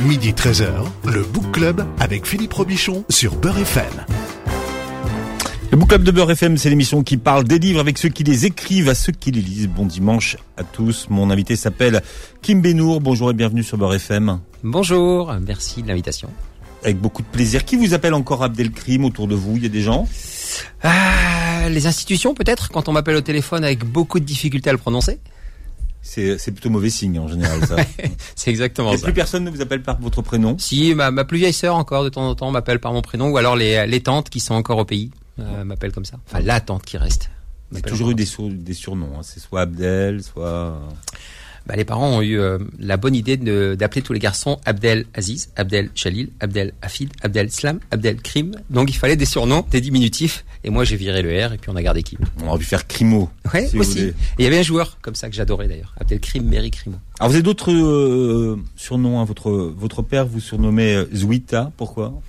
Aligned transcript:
Midi 0.00 0.32
13h, 0.32 0.70
le 1.06 1.22
Book 1.22 1.50
Club 1.52 1.84
avec 1.98 2.26
Philippe 2.26 2.52
Robichon 2.54 3.04
sur 3.10 3.34
Beurre 3.36 3.58
FM. 3.58 3.84
Le 5.70 5.76
Book 5.76 5.88
Club 5.90 6.02
de 6.04 6.10
Beurre 6.10 6.30
FM, 6.30 6.56
c'est 6.56 6.70
l'émission 6.70 7.02
qui 7.02 7.16
parle 7.16 7.44
des 7.44 7.58
livres 7.58 7.80
avec 7.80 7.98
ceux 7.98 8.08
qui 8.08 8.24
les 8.24 8.46
écrivent 8.46 8.88
à 8.88 8.94
ceux 8.94 9.12
qui 9.12 9.30
les 9.30 9.40
lisent. 9.42 9.68
Bon 9.68 9.84
dimanche 9.86 10.36
à 10.56 10.64
tous. 10.64 11.06
Mon 11.10 11.30
invité 11.30 11.54
s'appelle 11.56 12.02
Kim 12.42 12.60
Benour. 12.62 13.00
Bonjour 13.00 13.30
et 13.30 13.34
bienvenue 13.34 13.62
sur 13.62 13.76
Beurre 13.76 13.94
FM. 13.94 14.40
Bonjour, 14.64 15.34
merci 15.46 15.82
de 15.82 15.88
l'invitation. 15.88 16.30
Avec 16.82 16.98
beaucoup 16.98 17.22
de 17.22 17.28
plaisir. 17.28 17.64
Qui 17.64 17.76
vous 17.76 17.92
appelle 17.92 18.14
encore 18.14 18.42
Abdelkrim 18.42 19.04
autour 19.04 19.28
de 19.28 19.34
vous? 19.34 19.56
Il 19.56 19.62
y 19.64 19.66
a 19.66 19.70
des 19.70 19.82
gens? 19.82 20.08
Ah, 20.82 21.68
Les 21.68 21.86
institutions 21.86 22.34
peut-être, 22.34 22.70
quand 22.70 22.88
on 22.88 22.92
m'appelle 22.92 23.16
au 23.16 23.20
téléphone 23.20 23.64
avec 23.64 23.84
beaucoup 23.84 24.18
de 24.18 24.24
difficultés 24.24 24.70
à 24.70 24.72
le 24.72 24.78
prononcer 24.78 25.20
c'est, 26.02 26.36
plutôt 26.52 26.70
mauvais 26.70 26.90
signe 26.90 27.18
en 27.18 27.28
général 27.28 27.64
ça. 27.66 27.76
c'est 28.34 28.50
exactement 28.50 28.92
Et 28.92 28.96
ça. 28.96 29.04
Plus 29.04 29.12
personne 29.12 29.44
ne 29.44 29.50
vous 29.50 29.60
appelle 29.60 29.82
par 29.82 30.00
votre 30.00 30.22
prénom 30.22 30.56
Si, 30.58 30.94
ma, 30.94 31.10
ma 31.10 31.24
plus 31.24 31.38
vieille 31.38 31.52
sœur 31.52 31.76
encore 31.76 32.04
de 32.04 32.08
temps 32.08 32.28
en 32.28 32.34
temps 32.34 32.50
m'appelle 32.50 32.80
par 32.80 32.92
mon 32.92 33.02
prénom 33.02 33.28
ou 33.28 33.36
alors 33.36 33.56
les, 33.56 33.86
les 33.86 34.00
tantes 34.00 34.30
qui 34.30 34.40
sont 34.40 34.54
encore 34.54 34.78
au 34.78 34.84
pays 34.84 35.10
euh, 35.38 35.64
m'appellent 35.64 35.92
comme 35.92 36.04
ça. 36.04 36.18
Enfin 36.26 36.40
la 36.40 36.60
tante 36.60 36.84
qui 36.84 36.96
reste. 36.96 37.30
C'est 37.72 37.82
toujours 37.82 38.10
eu 38.10 38.14
des, 38.14 38.26
des 38.50 38.74
surnoms. 38.74 39.12
Hein. 39.16 39.22
C'est 39.22 39.40
soit 39.40 39.60
Abdel, 39.60 40.22
soit 40.22 40.80
bah, 41.70 41.76
les 41.76 41.84
parents 41.84 42.08
ont 42.08 42.20
eu 42.20 42.36
euh, 42.36 42.58
la 42.80 42.96
bonne 42.96 43.14
idée 43.14 43.36
d'appeler 43.36 44.02
tous 44.02 44.12
les 44.12 44.18
garçons 44.18 44.58
Abdel 44.64 45.06
Aziz, 45.14 45.50
Abdel 45.54 45.88
Chalil, 45.94 46.30
Abdel 46.40 46.72
Afid, 46.82 47.12
Abdel 47.22 47.48
Slam, 47.52 47.78
Abdel 47.92 48.20
Krim. 48.20 48.56
Donc 48.70 48.90
il 48.90 48.96
fallait 48.96 49.14
des 49.14 49.24
surnoms, 49.24 49.64
des 49.70 49.80
diminutifs. 49.80 50.44
Et 50.64 50.70
moi 50.70 50.82
j'ai 50.82 50.96
viré 50.96 51.22
le 51.22 51.28
R 51.28 51.52
et 51.52 51.58
puis 51.58 51.70
on 51.70 51.76
a 51.76 51.82
gardé 51.82 52.02
Kim. 52.02 52.18
On 52.42 52.48
aurait 52.48 52.58
pu 52.58 52.64
faire 52.64 52.88
Crimo. 52.88 53.30
Ouais, 53.54 53.70
aussi. 53.76 54.00
Et 54.00 54.14
il 54.40 54.44
y 54.44 54.48
avait 54.48 54.58
un 54.58 54.64
joueur 54.64 54.98
comme 55.00 55.14
ça 55.14 55.28
que 55.28 55.36
j'adorais 55.36 55.68
d'ailleurs, 55.68 55.94
Abdel 56.00 56.18
Krim, 56.18 56.42
Mary 56.42 56.72
Crimo. 56.72 56.96
Alors 57.20 57.30
vous 57.30 57.36
avez 57.36 57.44
d'autres 57.44 57.70
euh, 57.70 58.58
surnoms. 58.74 59.20
Hein. 59.20 59.24
Votre 59.24 59.52
votre 59.52 60.02
père 60.02 60.26
vous 60.26 60.40
surnommait 60.40 60.96
euh, 60.96 61.08
Zouita. 61.14 61.70
Pourquoi? 61.76 62.20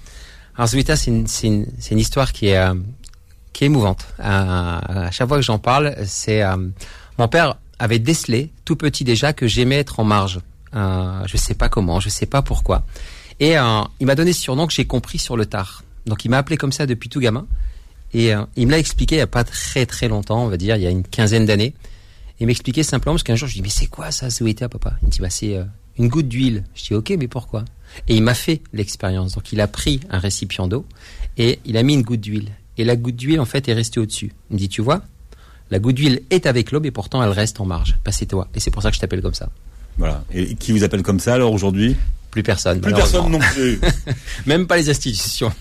Alors 0.55 0.67
Zouita 0.67 0.95
c'est 0.95 1.09
une, 1.09 1.25
une, 1.41 1.65
une 1.89 1.99
histoire 1.99 2.31
qui 2.31 2.49
est 2.49 2.63
qui 3.53 3.63
est 3.63 3.67
émouvante. 3.67 4.05
à 4.19 5.09
chaque 5.09 5.27
fois 5.27 5.37
que 5.37 5.43
j'en 5.43 5.57
parle, 5.57 5.95
c'est 6.05 6.43
mon 7.17 7.27
père 7.27 7.57
avait 7.81 7.99
décelé 7.99 8.51
tout 8.63 8.75
petit 8.75 9.03
déjà 9.03 9.33
que 9.33 9.47
j'aimais 9.47 9.77
être 9.79 9.99
en 9.99 10.03
marge. 10.03 10.39
Euh, 10.75 11.23
je 11.25 11.35
sais 11.35 11.55
pas 11.55 11.67
comment, 11.67 11.99
je 11.99 12.09
sais 12.09 12.27
pas 12.27 12.43
pourquoi. 12.43 12.85
Et 13.39 13.57
euh, 13.57 13.81
il 13.99 14.05
m'a 14.05 14.13
donné 14.13 14.33
ce 14.33 14.41
surnom 14.41 14.67
que 14.67 14.73
j'ai 14.73 14.85
compris 14.85 15.17
sur 15.17 15.35
le 15.35 15.47
tard. 15.47 15.83
Donc 16.05 16.23
il 16.23 16.29
m'a 16.29 16.37
appelé 16.37 16.57
comme 16.57 16.71
ça 16.71 16.85
depuis 16.85 17.09
tout 17.09 17.19
gamin. 17.19 17.47
Et 18.13 18.35
euh, 18.35 18.43
il 18.55 18.67
me 18.67 18.71
l'a 18.71 18.77
expliqué 18.77 19.15
il 19.15 19.17
y 19.17 19.21
a 19.21 19.27
pas 19.27 19.43
très 19.43 19.87
très 19.87 20.07
longtemps, 20.07 20.43
on 20.43 20.47
va 20.47 20.57
dire, 20.57 20.75
il 20.75 20.83
y 20.83 20.87
a 20.87 20.91
une 20.91 21.03
quinzaine 21.03 21.47
d'années. 21.47 21.73
Il 22.39 22.45
m'expliquait 22.45 22.83
simplement 22.83 23.15
parce 23.15 23.23
qu'un 23.23 23.35
jour 23.35 23.47
je 23.47 23.53
lui 23.53 23.61
dis 23.61 23.63
mais 23.63 23.69
c'est 23.69 23.87
quoi 23.87 24.11
ça, 24.11 24.27
à 24.27 24.69
papa? 24.69 24.93
Il 25.01 25.07
me 25.07 25.11
dit 25.11 25.19
bah 25.19 25.31
c'est 25.31 25.57
euh, 25.57 25.63
une 25.97 26.07
goutte 26.07 26.27
d'huile. 26.27 26.63
Je 26.75 26.83
dis 26.83 26.93
ok 26.93 27.15
mais 27.17 27.27
pourquoi? 27.27 27.65
Et 28.07 28.15
il 28.15 28.21
m'a 28.21 28.35
fait 28.35 28.61
l'expérience. 28.73 29.33
Donc 29.33 29.51
il 29.51 29.59
a 29.59 29.67
pris 29.67 30.01
un 30.11 30.19
récipient 30.19 30.67
d'eau 30.67 30.85
et 31.37 31.59
il 31.65 31.77
a 31.77 31.83
mis 31.83 31.95
une 31.95 32.03
goutte 32.03 32.21
d'huile. 32.21 32.49
Et 32.77 32.85
la 32.85 32.95
goutte 32.95 33.15
d'huile 33.15 33.39
en 33.39 33.45
fait 33.45 33.67
est 33.67 33.73
restée 33.73 33.99
au-dessus. 33.99 34.33
Il 34.51 34.53
me 34.53 34.59
dit 34.59 34.69
tu 34.69 34.83
vois, 34.83 35.01
la 35.71 35.79
goutte 35.79 35.95
d'huile 35.95 36.21
est 36.29 36.45
avec 36.45 36.71
l'eau, 36.71 36.79
mais 36.81 36.91
pourtant 36.91 37.23
elle 37.23 37.31
reste 37.31 37.59
en 37.59 37.65
marge. 37.65 37.97
Bah, 38.05 38.11
c'est 38.11 38.27
toi. 38.27 38.47
Et 38.53 38.59
c'est 38.59 38.71
pour 38.71 38.83
ça 38.83 38.89
que 38.89 38.95
je 38.95 39.01
t'appelle 39.01 39.21
comme 39.21 39.33
ça. 39.33 39.49
Voilà. 39.97 40.23
Et 40.33 40.55
qui 40.55 40.71
vous 40.71 40.83
appelle 40.83 41.01
comme 41.01 41.19
ça 41.19 41.33
alors 41.33 41.53
aujourd'hui? 41.53 41.95
Plus 42.29 42.43
personne. 42.43 42.79
Plus 42.79 42.93
personne 42.93 43.29
non 43.29 43.39
plus. 43.39 43.79
Même 44.45 44.67
pas 44.67 44.77
les 44.77 44.89
institutions. 44.89 45.51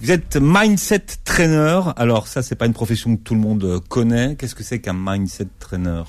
Vous 0.00 0.10
êtes 0.10 0.38
mindset 0.40 1.04
trainer. 1.24 1.80
Alors 1.96 2.26
ça, 2.26 2.42
c'est 2.42 2.54
pas 2.54 2.64
une 2.64 2.72
profession 2.72 3.16
que 3.16 3.22
tout 3.22 3.34
le 3.34 3.40
monde 3.40 3.80
connaît. 3.88 4.34
Qu'est-ce 4.36 4.54
que 4.54 4.62
c'est 4.62 4.80
qu'un 4.80 4.94
mindset 4.94 5.48
trainer? 5.58 6.02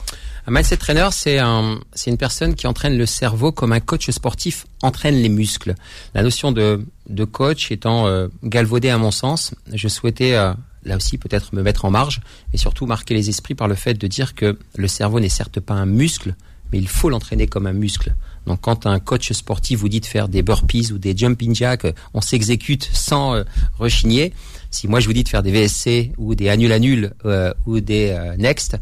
Un 0.47 0.51
mindset 0.51 0.77
trainer, 0.77 1.09
c'est 1.11 1.39
un, 1.39 1.79
c'est 1.93 2.09
une 2.09 2.17
personne 2.17 2.55
qui 2.55 2.67
entraîne 2.67 2.97
le 2.97 3.05
cerveau 3.05 3.51
comme 3.51 3.73
un 3.73 3.81
coach 3.81 4.09
sportif 4.09 4.65
entraîne 4.81 5.15
les 5.15 5.29
muscles. 5.29 5.75
La 6.15 6.23
notion 6.23 6.51
de, 6.51 6.85
de 7.09 7.25
coach 7.25 7.71
étant 7.71 8.07
euh, 8.07 8.27
galvaudée 8.43 8.89
à 8.89 8.97
mon 8.97 9.11
sens, 9.11 9.53
je 9.71 9.87
souhaitais 9.89 10.35
euh, 10.35 10.53
là 10.83 10.95
aussi 10.95 11.17
peut-être 11.17 11.53
me 11.53 11.61
mettre 11.61 11.85
en 11.85 11.91
marge, 11.91 12.21
mais 12.51 12.57
surtout 12.57 12.85
marquer 12.85 13.13
les 13.13 13.29
esprits 13.29 13.55
par 13.55 13.67
le 13.67 13.75
fait 13.75 13.93
de 13.93 14.07
dire 14.07 14.35
que 14.35 14.57
le 14.75 14.87
cerveau 14.87 15.19
n'est 15.19 15.29
certes 15.29 15.59
pas 15.59 15.73
un 15.73 15.85
muscle, 15.85 16.35
mais 16.71 16.79
il 16.79 16.87
faut 16.87 17.09
l'entraîner 17.09 17.47
comme 17.47 17.67
un 17.67 17.73
muscle. 17.73 18.15
Donc 18.47 18.61
quand 18.61 18.85
un 18.85 18.99
coach 18.99 19.31
sportif 19.33 19.79
vous 19.79 19.89
dit 19.89 19.99
de 19.99 20.05
faire 20.05 20.27
des 20.27 20.41
burpees 20.41 20.91
ou 20.91 20.97
des 20.97 21.15
jumping 21.15 21.53
jacks, 21.53 21.85
on 22.13 22.21
s'exécute 22.21 22.89
sans 22.91 23.35
euh, 23.35 23.43
rechigner. 23.77 24.33
Si 24.71 24.87
moi 24.87 24.99
je 24.99 25.07
vous 25.07 25.13
dis 25.13 25.23
de 25.23 25.29
faire 25.29 25.43
des 25.43 25.51
VSC 25.51 26.13
ou 26.17 26.33
des 26.33 26.49
annul 26.49 26.71
annul 26.71 27.13
euh, 27.25 27.53
ou 27.65 27.79
des 27.81 28.09
euh, 28.09 28.35
next, 28.37 28.77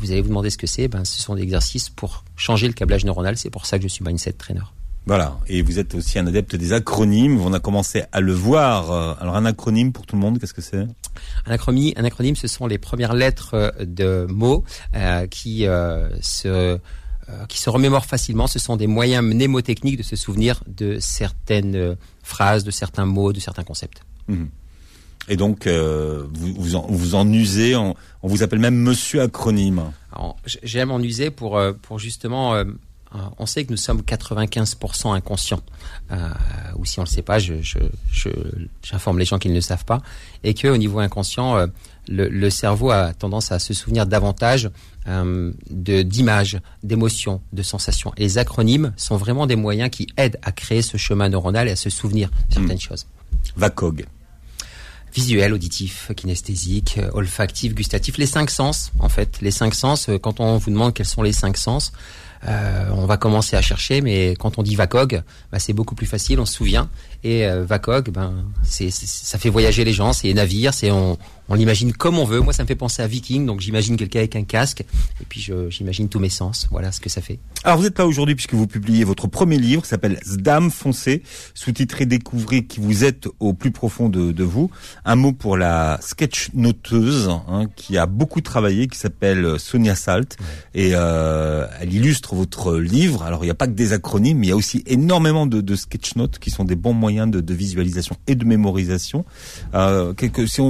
vous 0.00 0.10
allez 0.10 0.22
vous 0.22 0.28
demander 0.28 0.50
ce 0.50 0.58
que 0.58 0.66
c'est. 0.66 0.88
Ben 0.88 1.04
ce 1.04 1.20
sont 1.20 1.34
des 1.34 1.42
exercices 1.42 1.90
pour 1.90 2.24
changer 2.36 2.66
le 2.66 2.72
câblage 2.72 3.04
neuronal. 3.04 3.36
C'est 3.36 3.50
pour 3.50 3.66
ça 3.66 3.78
que 3.78 3.84
je 3.84 3.88
suis 3.88 4.04
mindset 4.04 4.32
trainer. 4.32 4.62
Voilà. 5.06 5.38
Et 5.48 5.62
vous 5.62 5.78
êtes 5.78 5.94
aussi 5.94 6.18
un 6.18 6.26
adepte 6.26 6.54
des 6.54 6.72
acronymes. 6.72 7.40
On 7.40 7.52
a 7.52 7.60
commencé 7.60 8.04
à 8.12 8.20
le 8.20 8.32
voir. 8.32 9.18
Alors 9.20 9.36
un 9.36 9.44
acronyme 9.44 9.92
pour 9.92 10.06
tout 10.06 10.16
le 10.16 10.20
monde, 10.22 10.38
qu'est-ce 10.38 10.54
que 10.54 10.62
c'est? 10.62 10.86
Un 11.46 11.52
acronyme, 11.52 11.92
un 11.96 12.04
acronyme, 12.04 12.36
ce 12.36 12.48
sont 12.48 12.66
les 12.66 12.78
premières 12.78 13.14
lettres 13.14 13.74
de 13.80 14.26
mots 14.30 14.64
euh, 14.94 15.26
qui 15.26 15.66
euh, 15.66 16.08
se 16.20 16.48
euh, 16.48 17.46
qui 17.48 17.58
se 17.58 17.70
remémorent 17.70 18.06
facilement. 18.06 18.46
Ce 18.46 18.58
sont 18.58 18.76
des 18.76 18.86
moyens 18.86 19.24
mnémotechniques 19.24 19.96
de 19.96 20.02
se 20.02 20.16
souvenir 20.16 20.62
de 20.66 20.98
certaines 21.00 21.96
phrases, 22.22 22.64
de 22.64 22.70
certains 22.70 23.06
mots, 23.06 23.32
de 23.32 23.40
certains 23.40 23.64
concepts. 23.64 24.02
Mmh. 24.28 24.44
Et 25.28 25.36
donc, 25.36 25.68
vous, 25.68 26.54
vous, 26.58 26.74
en, 26.74 26.84
vous 26.88 27.14
en 27.14 27.32
usez, 27.32 27.76
on, 27.76 27.94
on, 28.22 28.28
vous 28.28 28.42
appelle 28.42 28.58
même 28.58 28.74
Monsieur 28.74 29.22
Acronyme. 29.22 29.92
J'aime 30.64 30.90
en 30.90 30.98
user 30.98 31.30
pour, 31.30 31.60
pour 31.82 32.00
justement 32.00 32.54
euh, 32.54 32.64
on 33.38 33.46
sait 33.46 33.64
que 33.64 33.70
nous 33.70 33.76
sommes 33.76 34.00
95% 34.00 35.14
inconscients, 35.14 35.60
euh, 36.10 36.28
ou 36.76 36.84
si 36.84 36.98
on 36.98 37.02
ne 37.02 37.06
le 37.06 37.10
sait 37.10 37.22
pas, 37.22 37.38
je, 37.38 37.54
j'informe 38.82 39.18
les 39.18 39.24
gens 39.24 39.38
qui 39.38 39.48
ne 39.48 39.54
le 39.54 39.60
savent 39.60 39.84
pas, 39.84 40.00
et 40.44 40.54
que 40.54 40.68
au 40.68 40.76
niveau 40.76 40.98
inconscient, 40.98 41.56
euh, 41.56 41.66
le, 42.08 42.50
cerveau 42.50 42.90
a 42.90 43.12
tendance 43.12 43.52
à 43.52 43.58
se 43.58 43.74
souvenir 43.74 44.06
davantage 44.06 44.70
de 45.06 46.02
d'images, 46.02 46.60
d'émotions, 46.82 47.40
de 47.52 47.62
sensations. 47.62 48.12
Et 48.16 48.22
les 48.22 48.38
acronymes 48.38 48.92
sont 48.96 49.16
vraiment 49.16 49.46
des 49.46 49.56
moyens 49.56 49.90
qui 49.90 50.08
aident 50.16 50.38
à 50.42 50.52
créer 50.52 50.82
ce 50.82 50.96
chemin 50.96 51.28
neuronal 51.28 51.68
et 51.68 51.72
à 51.72 51.76
se 51.76 51.90
souvenir 51.90 52.28
de 52.48 52.54
certaines 52.54 52.76
hmm. 52.76 52.80
choses. 52.80 53.06
VACOG 53.56 54.06
visuel, 55.14 55.52
auditif, 55.52 56.10
kinesthésique, 56.16 56.98
olfactif, 57.12 57.74
gustatif, 57.74 58.16
les 58.16 58.26
cinq 58.26 58.50
sens 58.50 58.92
en 58.98 59.10
fait. 59.10 59.40
Les 59.42 59.50
cinq 59.50 59.74
sens, 59.74 60.08
quand 60.22 60.40
on 60.40 60.56
vous 60.56 60.70
demande 60.70 60.94
quels 60.94 61.06
sont 61.06 61.22
les 61.22 61.34
cinq 61.34 61.58
sens, 61.58 61.92
euh, 62.48 62.90
on 62.92 63.06
va 63.06 63.16
commencer 63.16 63.56
à 63.56 63.62
chercher, 63.62 64.00
mais 64.00 64.34
quand 64.38 64.58
on 64.58 64.62
dit 64.62 64.74
VACOG, 64.74 65.22
bah, 65.52 65.58
c'est 65.58 65.72
beaucoup 65.72 65.94
plus 65.94 66.06
facile, 66.06 66.40
on 66.40 66.46
se 66.46 66.54
souvient. 66.54 66.90
Et 67.24 67.46
euh, 67.46 67.64
VACOG, 67.64 68.10
ben, 68.10 68.44
c'est, 68.62 68.90
ça 68.90 69.38
fait 69.38 69.48
voyager 69.48 69.84
les 69.84 69.92
gens, 69.92 70.12
c'est 70.12 70.26
les 70.26 70.34
navires, 70.34 70.74
c'est 70.74 70.90
on, 70.90 71.18
on 71.48 71.54
l'imagine 71.54 71.92
comme 71.92 72.18
on 72.18 72.24
veut. 72.24 72.40
Moi, 72.40 72.52
ça 72.52 72.62
me 72.62 72.68
fait 72.68 72.74
penser 72.74 73.02
à 73.02 73.06
Viking, 73.06 73.46
donc 73.46 73.60
j'imagine 73.60 73.96
quelqu'un 73.96 74.20
avec 74.20 74.36
un 74.36 74.44
casque, 74.44 74.80
et 74.80 75.24
puis 75.28 75.48
j'imagine 75.68 76.08
tous 76.08 76.18
mes 76.18 76.28
sens. 76.28 76.66
Voilà 76.70 76.90
ce 76.92 77.00
que 77.00 77.08
ça 77.08 77.20
fait. 77.20 77.38
Alors, 77.64 77.78
vous 77.78 77.86
êtes 77.86 77.98
là 77.98 78.06
aujourd'hui 78.06 78.34
puisque 78.34 78.54
vous 78.54 78.66
publiez 78.66 79.04
votre 79.04 79.26
premier 79.28 79.58
livre 79.58 79.82
qui 79.82 79.88
s'appelle 79.88 80.18
Zdam 80.24 80.70
foncé, 80.70 81.22
sous-titré 81.54 82.06
Découvrez 82.06 82.64
qui 82.64 82.80
vous 82.80 83.04
êtes 83.04 83.28
au 83.38 83.52
plus 83.52 83.70
profond 83.70 84.08
de, 84.08 84.32
de 84.32 84.44
vous. 84.44 84.70
Un 85.04 85.14
mot 85.14 85.32
pour 85.32 85.56
la 85.56 85.98
sketch 86.02 86.50
noteuse 86.54 87.28
hein, 87.28 87.66
qui 87.76 87.98
a 87.98 88.06
beaucoup 88.06 88.40
travaillé, 88.40 88.88
qui 88.88 88.98
s'appelle 88.98 89.58
Sonia 89.58 89.94
Salt, 89.94 90.36
et 90.74 90.90
euh, 90.94 91.66
elle 91.80 91.92
illustre 91.92 92.31
votre 92.34 92.76
livre. 92.76 93.22
Alors, 93.22 93.44
il 93.44 93.46
n'y 93.46 93.50
a 93.50 93.54
pas 93.54 93.66
que 93.66 93.72
des 93.72 93.92
acronymes, 93.92 94.38
mais 94.38 94.46
il 94.46 94.50
y 94.50 94.52
a 94.52 94.56
aussi 94.56 94.82
énormément 94.86 95.46
de, 95.46 95.60
de 95.60 95.76
sketch 95.76 96.16
notes 96.16 96.38
qui 96.38 96.50
sont 96.50 96.64
des 96.64 96.76
bons 96.76 96.92
moyens 96.92 97.30
de, 97.30 97.54
visualisation 97.54 98.16
et 98.26 98.34
de 98.34 98.44
mémorisation. 98.44 99.24
Euh, 99.74 100.14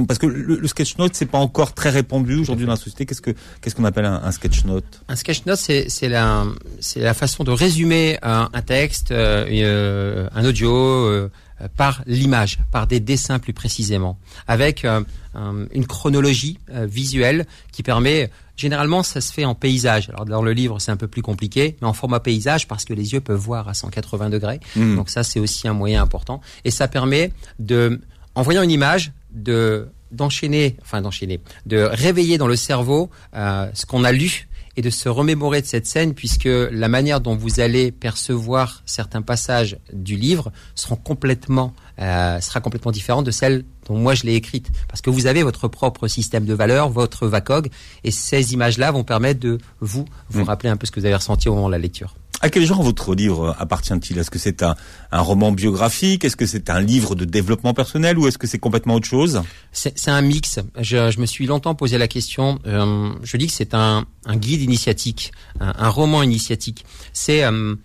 parce 0.07 0.19
que 0.19 0.27
le, 0.27 0.55
le 0.55 0.67
sketch 0.67 0.97
note, 0.97 1.15
c'est 1.15 1.25
pas 1.25 1.37
encore 1.37 1.73
très 1.73 1.89
répandu 1.89 2.35
aujourd'hui 2.35 2.65
dans 2.65 2.73
la 2.73 2.77
société. 2.77 3.05
Qu'est-ce 3.05 3.21
que 3.21 3.31
qu'est-ce 3.61 3.75
qu'on 3.75 3.85
appelle 3.85 4.05
un, 4.05 4.31
sketch 4.31 4.65
note? 4.65 5.03
Un 5.07 5.15
sketch 5.15 5.45
note, 5.45 5.57
c'est 5.59 6.09
la 6.09 6.45
c'est 6.79 6.99
la 6.99 7.13
façon 7.13 7.43
de 7.43 7.51
résumer 7.51 8.17
un, 8.21 8.49
texte, 8.65 9.11
euh, 9.11 9.45
euh, 9.49 10.27
un 10.33 10.45
audio. 10.45 10.73
Euh, 10.73 11.29
par 11.77 12.01
l'image, 12.07 12.59
par 12.71 12.87
des 12.87 12.99
dessins 12.99 13.39
plus 13.39 13.53
précisément, 13.53 14.17
avec 14.47 14.85
une 15.33 15.87
chronologie 15.87 16.59
visuelle 16.67 17.45
qui 17.71 17.83
permet, 17.83 18.29
généralement 18.55 19.03
ça 19.03 19.21
se 19.21 19.31
fait 19.33 19.45
en 19.45 19.55
paysage, 19.55 20.09
alors 20.09 20.25
dans 20.25 20.41
le 20.41 20.53
livre 20.53 20.79
c'est 20.79 20.91
un 20.91 20.97
peu 20.97 21.07
plus 21.07 21.21
compliqué, 21.21 21.77
mais 21.81 21.87
en 21.87 21.93
format 21.93 22.19
paysage 22.19 22.67
parce 22.67 22.85
que 22.85 22.93
les 22.93 23.13
yeux 23.13 23.21
peuvent 23.21 23.39
voir 23.39 23.67
à 23.67 23.73
180 23.73 24.29
degrés, 24.29 24.59
mmh. 24.75 24.95
donc 24.95 25.09
ça 25.09 25.23
c'est 25.23 25.39
aussi 25.39 25.67
un 25.67 25.73
moyen 25.73 26.01
important, 26.01 26.41
et 26.65 26.71
ça 26.71 26.87
permet 26.87 27.31
de, 27.59 28.01
en 28.35 28.41
voyant 28.41 28.61
une 28.61 28.71
image, 28.71 29.11
de 29.31 29.87
d'enchaîner, 30.13 30.77
enfin 30.81 31.01
d'enchaîner, 31.01 31.39
de 31.65 31.77
réveiller 31.77 32.37
dans 32.37 32.47
le 32.47 32.55
cerveau 32.55 33.09
euh, 33.35 33.67
ce 33.73 33.87
qu'on 33.87 34.03
a 34.03 34.11
lu 34.11 34.47
et 34.75 34.81
de 34.81 34.89
se 34.89 35.09
remémorer 35.09 35.61
de 35.61 35.67
cette 35.67 35.85
scène 35.85 36.13
puisque 36.13 36.45
la 36.47 36.87
manière 36.87 37.21
dont 37.21 37.35
vous 37.35 37.59
allez 37.59 37.91
percevoir 37.91 38.81
certains 38.85 39.21
passages 39.21 39.77
du 39.91 40.15
livre 40.15 40.51
seront 40.75 40.95
complètement 40.95 41.73
euh, 41.99 42.39
sera 42.41 42.59
complètement 42.61 42.91
différente 42.91 43.25
de 43.25 43.31
celle 43.31 43.65
dont 43.87 43.97
moi 43.97 44.15
je 44.15 44.23
l'ai 44.23 44.35
écrite. 44.35 44.71
Parce 44.87 45.01
que 45.01 45.09
vous 45.09 45.27
avez 45.27 45.43
votre 45.43 45.67
propre 45.67 46.07
système 46.07 46.45
de 46.45 46.53
valeurs, 46.53 46.89
votre 46.89 47.27
VACOG, 47.27 47.69
et 48.03 48.11
ces 48.11 48.53
images-là 48.53 48.91
vont 48.91 49.03
permettre 49.03 49.39
de 49.39 49.57
vous 49.79 50.05
vous 50.29 50.43
rappeler 50.43 50.69
un 50.69 50.77
peu 50.77 50.85
ce 50.85 50.91
que 50.91 50.99
vous 50.99 51.05
avez 51.05 51.15
ressenti 51.15 51.49
au 51.49 51.55
moment 51.55 51.67
de 51.67 51.73
la 51.73 51.79
lecture. 51.79 52.15
À 52.41 52.49
quel 52.49 52.65
genre 52.65 52.83
votre 52.83 53.15
livre 53.15 53.55
appartient-il? 53.57 54.17
Est-ce 54.17 54.29
que 54.29 54.39
c'est 54.39 54.63
un, 54.63 54.75
un 55.13 55.21
roman 55.21 55.53
biographique? 55.53 56.25
Est-ce 56.25 56.35
que 56.35 56.45
c'est 56.45 56.69
un 56.69 56.81
livre 56.81 57.15
de 57.15 57.23
développement 57.23 57.73
personnel 57.73 58.19
ou 58.19 58.27
est-ce 58.27 58.37
que 58.37 58.47
c'est 58.47 58.59
complètement 58.59 58.95
autre 58.95 59.07
chose? 59.07 59.43
C'est 59.71 60.09
un 60.09 60.21
mix. 60.21 60.59
Je, 60.77 61.09
je 61.09 61.19
me 61.21 61.25
suis 61.25 61.45
longtemps 61.45 61.73
posé 61.73 61.97
la 61.97 62.09
question. 62.09 62.59
euh, 62.67 63.13
je 63.23 63.37
dis 63.37 63.47
que 63.47 63.53
c'est 63.53 63.73
un, 63.73 64.05
un 64.25 64.35
guide 64.35 64.61
initiatique, 64.61 65.31
un, 65.61 65.73
un 65.77 65.87
roman 65.87 66.21
initiatique. 66.21 66.83
C'est, 67.13 67.45
euh, 67.45 67.75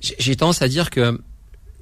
j'ai 0.00 0.34
tendance 0.34 0.60
à 0.60 0.66
dire 0.66 0.90
que 0.90 1.20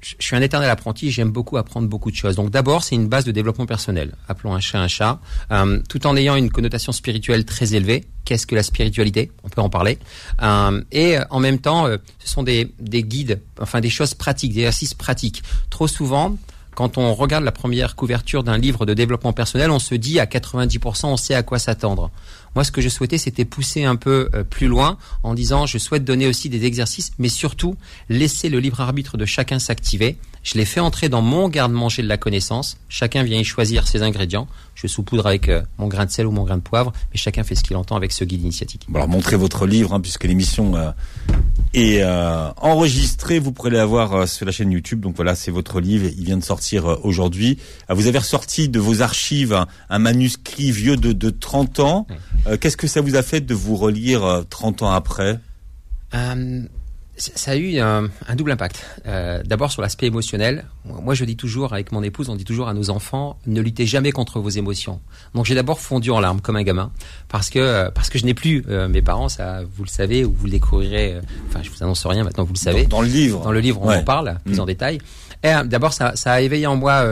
je 0.03 0.15
suis 0.19 0.35
un 0.35 0.41
éternel 0.41 0.69
apprenti. 0.69 1.11
J'aime 1.11 1.31
beaucoup 1.31 1.57
apprendre 1.57 1.87
beaucoup 1.87 2.11
de 2.11 2.15
choses. 2.15 2.35
Donc 2.35 2.49
d'abord, 2.49 2.83
c'est 2.83 2.95
une 2.95 3.07
base 3.07 3.25
de 3.25 3.31
développement 3.31 3.65
personnel. 3.65 4.13
Appelons 4.27 4.53
un 4.53 4.59
chat 4.59 4.79
un 4.79 4.87
chat, 4.87 5.19
euh, 5.51 5.79
tout 5.89 6.05
en 6.07 6.15
ayant 6.15 6.35
une 6.35 6.49
connotation 6.49 6.91
spirituelle 6.91 7.45
très 7.45 7.75
élevée. 7.75 8.05
Qu'est-ce 8.25 8.47
que 8.47 8.55
la 8.55 8.63
spiritualité? 8.63 9.31
On 9.43 9.49
peut 9.49 9.61
en 9.61 9.69
parler. 9.69 9.99
Euh, 10.41 10.81
et 10.91 11.17
euh, 11.17 11.23
en 11.29 11.39
même 11.39 11.59
temps, 11.59 11.87
ce 12.19 12.29
sont 12.29 12.43
des, 12.43 12.73
des 12.79 13.03
guides, 13.03 13.41
enfin 13.59 13.81
des 13.81 13.89
choses 13.89 14.13
pratiques, 14.13 14.53
des 14.53 14.61
exercices 14.61 14.93
pratiques. 14.93 15.43
Trop 15.69 15.87
souvent, 15.87 16.37
quand 16.75 16.97
on 16.97 17.13
regarde 17.13 17.43
la 17.43 17.51
première 17.51 17.95
couverture 17.95 18.43
d'un 18.43 18.57
livre 18.57 18.85
de 18.85 18.93
développement 18.93 19.33
personnel, 19.33 19.71
on 19.71 19.79
se 19.79 19.95
dit 19.95 20.19
à 20.19 20.25
90% 20.25 21.05
on 21.05 21.17
sait 21.17 21.35
à 21.35 21.43
quoi 21.43 21.59
s'attendre. 21.59 22.09
Moi, 22.55 22.63
ce 22.63 22.71
que 22.71 22.81
je 22.81 22.89
souhaitais, 22.89 23.17
c'était 23.17 23.45
pousser 23.45 23.83
un 23.83 23.95
peu 23.95 24.29
euh, 24.33 24.43
plus 24.43 24.67
loin 24.67 24.97
en 25.23 25.33
disant 25.33 25.65
je 25.65 25.77
souhaite 25.77 26.03
donner 26.03 26.27
aussi 26.27 26.49
des 26.49 26.65
exercices, 26.65 27.11
mais 27.17 27.29
surtout 27.29 27.75
laisser 28.09 28.49
le 28.49 28.59
libre 28.59 28.81
arbitre 28.81 29.17
de 29.17 29.25
chacun 29.25 29.59
s'activer. 29.59 30.17
Je 30.43 30.55
l'ai 30.55 30.65
fait 30.65 30.81
entrer 30.81 31.07
dans 31.07 31.21
mon 31.21 31.47
garde-manger 31.47 32.03
de 32.03 32.07
la 32.07 32.17
connaissance. 32.17 32.77
Chacun 32.89 33.23
vient 33.23 33.39
y 33.39 33.45
choisir 33.45 33.87
ses 33.87 34.01
ingrédients. 34.01 34.47
Je 34.75 34.87
saupoudre 34.87 35.25
avec 35.25 35.47
euh, 35.47 35.61
mon 35.77 35.87
grain 35.87 36.05
de 36.05 36.11
sel 36.11 36.27
ou 36.27 36.31
mon 36.31 36.43
grain 36.43 36.57
de 36.57 36.61
poivre, 36.61 36.91
mais 37.11 37.17
chacun 37.17 37.43
fait 37.43 37.55
ce 37.55 37.63
qu'il 37.63 37.77
entend 37.77 37.95
avec 37.95 38.11
ce 38.11 38.25
guide 38.25 38.41
initiatique. 38.41 38.85
Bon, 38.89 38.99
alors 38.99 39.07
montrez 39.07 39.37
votre 39.37 39.65
livre, 39.65 39.93
hein, 39.93 40.01
puisque 40.01 40.25
l'émission 40.25 40.75
euh, 40.75 40.91
est 41.73 42.01
euh, 42.01 42.49
enregistrée. 42.57 43.39
Vous 43.39 43.53
pourrez 43.53 43.69
l'avoir 43.69 44.13
euh, 44.13 44.25
sur 44.25 44.45
la 44.45 44.51
chaîne 44.51 44.71
YouTube. 44.71 44.99
Donc 44.99 45.15
voilà, 45.15 45.35
c'est 45.35 45.51
votre 45.51 45.79
livre. 45.79 46.09
Il 46.17 46.25
vient 46.25 46.37
de 46.37 46.43
sortir 46.43 46.99
aujourd'hui. 47.05 47.57
Ah, 47.87 47.93
vous 47.93 48.07
avez 48.07 48.19
ressorti 48.19 48.67
de 48.67 48.79
vos 48.79 49.01
archives 49.01 49.53
un, 49.53 49.67
un 49.89 49.99
manuscrit 49.99 50.71
vieux 50.71 50.97
de, 50.97 51.13
de 51.13 51.29
30 51.29 51.79
ans. 51.79 52.07
Euh, 52.47 52.57
Qu'est-ce 52.59 52.77
que 52.77 52.87
ça 52.87 53.01
vous 53.01 53.15
a 53.15 53.23
fait 53.23 53.41
de 53.41 53.53
vous 53.53 53.75
relire 53.75 54.23
euh, 54.23 54.43
30 54.49 54.81
ans 54.83 54.91
après? 54.91 55.39
Euh, 56.13 56.61
ça 57.15 57.51
a 57.51 57.55
eu 57.55 57.77
un, 57.79 58.09
un 58.27 58.35
double 58.35 58.51
impact. 58.51 58.83
Euh, 59.05 59.43
D'abord 59.45 59.71
sur 59.71 59.81
l'aspect 59.83 60.07
émotionnel. 60.07 60.65
Moi, 60.85 61.13
je 61.13 61.23
dis 61.25 61.35
toujours 61.37 61.71
avec 61.73 61.91
mon 61.91 62.01
épouse, 62.01 62.27
on 62.29 62.35
dit 62.35 62.43
toujours 62.43 62.67
à 62.67 62.73
nos 62.73 62.89
enfants, 62.89 63.37
ne 63.45 63.61
luttez 63.61 63.85
jamais 63.85 64.11
contre 64.11 64.39
vos 64.39 64.49
émotions. 64.49 64.99
Donc 65.35 65.45
j'ai 65.45 65.53
d'abord 65.55 65.79
fondu 65.79 66.09
en 66.09 66.19
larmes 66.19 66.41
comme 66.41 66.55
un 66.55 66.63
gamin 66.63 66.91
parce 67.29 67.49
que 67.51 67.89
parce 67.91 68.09
que 68.09 68.17
je 68.17 68.25
n'ai 68.25 68.33
plus 68.33 68.65
euh, 68.67 68.87
mes 68.87 69.01
parents, 69.03 69.29
ça 69.29 69.61
vous 69.75 69.83
le 69.83 69.89
savez 69.89 70.25
ou 70.25 70.33
vous 70.33 70.45
le 70.45 70.51
découvrirez. 70.51 71.13
euh, 71.13 71.21
Enfin, 71.49 71.61
je 71.63 71.69
vous 71.69 71.83
annonce 71.83 72.05
rien 72.07 72.23
maintenant, 72.23 72.43
vous 72.45 72.53
le 72.53 72.57
savez. 72.57 72.83
dans, 72.83 72.97
dans 72.97 73.01
le 73.03 73.07
livre 73.07 73.41
Dans 73.43 73.51
le 73.51 73.59
livre, 73.59 73.79
on 73.81 73.87
Ouais. 73.89 73.97
en 73.97 74.03
parle 74.03 74.39
plus 74.43 74.55
Mm. 74.57 74.59
en 74.61 74.65
détail. 74.65 74.97
Et 75.43 75.49
euh, 75.53 75.63
d'abord, 75.63 75.93
ça, 75.93 76.15
ça 76.15 76.33
a 76.33 76.41
éveillé 76.41 76.65
en 76.67 76.75
moi 76.75 77.05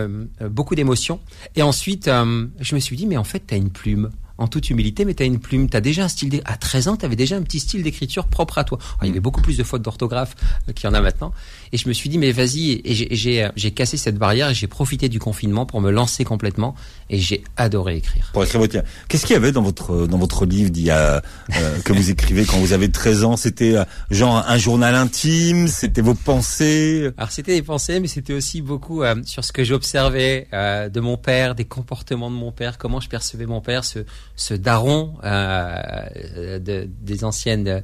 beaucoup 0.50 0.74
d'émotions. 0.74 1.20
Et 1.56 1.62
ensuite, 1.62 2.10
je 2.10 2.76
me 2.76 2.80
suis 2.80 2.96
dit, 2.98 3.06
mais 3.06 3.18
en 3.18 3.24
fait, 3.24 3.44
tu 3.46 3.54
as 3.54 3.58
une 3.58 3.70
plume. 3.70 4.10
En 4.42 4.48
toute 4.48 4.72
humilité, 4.72 5.06
mais 5.06 5.14
tu 5.14 5.22
as 5.22 5.28
une 5.28 5.40
plume. 5.40 5.70
Tu 5.70 5.78
as 5.78 5.82
déjà 5.82 6.04
un 6.04 6.08
style. 6.08 6.42
À 6.46 6.58
13 6.58 6.88
ans, 6.88 6.98
tu 6.98 7.06
avais 7.06 7.16
déjà 7.16 7.36
un 7.36 7.44
petit 7.44 7.60
style 7.60 7.84
d'écriture 7.84 8.26
propre 8.26 8.58
à 8.58 8.64
toi. 8.64 8.80
Il 9.04 9.08
y 9.08 9.12
avait 9.12 9.20
beaucoup 9.20 9.42
plus 9.42 9.56
de 9.56 9.64
fautes 9.64 9.84
d'orthographe 9.84 10.36
euh, 10.68 10.74
qu'il 10.74 10.86
y 10.90 10.92
en 10.92 10.96
a 10.96 11.02
maintenant. 11.02 11.32
Et 11.72 11.78
je 11.78 11.88
me 11.88 11.94
suis 11.94 12.10
dit, 12.10 12.18
mais 12.18 12.32
vas-y. 12.32 12.82
Et 12.84 12.94
j'ai- 13.16 13.44
euh, 13.44 13.50
cassé 13.76 13.98
cette 13.98 14.18
barrière 14.18 14.50
et 14.50 14.54
j'ai 14.56 14.66
profité 14.68 15.10
du 15.10 15.20
confinement 15.20 15.68
pour 15.68 15.80
me 15.80 15.92
lancer 15.92 16.24
complètement. 16.24 16.74
Et 17.14 17.20
j'ai 17.20 17.44
adoré 17.58 17.98
écrire. 17.98 18.30
pour 18.32 18.42
écrire 18.44 18.62
votre 18.62 18.74
livre. 18.74 18.86
Qu'est-ce 19.10 19.26
qu'il 19.26 19.34
y 19.34 19.38
avait 19.38 19.52
dans 19.52 19.62
votre 19.62 20.08
dans 20.08 20.18
votre 20.18 20.46
livre 20.46 20.70
d'il 20.70 20.86
y 20.86 20.92
a, 20.92 21.22
euh, 21.58 21.80
que 21.84 21.92
vous 21.92 22.10
écrivez 22.10 22.46
quand 22.46 22.56
vous 22.58 22.72
avez 22.72 22.90
13 22.90 23.26
ans? 23.26 23.36
C'était 23.36 23.76
euh, 23.76 23.84
genre 24.10 24.44
un 24.48 24.58
journal 24.58 24.96
intime? 24.96 25.68
C'était 25.68 26.00
vos 26.02 26.14
pensées? 26.14 27.12
Alors 27.18 27.30
c'était 27.32 27.54
des 27.56 27.62
pensées, 27.64 28.00
mais 28.00 28.08
c'était 28.08 28.32
aussi 28.34 28.62
beaucoup 28.62 29.04
euh, 29.04 29.16
sur 29.26 29.44
ce 29.44 29.52
que 29.52 29.66
j'observais 29.66 30.48
euh, 30.54 30.88
de 30.88 31.00
mon 31.02 31.18
père, 31.18 31.54
des 31.54 31.66
comportements 31.66 32.32
de 32.32 32.36
mon 32.36 32.54
père, 32.54 32.78
comment 32.78 33.02
je 33.02 33.10
percevais 33.10 33.46
mon 33.46 33.60
père, 33.60 33.84
ce, 33.84 34.00
ce 34.38 34.54
daron 34.54 35.16
euh, 35.26 36.60
de- 36.60 36.88
des 37.02 37.24
anciennes 37.26 37.82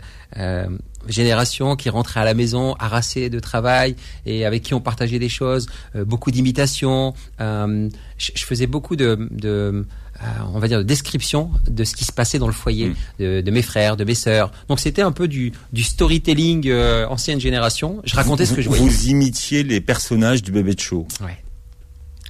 générations 1.11 1.75
qui 1.75 1.89
rentrait 1.89 2.19
à 2.19 2.25
la 2.25 2.33
maison 2.33 2.75
harassé 2.79 3.29
de 3.29 3.39
travail 3.39 3.95
et 4.25 4.45
avec 4.45 4.63
qui 4.63 4.73
on 4.73 4.81
partageait 4.81 5.19
des 5.19 5.29
choses, 5.29 5.67
euh, 5.95 6.05
beaucoup 6.05 6.31
d'imitations. 6.31 7.13
Euh, 7.41 7.89
je, 8.17 8.31
faisais 8.43 8.67
beaucoup 8.67 8.95
de, 8.95 9.27
de 9.31 9.85
euh, 10.23 10.25
on 10.53 10.59
va 10.59 10.67
dire 10.67 10.79
de 10.79 10.83
description 10.83 11.51
de 11.69 11.83
ce 11.83 11.95
qui 11.95 12.05
se 12.05 12.11
passait 12.11 12.39
dans 12.39 12.47
le 12.47 12.53
foyer 12.53 12.89
Mm. 12.89 12.95
de, 13.19 13.41
de 13.41 13.51
mes 13.51 13.61
frères, 13.61 13.97
de 13.97 14.03
mes 14.03 14.15
sœurs. 14.15 14.51
Donc 14.69 14.79
c'était 14.79 15.01
un 15.01 15.11
peu 15.11 15.27
du, 15.27 15.51
du 15.73 15.83
storytelling 15.83 16.71
ancienne 17.09 17.39
génération. 17.39 18.01
Je 18.05 18.15
racontais 18.15 18.45
ce 18.45 18.53
que 18.53 18.61
je 18.61 18.69
voyais. 18.69 18.83
vous 18.83 19.07
imitiez 19.07 19.63
les 19.63 19.81
personnages 19.81 20.41
du 20.41 20.51
bébé 20.51 20.73
de 20.73 20.79
show. 20.79 21.07
Ouais. 21.21 21.37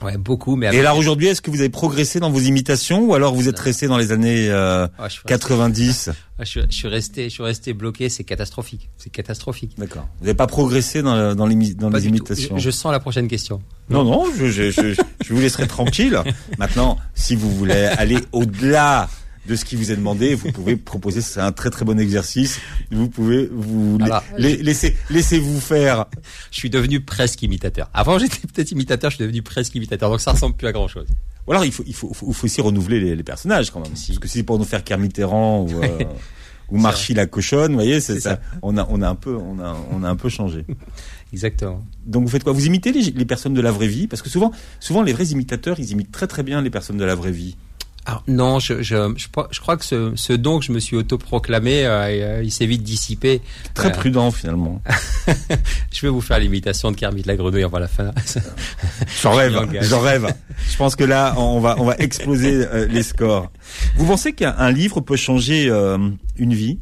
Ouais, 0.04 0.16
beaucoup, 0.18 0.56
mais 0.56 0.68
Et 0.76 0.80
alors 0.80 0.98
aujourd'hui, 0.98 1.28
est-ce 1.28 1.42
que 1.42 1.50
vous 1.50 1.60
avez 1.60 1.70
progressé 1.70 2.20
dans 2.20 2.30
vos 2.30 2.40
imitations 2.40 3.04
ou 3.06 3.16
alors 3.16 3.34
vous 3.34 3.50
êtes 3.50 3.58
resté 3.58 3.88
dans 3.88 3.98
les 3.98 4.12
années 4.12 4.48
euh, 4.50 4.88
Ah, 5.00 5.08
je, 5.08 5.14
suis 5.14 5.22
resté, 5.26 5.28
90 5.28 6.10
ah, 6.10 6.14
je, 6.44 6.46
suis- 6.46 6.62
je 6.70 6.76
suis 6.76 6.88
resté, 6.88 7.24
je 7.26 7.30
suis 7.30 7.44
resté 7.44 7.74
bloqué. 7.74 8.08
C'est 8.10 8.24
catastrophique. 8.24 8.90
C'est 8.98 9.10
catastrophique. 9.12 9.72
D'accord. 9.78 10.08
Vous 10.20 10.26
n'avez 10.26 10.36
pas 10.38 10.46
progressé 10.46 11.02
dans, 11.02 11.16
le- 11.16 11.34
dans, 11.36 11.48
l'émi- 11.48 11.74
dans 11.76 11.90
Pas 11.90 11.98
les 11.98 12.08
imitations 12.08 12.58
Je, 12.58 12.64
je 12.64 12.70
sens 12.70 12.92
la 12.92 13.00
prochaine 13.00 13.28
question. 13.28 13.60
Non, 13.90 14.04
non, 14.04 14.26
je, 14.38 14.46
je, 14.48 14.70
je, 14.70 14.94
je 15.26 15.34
vous 15.34 15.40
laisserai 15.42 15.66
tranquille. 15.66 16.22
Maintenant, 16.60 16.98
si 17.16 17.36
vous 17.36 17.50
voulez 17.50 17.74
aller 17.98 18.20
au-delà 18.34 19.10
de 19.48 19.56
ce 19.56 19.66
qui 19.66 19.76
vous 19.76 19.92
est 19.92 19.96
demandé, 19.96 20.36
vous 20.36 20.52
pouvez 20.52 20.76
proposer, 20.94 21.22
c'est 21.22 21.40
un 21.40 21.52
très 21.52 21.70
très 21.70 21.86
bon 21.86 22.00
exercice. 22.00 22.60
Vous 22.92 23.08
pouvez 23.10 23.50
vous 23.52 23.98
Alors, 24.02 24.24
la- 24.38 24.50
laisser, 24.50 24.96
laissez-vous 25.10 25.60
faire. 25.60 26.06
Je 26.52 26.58
suis 26.60 26.70
devenu 26.70 27.00
presque 27.02 27.42
imitateur. 27.44 27.90
Avant, 27.94 28.20
j'étais 28.20 28.40
peut-être 28.48 28.72
imitateur. 28.72 29.10
Je 29.12 29.16
suis 29.16 29.24
devenu 29.24 29.42
presque 29.42 29.74
imitateur. 29.76 30.10
Donc 30.10 30.22
ça 30.22 30.32
ressemble 30.34 30.56
plus 30.56 30.68
à 30.68 30.72
grand 30.72 30.88
chose. 30.88 31.08
Ou 31.48 31.52
alors 31.52 31.64
il 31.64 31.72
faut, 31.72 31.84
il 31.88 31.94
faut, 31.96 32.14
faut, 32.14 32.32
faut 32.34 32.46
aussi 32.46 32.60
renouveler 32.62 33.00
les, 33.00 33.16
les 33.16 33.24
personnages 33.24 33.72
quand 33.72 33.80
même. 33.80 33.96
Si. 33.96 34.08
Parce 34.12 34.20
que 34.20 34.28
si 34.28 34.40
c'est 34.40 34.44
pour 34.44 34.60
nous 34.60 34.66
faire 34.66 34.84
Kermit 34.84 35.06
Mitterrand 35.08 35.62
ou, 35.64 35.70
euh, 35.84 36.04
ou 36.70 36.78
Marchie 36.78 37.14
la 37.14 37.26
cochonne, 37.26 37.70
vous 37.72 37.78
voyez, 37.78 38.02
c'est 38.02 38.16
C'est 38.16 38.20
ça. 38.20 38.30
ça. 38.32 38.42
On 38.62 38.78
a, 38.78 38.86
on 38.90 39.02
a 39.02 39.08
un 39.08 39.16
peu, 39.16 39.36
on 39.38 39.58
a, 39.60 39.78
on 39.92 40.04
a 40.04 40.10
un 40.10 40.16
peu 40.18 40.28
changé. 40.28 40.66
Exactement. 41.34 41.82
Donc 42.06 42.24
vous 42.24 42.30
faites 42.30 42.44
quoi? 42.44 42.54
Vous 42.54 42.66
imitez 42.66 42.92
les, 42.92 43.02
les 43.12 43.26
personnes 43.26 43.54
de 43.54 43.62
la 43.62 43.72
vraie 43.72 43.88
vie? 43.88 44.08
Parce 44.08 44.22
que 44.22 44.30
souvent, 44.30 44.52
souvent 44.80 45.04
les 45.04 45.14
vrais 45.14 45.26
imitateurs, 45.28 45.80
ils 45.80 45.92
imitent 45.92 46.12
très 46.12 46.28
très 46.28 46.44
bien 46.44 46.62
les 46.62 46.70
personnes 46.70 46.98
de 46.98 47.06
la 47.06 47.16
vraie 47.16 47.32
vie. 47.32 47.56
Alors 48.07 48.24
non, 48.30 48.59
je, 48.59 48.81
je, 48.81 49.13
je, 49.18 49.27
je 49.51 49.59
crois 49.59 49.75
que 49.75 49.83
ce, 49.83 50.13
ce 50.15 50.31
don 50.31 50.59
que 50.59 50.65
je 50.65 50.71
me 50.71 50.80
suis 50.80 50.95
autoproclamé, 50.95 51.86
euh, 51.86 52.42
il 52.42 52.54
s'est 52.54 52.65
vite 52.65 52.81
dissipé. 52.81 53.42
Très 53.74 53.89
Euh, 53.89 53.92
prudent 53.92 54.31
finalement. 54.31 54.81
Je 55.92 56.01
vais 56.01 56.07
vous 56.07 56.21
faire 56.21 56.39
l'imitation 56.39 56.89
de 56.92 56.95
Kermit 56.95 57.24
la 57.24 57.36
grenouille 57.36 57.63
avant 57.63 57.80
la 57.80 57.89
fin. 57.89 58.13
J'en 59.22 59.34
rêve, 59.34 59.60
j'en 59.82 60.00
rêve. 60.00 60.34
Je 60.70 60.77
pense 60.77 60.96
que 60.96 61.03
là, 61.03 61.34
on 61.38 61.60
va, 61.60 61.75
on 61.79 61.84
va 61.84 61.98
exploser 61.98 62.65
euh, 62.65 62.88
les 62.88 63.03
scores. 63.03 63.51
Vous 63.98 64.05
pensez 64.05 64.32
qu'un 64.32 64.55
un 64.58 64.72
livre 64.72 65.01
peut 65.01 65.17
changer 65.17 65.70
euh, 65.70 65.98
une 66.38 66.53
vie? 66.53 66.79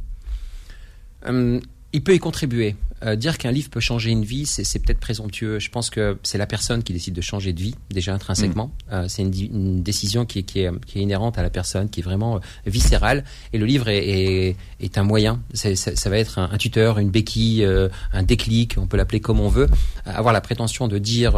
Hum, 1.25 1.59
il 1.91 2.03
peut 2.03 2.13
y 2.13 2.19
contribuer. 2.19 2.75
Euh, 3.05 3.15
dire 3.15 3.37
qu'un 3.37 3.51
livre 3.51 3.69
peut 3.69 3.79
changer 3.79 4.11
une 4.11 4.25
vie, 4.25 4.45
c'est 4.45 4.79
peut-être 4.79 4.99
présomptueux. 4.99 5.59
Je 5.59 5.69
pense 5.69 5.89
que 5.89 6.17
c'est 6.23 6.37
la 6.37 6.47
personne 6.47 6.83
qui 6.83 6.93
décide 6.93 7.13
de 7.13 7.21
changer 7.21 7.53
de 7.53 7.61
vie, 7.61 7.75
déjà 7.89 8.13
intrinsèquement. 8.13 8.71
Euh, 8.91 9.07
c'est 9.07 9.21
une, 9.21 9.83
décision 9.83 10.25
qui 10.25 10.39
est, 10.39 10.43
qui, 10.43 10.61
est, 10.61 10.71
qui 10.85 10.99
est 10.99 11.01
inhérente 11.01 11.37
à 11.37 11.43
la 11.43 11.49
personne, 11.49 11.89
qui 11.89 11.99
est 11.99 12.03
vraiment 12.03 12.37
euh, 12.37 12.39
viscérale. 12.65 13.23
Et 13.53 13.57
le 13.57 13.65
livre 13.65 13.89
est, 13.89 14.55
un 14.95 15.03
moyen. 15.03 15.41
Ça, 15.53 15.75
ça 15.75 16.09
va 16.09 16.17
être 16.17 16.39
un, 16.39 16.49
un 16.51 16.57
tuteur, 16.57 16.99
une 16.99 17.09
béquille, 17.09 17.63
euh, 17.63 17.89
un 18.13 18.23
déclic, 18.23 18.75
on 18.77 18.87
peut 18.87 18.97
l'appeler 18.97 19.19
comme 19.19 19.39
on 19.39 19.49
veut. 19.49 19.67
Avoir 20.05 20.33
la 20.33 20.41
prétention 20.41 20.87
de 20.87 20.97
dire 20.97 21.37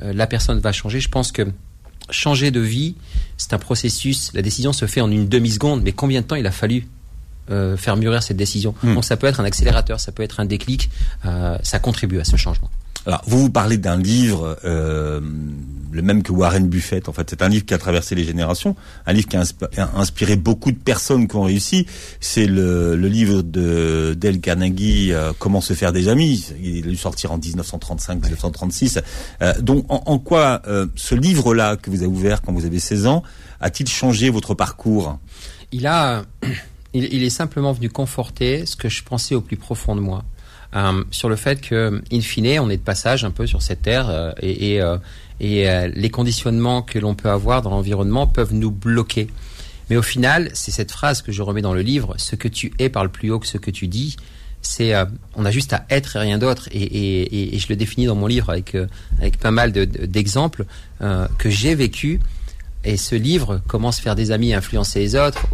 la 0.00 0.26
personne 0.26 0.58
va 0.58 0.72
changer, 0.72 1.00
je 1.00 1.08
pense 1.08 1.32
que 1.32 1.46
changer 2.10 2.50
de 2.50 2.60
vie, 2.60 2.96
c'est 3.36 3.52
un 3.52 3.58
processus. 3.58 4.32
La 4.34 4.42
décision 4.42 4.72
se 4.72 4.86
fait 4.86 5.00
en 5.00 5.10
une 5.10 5.28
demi-seconde, 5.28 5.82
mais 5.82 5.92
combien 5.92 6.22
de 6.22 6.26
temps 6.26 6.36
il 6.36 6.46
a 6.46 6.50
fallu 6.50 6.86
euh, 7.50 7.76
faire 7.76 7.96
mûrir 7.96 8.22
cette 8.22 8.36
décision 8.36 8.74
Hmm. 8.82 8.94
Donc 8.94 9.04
ça 9.04 9.16
peut 9.16 9.26
être 9.26 9.40
un 9.40 9.44
accélérateur, 9.44 9.98
ça 10.00 10.12
peut 10.12 10.22
être 10.22 10.40
un 10.40 10.44
déclic, 10.44 10.90
euh, 11.24 11.56
ça 11.62 11.78
contribue 11.78 12.18
à 12.20 12.24
ce 12.24 12.36
changement. 12.36 12.70
Alors, 13.06 13.22
vous 13.26 13.40
vous 13.42 13.50
parlez 13.50 13.78
d'un 13.78 13.96
livre, 13.96 14.58
euh, 14.64 15.20
le 15.90 16.02
même 16.02 16.22
que 16.22 16.30
Warren 16.32 16.68
Buffett. 16.68 17.08
En 17.08 17.12
fait, 17.12 17.30
c'est 17.30 17.40
un 17.40 17.48
livre 17.48 17.64
qui 17.64 17.72
a 17.72 17.78
traversé 17.78 18.14
les 18.14 18.24
générations, 18.24 18.76
un 19.06 19.12
livre 19.14 19.28
qui 19.28 19.36
a 19.36 19.42
insp- 19.42 19.78
a 19.80 19.98
inspiré 19.98 20.36
beaucoup 20.36 20.72
de 20.72 20.76
personnes 20.76 21.26
qui 21.26 21.36
ont 21.36 21.44
réussi. 21.44 21.86
C'est 22.20 22.44
le, 22.46 22.96
le 22.96 23.08
livre 23.08 23.40
de 23.42 24.14
Dale 24.18 24.40
Carnegie, 24.40 25.12
Comment 25.38 25.62
se 25.62 25.72
faire 25.72 25.92
des 25.92 26.08
amis. 26.08 26.44
Il 26.62 26.78
est 26.78 26.82
dû 26.82 26.96
sortir 26.96 27.32
en 27.32 27.38
1935-1936. 27.38 29.00
Euh, 29.42 29.54
donc, 29.60 29.86
en, 29.88 30.02
en 30.04 30.18
quoi 30.18 30.62
ce 30.94 31.14
livre-là 31.14 31.76
que 31.76 31.90
vous 31.90 31.98
avez 31.98 32.06
ouvert 32.12 32.42
quand 32.42 32.52
vous 32.52 32.66
avez 32.66 32.78
16 32.80 33.06
ans 33.06 33.22
a-t-il 33.60 33.88
changé 33.88 34.28
votre 34.30 34.54
parcours? 34.54 35.18
Il 35.72 35.86
a, 35.86 36.24
il, 36.94 37.22
est 37.22 37.30
simplement 37.30 37.72
venu 37.72 37.88
conforter 37.90 38.66
ce 38.66 38.76
que 38.76 38.88
je 38.88 39.02
pensais 39.02 39.34
au 39.34 39.40
plus 39.40 39.56
profond 39.56 39.94
de 39.94 40.00
moi. 40.00 40.24
sur 41.10 41.28
le 41.28 41.36
fait 41.36 41.60
que, 41.60 42.02
in 42.12 42.20
fine, 42.20 42.58
on 42.60 42.70
est 42.70 42.76
de 42.76 42.82
passage 42.82 43.24
un 43.24 43.30
peu 43.30 43.46
sur 43.46 43.62
cette 43.62 43.82
terre 43.82 44.34
et, 44.40 44.76
et, 44.76 44.82
et 45.40 45.88
les 45.94 46.10
conditionnements 46.10 46.82
que 46.82 46.98
l'on 46.98 47.14
peut 47.14 47.30
avoir 47.30 47.62
dans 47.62 47.70
l'environnement 47.70 48.26
peuvent 48.26 48.54
nous 48.54 48.70
bloquer. 48.70 49.28
Mais 49.90 49.96
au 49.96 50.02
final, 50.02 50.50
c'est 50.52 50.70
cette 50.70 50.92
phrase 50.92 51.22
que 51.22 51.32
je 51.32 51.42
remets 51.42 51.62
dans 51.62 51.72
le 51.72 51.80
livre, 51.80 52.14
ce 52.18 52.36
que 52.36 52.48
tu 52.48 52.72
es 52.78 52.88
parle 52.88 53.10
plus 53.10 53.30
haut 53.30 53.38
que 53.38 53.46
ce 53.46 53.58
que 53.58 53.70
tu 53.70 53.88
dis. 53.88 54.16
C'est, 54.60 54.94
euh, 54.94 55.04
on 55.34 55.44
a 55.44 55.50
juste 55.50 55.72
à 55.72 55.86
être 55.88 56.16
et 56.16 56.18
rien 56.18 56.38
d'autre. 56.38 56.68
Et, 56.72 57.56
je 57.58 57.66
le 57.68 57.76
définis 57.76 58.06
dans 58.06 58.16
mon 58.16 58.26
livre 58.26 58.50
avec 58.50 58.74
euh, 58.74 58.86
pas 59.40 59.50
mal 59.50 59.72
d'exemples 59.72 60.66
euh, 61.00 61.26
que 61.38 61.48
j'ai 61.48 61.74
vécu. 61.74 62.20
Et 62.84 62.96
ce 62.96 63.14
livre 63.14 63.60
commence 63.66 63.98
à 63.98 64.02
faire 64.02 64.14
des 64.14 64.30
amis, 64.30 64.54
influencer 64.54 65.00
les 65.00 65.16
autres. 65.16 65.46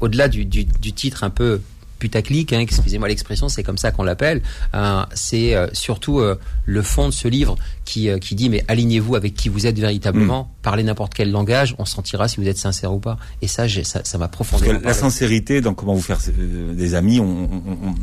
Au-delà 0.00 0.28
du, 0.28 0.44
du, 0.44 0.64
du, 0.64 0.92
titre 0.92 1.24
un 1.24 1.30
peu 1.30 1.60
putaclic, 1.98 2.52
hein, 2.52 2.58
excusez-moi 2.58 3.06
l'expression, 3.06 3.48
c'est 3.48 3.62
comme 3.62 3.78
ça 3.78 3.92
qu'on 3.92 4.02
l'appelle. 4.02 4.42
Euh, 4.74 5.04
c'est 5.14 5.54
euh, 5.54 5.68
surtout 5.72 6.18
euh, 6.18 6.36
le 6.66 6.82
fond 6.82 7.06
de 7.06 7.12
ce 7.12 7.28
livre 7.28 7.56
qui, 7.84 8.08
qui 8.20 8.34
dit 8.34 8.50
mais 8.50 8.64
alignez-vous 8.66 9.14
avec 9.14 9.34
qui 9.34 9.48
vous 9.48 9.66
êtes 9.66 9.78
véritablement, 9.78 10.44
mm. 10.44 10.62
parlez 10.62 10.82
n'importe 10.82 11.14
quel 11.14 11.30
langage, 11.30 11.76
on 11.78 11.84
sentira 11.84 12.26
si 12.26 12.40
vous 12.40 12.48
êtes 12.48 12.58
sincère 12.58 12.92
ou 12.92 12.98
pas. 12.98 13.18
Et 13.40 13.46
ça, 13.46 13.68
ça, 13.68 14.00
ça 14.04 14.18
m'a 14.18 14.28
profondément. 14.28 14.72
Parce 14.72 14.82
que 14.82 14.88
la 14.88 14.94
sincérité 14.94 15.60
dans 15.60 15.74
comment 15.74 15.94
vous 15.94 16.02
faire 16.02 16.18
des 16.36 16.94
amis, 16.94 17.20
on, 17.20 17.48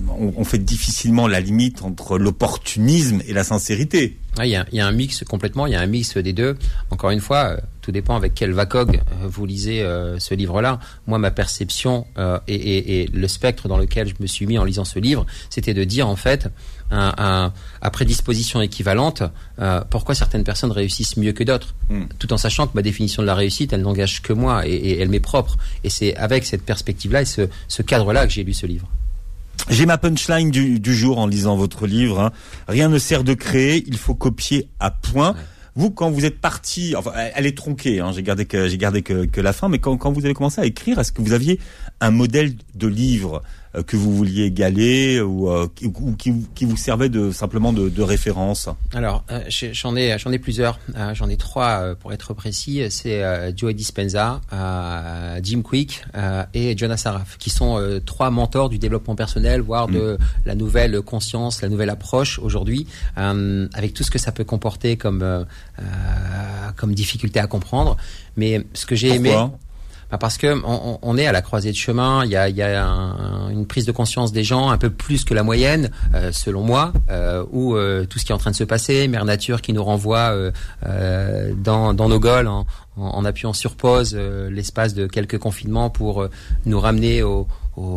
on, 0.10 0.34
on, 0.38 0.44
fait 0.46 0.60
difficilement 0.60 1.28
la 1.28 1.42
limite 1.42 1.82
entre 1.82 2.18
l'opportunisme 2.18 3.22
et 3.28 3.34
la 3.34 3.44
sincérité. 3.44 4.18
Il 4.46 4.50
y, 4.50 4.55
a, 4.55 4.65
y, 4.72 4.79
a, 4.79 4.88
un 4.88 4.91
mix 4.91 5.24
complètement, 5.24 5.67
il 5.67 5.74
y 5.74 5.75
a 5.75 5.81
un 5.81 5.88
mix 5.88 6.17
des 6.17 6.34
deux. 6.34 6.58
Encore 6.91 7.12
une 7.12 7.19
fois, 7.19 7.58
tout 7.81 7.91
dépend 7.91 8.15
avec 8.15 8.34
quel 8.34 8.51
VACOG 8.51 9.01
vous 9.24 9.46
lisez 9.46 9.79
ce 10.17 10.34
livre-là. 10.34 10.79
Moi, 11.08 11.17
ma 11.17 11.31
perception 11.31 12.05
et, 12.48 12.55
et, 12.55 13.01
et, 13.01 13.08
le 13.08 13.27
spectre 13.27 13.67
dans 13.67 13.77
lequel 13.77 14.08
je 14.08 14.15
me 14.19 14.27
suis 14.27 14.46
mis 14.46 14.58
en 14.58 14.63
lisant 14.63 14.86
ce 14.86 15.00
livre, 15.00 15.25
c'était 15.50 15.74
de 15.74 15.84
dire 15.84 16.08
en 16.08 16.15
fait, 16.15 16.50
un, 16.91 17.53
à 17.81 17.91
prédisposition 17.91 18.62
équivalente, 18.62 19.24
euh, 19.60 19.81
pourquoi 19.89 20.15
certaines 20.15 20.43
personnes 20.43 20.72
réussissent 20.72 21.17
mieux 21.17 21.34
que 21.34 21.43
d'autres, 21.43 21.75
hmm. 21.89 22.05
tout 22.17 22.34
en 22.34 22.38
sachant 22.38 22.67
que 22.67 22.72
ma 22.75 22.81
définition 22.81 23.22
de 23.22 23.27
la 23.27 23.36
réussite, 23.36 23.74
elle 23.74 23.81
n'engage 23.81 24.22
que 24.22 24.34
moi 24.34 24.67
et, 24.67 25.00
elle 25.00 25.10
m'est 25.10 25.19
propre. 25.19 25.58
Et 25.84 25.89
c'est 25.89 26.15
avec 26.15 26.46
cette 26.46 26.63
perspective-là 26.63 27.22
et 27.22 27.25
ce, 27.25 27.81
cadre-là 27.81 28.25
que 28.25 28.34
j'ai 28.34 28.43
lu 28.43 28.53
ce 28.53 28.65
livre. 28.65 28.88
J'ai 29.70 29.86
ma 29.86 29.98
punchline 29.98 30.51
du, 30.51 30.96
jour 30.96 31.20
en 31.20 31.28
lisant 31.28 31.56
votre 31.56 31.88
livre. 31.88 32.20
Hein. 32.20 32.32
Rien 32.68 32.89
ne 32.89 32.98
sert 32.98 33.24
de 33.24 33.34
créer, 33.34 33.84
il 33.88 33.98
faut 33.98 34.16
copier 34.16 34.70
à 34.80 34.92
point. 34.92 35.36
Vous, 35.75 35.92
quand 35.92 36.10
vous 36.10 36.25
êtes 36.25 36.39
parti, 36.39 36.96
enfin, 36.96 37.12
elle 37.36 37.46
est 37.46 37.58
tronquée. 37.58 38.00
Hein, 38.00 38.12
j'ai 38.13 38.24
gardé 38.24 38.46
que 38.46 38.68
j'ai 38.68 38.78
gardé 38.78 39.01
que, 39.01 39.25
que, 39.25 39.42
la 39.42 39.54
fin, 39.54 39.70
mais 39.70 39.80
quand, 39.80 39.96
quand 39.98 40.12
vous 40.12 40.25
avez 40.25 40.34
commencé 40.34 40.60
à 40.60 40.66
écrire, 40.66 41.00
est-ce 41.00 41.12
que 41.12 41.22
vous 41.22 41.34
aviez 41.34 41.60
un 42.01 42.12
modèle 42.12 42.54
de 42.75 42.88
livre 42.88 43.42
que 43.83 43.98
vous 43.98 44.15
vouliez 44.15 44.43
égaler 44.43 45.21
ou, 45.21 45.50
euh, 45.50 45.67
ou 45.83 46.13
qui, 46.13 46.33
qui, 46.55 46.65
vous 46.65 46.77
servait 46.77 47.09
de 47.09 47.31
simplement 47.31 47.74
de, 47.74 47.89
de 47.89 48.01
référence 48.01 48.69
Alors 48.93 49.24
euh, 49.31 49.41
j'en 49.50 49.95
ai 49.95 50.17
j'en 50.17 50.31
ai 50.31 50.39
plusieurs, 50.39 50.79
j'en 51.13 51.29
ai 51.29 51.38
trois 51.38 51.95
pour 51.95 52.13
être 52.13 52.33
précis. 52.33 52.83
C'est 52.89 53.24
Joe 53.55 53.74
Dispenza, 53.74 54.41
Jim 55.43 55.62
Quick 55.62 56.03
et 56.53 56.77
Jonas 56.77 56.98
Saraf, 56.98 57.38
qui 57.38 57.50
sont 57.50 58.01
trois 58.05 58.29
mentors 58.29 58.69
du 58.69 58.79
développement 58.79 59.15
personnel, 59.15 59.62
voire 59.62 59.88
de 59.88 60.17
mm. 60.19 60.45
la 60.45 60.55
nouvelle 60.55 61.01
conscience, 61.01 61.62
la 61.62 61.69
nouvelle 61.69 61.89
approche 61.89 62.39
aujourd'hui, 62.39 62.88
avec 63.15 63.93
tout 63.93 64.03
ce 64.03 64.12
que 64.12 64.19
ça 64.19 64.31
peut 64.31 64.43
comporter 64.43 64.98
comme 64.98 65.45
comme 66.75 66.93
difficulté 66.93 67.39
à 67.39 67.48
comprendre. 67.48 67.98
Mais 68.38 68.65
ce 68.74 68.86
que 68.86 68.95
j'ai 68.95 69.15
aimé 69.15 69.36
parce 70.18 70.38
que 70.38 70.60
on, 70.66 71.18
est 71.18 71.28
à 71.28 71.32
la 71.32 71.42
croisée 71.42 71.72
de 71.72 71.75
chemin. 71.75 72.25
Il 72.25 72.32
y 72.32 72.36
a, 72.36 72.48
une 73.51 73.66
prise 73.68 73.86
de 73.86 73.92
conscience 73.92 74.32
des 74.32 74.44
gens 74.44 74.70
un 74.70 74.78
peu 74.78 74.89
plus 74.89 75.24
que 75.24 75.34
la 75.34 75.44
moyenne, 75.44 75.92
euh, 76.16 76.32
selon 76.32 76.62
moi, 76.63 76.94
euh, 77.10 77.46
où 77.51 77.75
euh, 77.75 78.06
tout 78.06 78.18
ce 78.18 78.25
qui 78.25 78.32
est 78.32 78.36
en 78.36 78.39
train 78.39 78.51
de 78.51 78.56
se 78.56 78.63
passer, 78.63 79.08
Mère 79.08 79.25
Nature 79.25 79.62
qui 79.62 79.74
nous 79.74 79.84
renvoie 79.84 80.51
euh, 80.86 81.54
dans, 81.56 81.94
dans 81.94 82.10
nos 82.10 82.20
goals 82.20 82.48
en, 82.48 82.66
en, 82.98 83.25
appuyant 83.25 83.54
sur 83.54 83.75
pause 83.75 84.16
l'espace 84.16 84.94
de 84.94 85.06
quelques 85.06 85.38
confinements 85.38 85.89
pour 85.89 86.28
nous 86.66 86.80
ramener 86.80 87.22
au, 87.24 87.48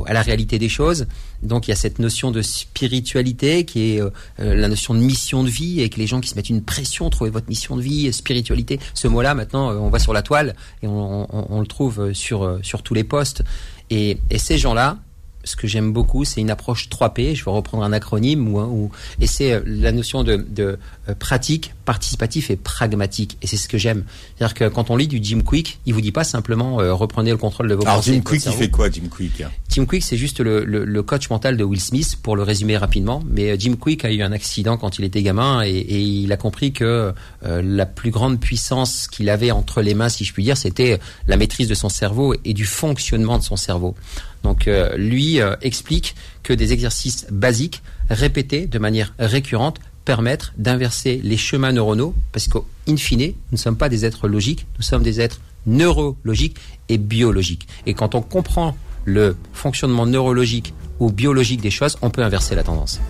à 0.06 0.12
la 0.12 0.22
réalité 0.22 0.58
des 0.58 0.68
choses. 0.68 1.06
Donc 1.42 1.66
il 1.66 1.70
y 1.70 1.72
a 1.72 1.76
cette 1.76 1.98
notion 1.98 2.30
de 2.30 2.42
spiritualité 2.42 3.64
qui 3.64 3.94
est 3.94 4.00
euh, 4.00 4.10
euh, 4.40 4.54
la 4.54 4.68
notion 4.68 4.94
de 4.94 5.00
mission 5.00 5.42
de 5.42 5.48
vie 5.48 5.80
et 5.80 5.88
que 5.88 5.98
les 5.98 6.06
gens 6.06 6.20
qui 6.20 6.28
se 6.28 6.36
mettent 6.36 6.50
une 6.50 6.62
pression, 6.62 7.10
trouvez 7.10 7.30
votre 7.30 7.48
mission 7.48 7.76
de 7.76 7.82
vie, 7.82 8.12
spiritualité. 8.12 8.78
Ce 8.94 9.08
mot-là, 9.08 9.34
maintenant, 9.34 9.70
euh, 9.70 9.76
on 9.76 9.88
va 9.88 9.98
sur 9.98 10.12
la 10.12 10.22
toile 10.22 10.54
et 10.82 10.86
on, 10.86 11.60
le 11.60 11.66
trouve 11.66 12.12
sur, 12.12 12.58
sur 12.62 12.82
tous 12.82 12.94
les 12.94 13.04
postes. 13.04 13.42
Et 13.90 14.18
ces 14.36 14.58
gens-là, 14.58 14.98
ce 15.44 15.56
que 15.56 15.66
j'aime 15.66 15.92
beaucoup, 15.92 16.24
c'est 16.24 16.40
une 16.40 16.50
approche 16.50 16.88
3P. 16.88 17.34
Je 17.34 17.44
vais 17.44 17.50
reprendre 17.50 17.84
un 17.84 17.92
acronyme 17.92 18.48
ou, 18.48 18.90
et 19.20 19.26
c'est 19.26 19.52
euh, 19.52 19.60
la 19.66 19.92
notion 19.92 20.22
de, 20.22 20.36
de, 20.36 20.78
euh, 21.08 21.14
pratique, 21.14 21.74
participatif 21.84 22.50
et 22.50 22.56
pragmatique. 22.56 23.38
Et 23.42 23.46
c'est 23.46 23.56
ce 23.56 23.68
que 23.68 23.78
j'aime. 23.78 24.04
C'est-à-dire 24.36 24.54
que 24.54 24.68
quand 24.68 24.90
on 24.90 24.96
lit 24.96 25.08
du 25.08 25.18
Jim 25.22 25.40
Quick, 25.44 25.80
il 25.86 25.94
vous 25.94 26.00
dit 26.00 26.12
pas 26.12 26.24
simplement 26.24 26.80
euh, 26.80 26.94
reprenez 26.94 27.30
le 27.30 27.36
contrôle 27.36 27.68
de 27.68 27.74
vos 27.74 27.86
Alors 27.86 28.02
Jim 28.02 28.20
Quick, 28.24 28.44
il 28.46 28.52
fait 28.52 28.70
quoi, 28.70 28.90
Jim 28.90 29.08
Quick? 29.10 29.44
Jim 29.68 29.86
Quick, 29.86 30.02
c'est 30.02 30.16
juste 30.16 30.40
le, 30.40 30.64
le, 30.64 30.84
le, 30.84 31.02
coach 31.02 31.30
mental 31.30 31.56
de 31.56 31.64
Will 31.64 31.80
Smith, 31.80 32.18
pour 32.22 32.36
le 32.36 32.42
résumer 32.42 32.76
rapidement. 32.76 33.22
Mais 33.28 33.58
Jim 33.58 33.74
Quick 33.78 34.04
a 34.04 34.12
eu 34.12 34.22
un 34.22 34.32
accident 34.32 34.76
quand 34.76 34.98
il 34.98 35.04
était 35.04 35.22
gamin 35.22 35.62
et, 35.64 35.70
et 35.70 36.00
il 36.00 36.30
a 36.32 36.36
compris 36.36 36.72
que 36.72 37.12
la 37.42 37.86
plus 37.86 38.10
grande 38.10 38.38
puissance 38.38 39.08
qu'il 39.08 39.28
avait 39.28 39.50
entre 39.50 39.82
les 39.82 39.94
mains, 39.94 40.08
si 40.08 40.24
je 40.24 40.32
puis 40.32 40.44
dire, 40.44 40.56
c'était 40.56 41.00
la 41.26 41.36
maîtrise 41.36 41.68
de 41.68 41.74
son 41.74 41.88
cerveau 41.88 42.34
et 42.44 42.54
du 42.54 42.64
fonctionnement 42.64 43.38
de 43.38 43.42
son 43.42 43.56
cerveau. 43.56 43.94
Donc 44.42 44.66
euh, 44.66 44.96
lui 44.96 45.40
euh, 45.40 45.54
explique 45.62 46.14
que 46.42 46.52
des 46.52 46.72
exercices 46.72 47.26
basiques 47.30 47.82
répétés 48.10 48.66
de 48.66 48.78
manière 48.78 49.14
récurrente 49.18 49.78
permettent 50.04 50.52
d'inverser 50.58 51.20
les 51.22 51.36
chemins 51.36 51.72
neuronaux 51.72 52.14
parce 52.32 52.48
qu'in 52.48 52.96
fine, 52.96 53.20
nous 53.20 53.34
ne 53.52 53.56
sommes 53.56 53.76
pas 53.76 53.88
des 53.88 54.04
êtres 54.04 54.26
logiques, 54.26 54.66
nous 54.78 54.82
sommes 54.82 55.02
des 55.02 55.20
êtres 55.20 55.40
neurologiques 55.66 56.56
et 56.88 56.98
biologiques. 56.98 57.68
Et 57.86 57.94
quand 57.94 58.16
on 58.16 58.22
comprend 58.22 58.76
le 59.04 59.36
fonctionnement 59.52 60.06
neurologique 60.06 60.74
ou 60.98 61.12
biologique 61.12 61.60
des 61.60 61.70
choses, 61.70 61.96
on 62.02 62.10
peut 62.10 62.22
inverser 62.22 62.56
la 62.56 62.64
tendance. 62.64 63.00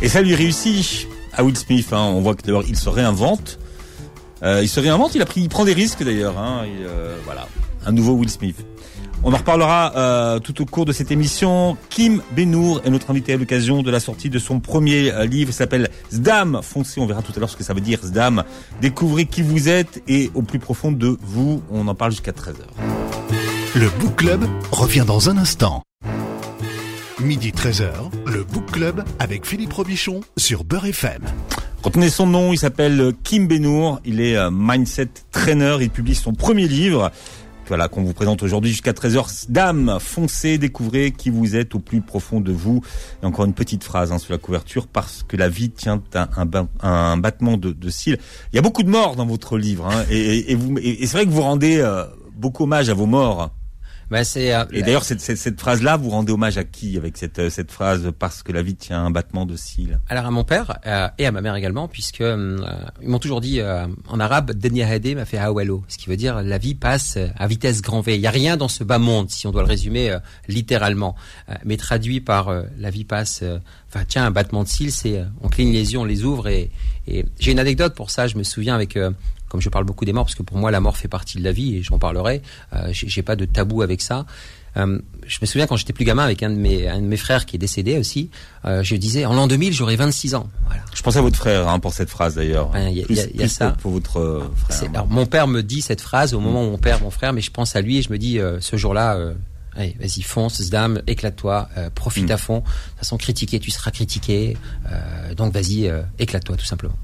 Et 0.00 0.08
ça 0.08 0.22
lui 0.22 0.34
réussit 0.34 1.06
à 1.34 1.44
Will 1.44 1.56
Smith. 1.56 1.92
Hein. 1.92 2.10
On 2.14 2.20
voit 2.20 2.34
que 2.34 2.42
d'abord 2.42 2.64
il 2.66 2.76
se 2.76 2.88
réinvente. 2.88 3.58
Euh, 4.42 4.62
il 4.62 4.68
se 4.68 4.80
réinvente, 4.80 5.14
il 5.14 5.22
a 5.22 5.26
pris, 5.26 5.42
il 5.42 5.48
prend 5.48 5.64
des 5.64 5.74
risques 5.74 6.02
d'ailleurs. 6.02 6.38
Hein. 6.38 6.64
voilà, 7.24 7.46
un 7.84 7.92
nouveau 7.92 8.12
Will 8.12 8.30
Smith. 8.30 8.56
On 9.24 9.32
en 9.32 9.36
reparlera 9.36 9.92
euh, 9.96 10.38
tout 10.38 10.62
au 10.62 10.64
cours 10.64 10.84
de 10.84 10.92
cette 10.92 11.10
émission. 11.10 11.76
Kim 11.90 12.22
Benour 12.36 12.80
est 12.84 12.90
notre 12.90 13.10
invité 13.10 13.32
à 13.34 13.36
l'occasion 13.36 13.82
de 13.82 13.90
la 13.90 14.00
sortie 14.00 14.30
de 14.30 14.38
son 14.38 14.60
premier 14.60 15.12
euh, 15.12 15.26
livre, 15.26 15.52
s'appelle 15.52 15.90
Zdam. 16.12 16.60
Foncez, 16.62 17.00
on 17.00 17.06
verra 17.06 17.22
tout 17.22 17.32
à 17.34 17.40
l'heure 17.40 17.50
ce 17.50 17.56
que 17.56 17.64
ça 17.64 17.74
veut 17.74 17.80
dire 17.80 18.00
Zdam. 18.02 18.44
Découvrez 18.80 19.26
qui 19.26 19.42
vous 19.42 19.68
êtes 19.68 20.02
et 20.06 20.30
au 20.34 20.42
plus 20.42 20.58
profond 20.58 20.92
de 20.92 21.18
vous, 21.20 21.62
on 21.70 21.88
en 21.88 21.94
parle 21.94 22.12
jusqu'à 22.12 22.32
13h. 22.32 22.62
Le 23.74 23.88
Book 24.00 24.16
Club 24.16 24.44
revient 24.70 25.04
dans 25.06 25.28
un 25.28 25.36
instant. 25.36 25.82
Midi 27.20 27.50
13h, 27.50 27.90
le 28.26 28.44
Book 28.44 28.70
Club 28.70 29.04
avec 29.18 29.44
Philippe 29.44 29.72
Robichon 29.72 30.20
sur 30.36 30.62
Beurre 30.62 30.86
FM. 30.86 31.22
Retenez 31.82 32.10
son 32.10 32.26
nom, 32.26 32.52
il 32.52 32.58
s'appelle 32.58 33.12
Kim 33.24 33.48
Benour, 33.48 34.00
il 34.04 34.20
est 34.20 34.36
euh, 34.36 34.50
mindset 34.52 35.08
trainer, 35.32 35.76
il 35.80 35.90
publie 35.90 36.14
son 36.14 36.32
premier 36.32 36.68
livre 36.68 37.10
voilà, 37.68 37.88
qu'on 37.88 38.02
vous 38.02 38.14
présente 38.14 38.42
aujourd'hui 38.42 38.70
jusqu'à 38.70 38.92
13h. 38.92 39.46
Dame, 39.48 39.98
foncez, 40.00 40.58
découvrez 40.58 41.12
qui 41.12 41.30
vous 41.30 41.56
êtes 41.56 41.74
au 41.74 41.78
plus 41.78 42.00
profond 42.00 42.40
de 42.40 42.52
vous. 42.52 42.82
Et 43.22 43.26
encore 43.26 43.44
une 43.44 43.54
petite 43.54 43.84
phrase 43.84 44.12
hein, 44.12 44.18
sur 44.18 44.32
la 44.32 44.38
couverture, 44.38 44.86
parce 44.86 45.22
que 45.22 45.36
la 45.36 45.48
vie 45.48 45.70
tient 45.70 46.02
un, 46.14 46.48
un, 46.80 47.16
battement 47.16 47.56
de, 47.56 47.90
cils. 47.90 48.18
Il 48.52 48.56
y 48.56 48.58
a 48.58 48.62
beaucoup 48.62 48.82
de 48.82 48.90
morts 48.90 49.16
dans 49.16 49.26
votre 49.26 49.58
livre, 49.58 49.86
hein, 49.86 50.04
et, 50.10 50.56
c'est 51.00 51.12
vrai 51.12 51.26
que 51.26 51.30
vous 51.30 51.42
rendez 51.42 51.78
euh, 51.78 52.04
beaucoup 52.36 52.64
hommage 52.64 52.88
à 52.88 52.94
vos 52.94 53.06
morts. 53.06 53.50
Bah, 54.10 54.24
c'est, 54.24 54.54
euh, 54.54 54.64
et 54.72 54.82
d'ailleurs, 54.82 55.04
cette, 55.04 55.20
cette, 55.20 55.36
cette 55.36 55.60
phrase-là, 55.60 55.98
vous 55.98 56.08
rendez 56.08 56.32
hommage 56.32 56.56
à 56.56 56.64
qui 56.64 56.96
avec 56.96 57.18
cette, 57.18 57.38
euh, 57.38 57.50
cette 57.50 57.70
phrase 57.70 58.10
parce 58.18 58.42
que 58.42 58.52
la 58.52 58.62
vie 58.62 58.74
tient 58.74 59.04
un 59.04 59.10
battement 59.10 59.44
de 59.44 59.54
cils 59.54 60.00
Alors 60.08 60.24
à 60.24 60.30
mon 60.30 60.44
père 60.44 60.78
euh, 60.86 61.08
et 61.18 61.26
à 61.26 61.32
ma 61.32 61.42
mère 61.42 61.54
également, 61.56 61.88
puisque 61.88 62.20
ils 62.20 63.08
m'ont 63.08 63.18
toujours 63.18 63.40
dit 63.40 63.60
en 64.08 64.20
arabe, 64.20 64.52
Denia 64.52 64.94
Hede 64.94 65.16
m'a 65.16 65.24
fait 65.24 65.38
Awalo, 65.38 65.84
ce 65.88 65.98
qui 65.98 66.08
veut 66.08 66.16
dire 66.16 66.42
la 66.42 66.58
vie 66.58 66.74
passe 66.74 67.18
à 67.36 67.46
vitesse 67.46 67.82
grand 67.82 68.00
V. 68.00 68.14
Il 68.14 68.20
y 68.20 68.26
a 68.26 68.30
rien 68.30 68.56
dans 68.56 68.68
ce 68.68 68.84
bas 68.84 68.98
monde, 68.98 69.30
si 69.30 69.46
on 69.46 69.52
doit 69.52 69.62
le 69.62 69.68
résumer 69.68 70.16
littéralement, 70.48 71.14
mais 71.64 71.76
traduit 71.76 72.20
par 72.20 72.52
la 72.78 72.90
vie 72.90 73.04
passe. 73.04 73.42
Enfin, 73.88 74.04
tiens, 74.06 74.26
un 74.26 74.30
battement 74.30 74.64
de 74.64 74.68
cils, 74.68 74.92
c'est 74.92 75.22
on 75.40 75.48
cligne 75.48 75.72
les 75.72 75.92
yeux, 75.92 75.98
on 75.98 76.04
les 76.04 76.24
ouvre 76.24 76.48
et, 76.48 76.70
et 77.06 77.24
j'ai 77.38 77.52
une 77.52 77.58
anecdote 77.58 77.94
pour 77.94 78.10
ça. 78.10 78.26
Je 78.26 78.36
me 78.36 78.42
souviens 78.42 78.74
avec 78.74 78.98
comme 79.48 79.60
je 79.60 79.68
parle 79.68 79.84
beaucoup 79.84 80.04
des 80.04 80.12
morts, 80.12 80.24
parce 80.24 80.34
que 80.34 80.42
pour 80.42 80.56
moi 80.58 80.70
la 80.70 80.80
mort 80.80 80.96
fait 80.96 81.08
partie 81.08 81.38
de 81.38 81.44
la 81.44 81.52
vie 81.52 81.76
et 81.76 81.82
j'en 81.82 81.98
parlerai. 81.98 82.42
Euh, 82.74 82.88
j'ai 82.92 83.22
pas 83.22 83.36
de 83.36 83.44
tabou 83.44 83.82
avec 83.82 84.02
ça. 84.02 84.26
Euh, 84.76 84.98
je 85.26 85.38
me 85.40 85.46
souviens 85.46 85.66
quand 85.66 85.76
j'étais 85.76 85.92
plus 85.92 86.04
gamin 86.04 86.24
avec 86.24 86.42
un 86.42 86.50
de 86.50 86.54
mes, 86.54 86.86
un 86.88 87.00
de 87.00 87.06
mes 87.06 87.16
frères 87.16 87.46
qui 87.46 87.56
est 87.56 87.58
décédé 87.58 87.98
aussi, 87.98 88.30
euh, 88.64 88.82
je 88.82 88.96
disais 88.96 89.24
en 89.24 89.32
l'an 89.32 89.46
2000 89.46 89.72
j'aurai 89.72 89.96
26 89.96 90.34
ans. 90.34 90.48
Voilà. 90.66 90.82
Je 90.94 91.02
pensais 91.02 91.18
à 91.18 91.22
votre 91.22 91.36
frère 91.36 91.68
hein, 91.68 91.80
pour 91.80 91.92
cette 91.94 92.10
phrase 92.10 92.34
d'ailleurs. 92.34 92.70
Il 92.76 92.90
y, 92.90 93.00
y, 93.00 93.38
y, 93.38 93.42
a 93.42 93.48
ça. 93.48 93.70
Pour, 93.80 93.92
votre 93.92 94.18
euh, 94.18 94.44
frère. 94.68 94.90
Alors, 94.94 95.06
mon 95.06 95.26
père 95.26 95.48
me 95.48 95.62
dit 95.62 95.80
cette 95.80 96.00
phrase 96.00 96.34
au 96.34 96.40
moment 96.40 96.62
où 96.62 96.72
on 96.72 96.78
perd 96.78 97.02
mon 97.02 97.10
frère, 97.10 97.32
mais 97.32 97.40
je 97.40 97.50
pense 97.50 97.74
à 97.76 97.80
lui 97.80 97.98
et 97.98 98.02
je 98.02 98.12
me 98.12 98.18
dis 98.18 98.38
euh, 98.38 98.60
ce 98.60 98.76
jour-là 98.76 99.34
Allez, 99.78 99.96
vas-y, 100.00 100.22
fonce, 100.22 100.60
dame, 100.70 101.02
éclate-toi, 101.06 101.68
euh, 101.76 101.88
profite 101.90 102.28
Mm. 102.28 102.32
à 102.32 102.36
fond. 102.36 102.58
De 102.58 102.62
toute 102.64 102.98
façon, 102.98 103.16
critiquer, 103.16 103.60
tu 103.60 103.70
seras 103.70 103.92
critiqué. 103.92 104.56
Euh, 104.90 105.34
donc 105.34 105.52
vas-y, 105.52 105.86
euh, 105.86 106.02
éclate-toi 106.18 106.56
tout 106.56 106.64
simplement. 106.64 106.96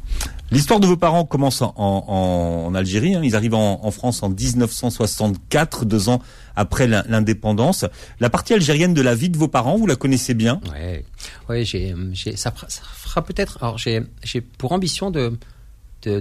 L'histoire 0.51 0.79
de 0.79 0.87
vos 0.87 0.97
parents 0.97 1.25
commence 1.25 1.63
en, 1.63 2.73
Algérie. 2.75 3.15
hein. 3.15 3.23
Ils 3.25 3.35
arrivent 3.35 3.55
en, 3.55 3.91
France 3.91 4.23
en 4.23 4.29
1964, 4.29 5.85
deux 5.85 6.09
ans 6.09 6.21
après 6.55 6.87
l'in- 6.87 7.05
l'indépendance. 7.09 7.85
La 8.21 8.31
partie 8.31 8.55
algérienne 8.55 8.95
de 8.95 9.03
la 9.03 9.15
vie 9.15 9.31
de 9.31 9.37
vos 9.39 9.49
parents, 9.49 9.77
vous 9.77 9.87
la 9.87 9.97
connaissez 9.97 10.35
bien? 10.35 10.61
Ouais, 10.73 11.05
ouais, 11.49 11.65
j'ai, 11.65 11.95
ça, 12.37 12.53
fera- 12.53 13.23
peut-être. 13.23 13.59
Alors, 13.63 13.79
j'ai, 13.79 14.03
pour 14.59 14.73
ambition 14.73 15.11
de, 15.11 15.37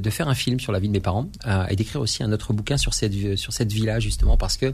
faire 0.09 0.27
un 0.29 0.35
film 0.35 0.59
sur 0.59 0.71
la 0.71 0.79
vie 0.79 0.87
de 0.87 0.93
mes 0.93 0.99
parents 1.01 1.27
euh, 1.45 1.65
et 1.69 1.75
d'écrire 1.75 2.01
aussi 2.01 2.23
un 2.23 2.31
autre 2.31 2.53
bouquin 2.53 2.77
sur 2.77 2.93
cette, 2.93 3.13
sur 3.35 3.51
vie-là 3.71 3.99
justement 3.99 4.37
parce 4.37 4.57
que 4.57 4.73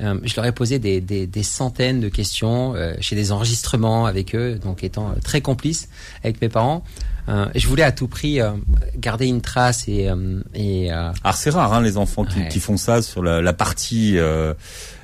euh, 0.00 0.18
je 0.24 0.34
leur 0.36 0.44
ai 0.46 0.52
posé 0.52 0.78
des, 0.78 1.42
centaines 1.42 2.00
de 2.00 2.08
questions. 2.08 2.74
Euh, 2.74 2.94
j'ai 2.98 3.14
des 3.16 3.30
enregistrements 3.32 4.06
avec 4.06 4.34
eux, 4.34 4.56
donc 4.56 4.82
étant 4.84 5.10
euh, 5.10 5.14
très 5.22 5.40
complice 5.40 5.88
avec 6.24 6.40
mes 6.40 6.48
parents. 6.48 6.82
Euh, 7.28 7.46
je 7.54 7.68
voulais 7.68 7.84
à 7.84 7.92
tout 7.92 8.08
prix 8.08 8.40
euh, 8.40 8.50
garder 8.96 9.26
une 9.26 9.40
trace 9.42 9.86
et, 9.86 10.08
euh, 10.08 10.40
et 10.54 10.92
euh, 10.92 11.12
Alors 11.22 11.36
c'est 11.36 11.50
rare, 11.50 11.72
hein, 11.72 11.80
les 11.80 11.96
enfants 11.96 12.24
qui, 12.24 12.40
Ouais. 12.40 12.48
qui 12.48 12.58
font 12.58 12.76
ça 12.76 13.00
sur 13.00 13.22
la, 13.22 13.40
la 13.40 13.52
partie, 13.52 14.18
euh, 14.18 14.54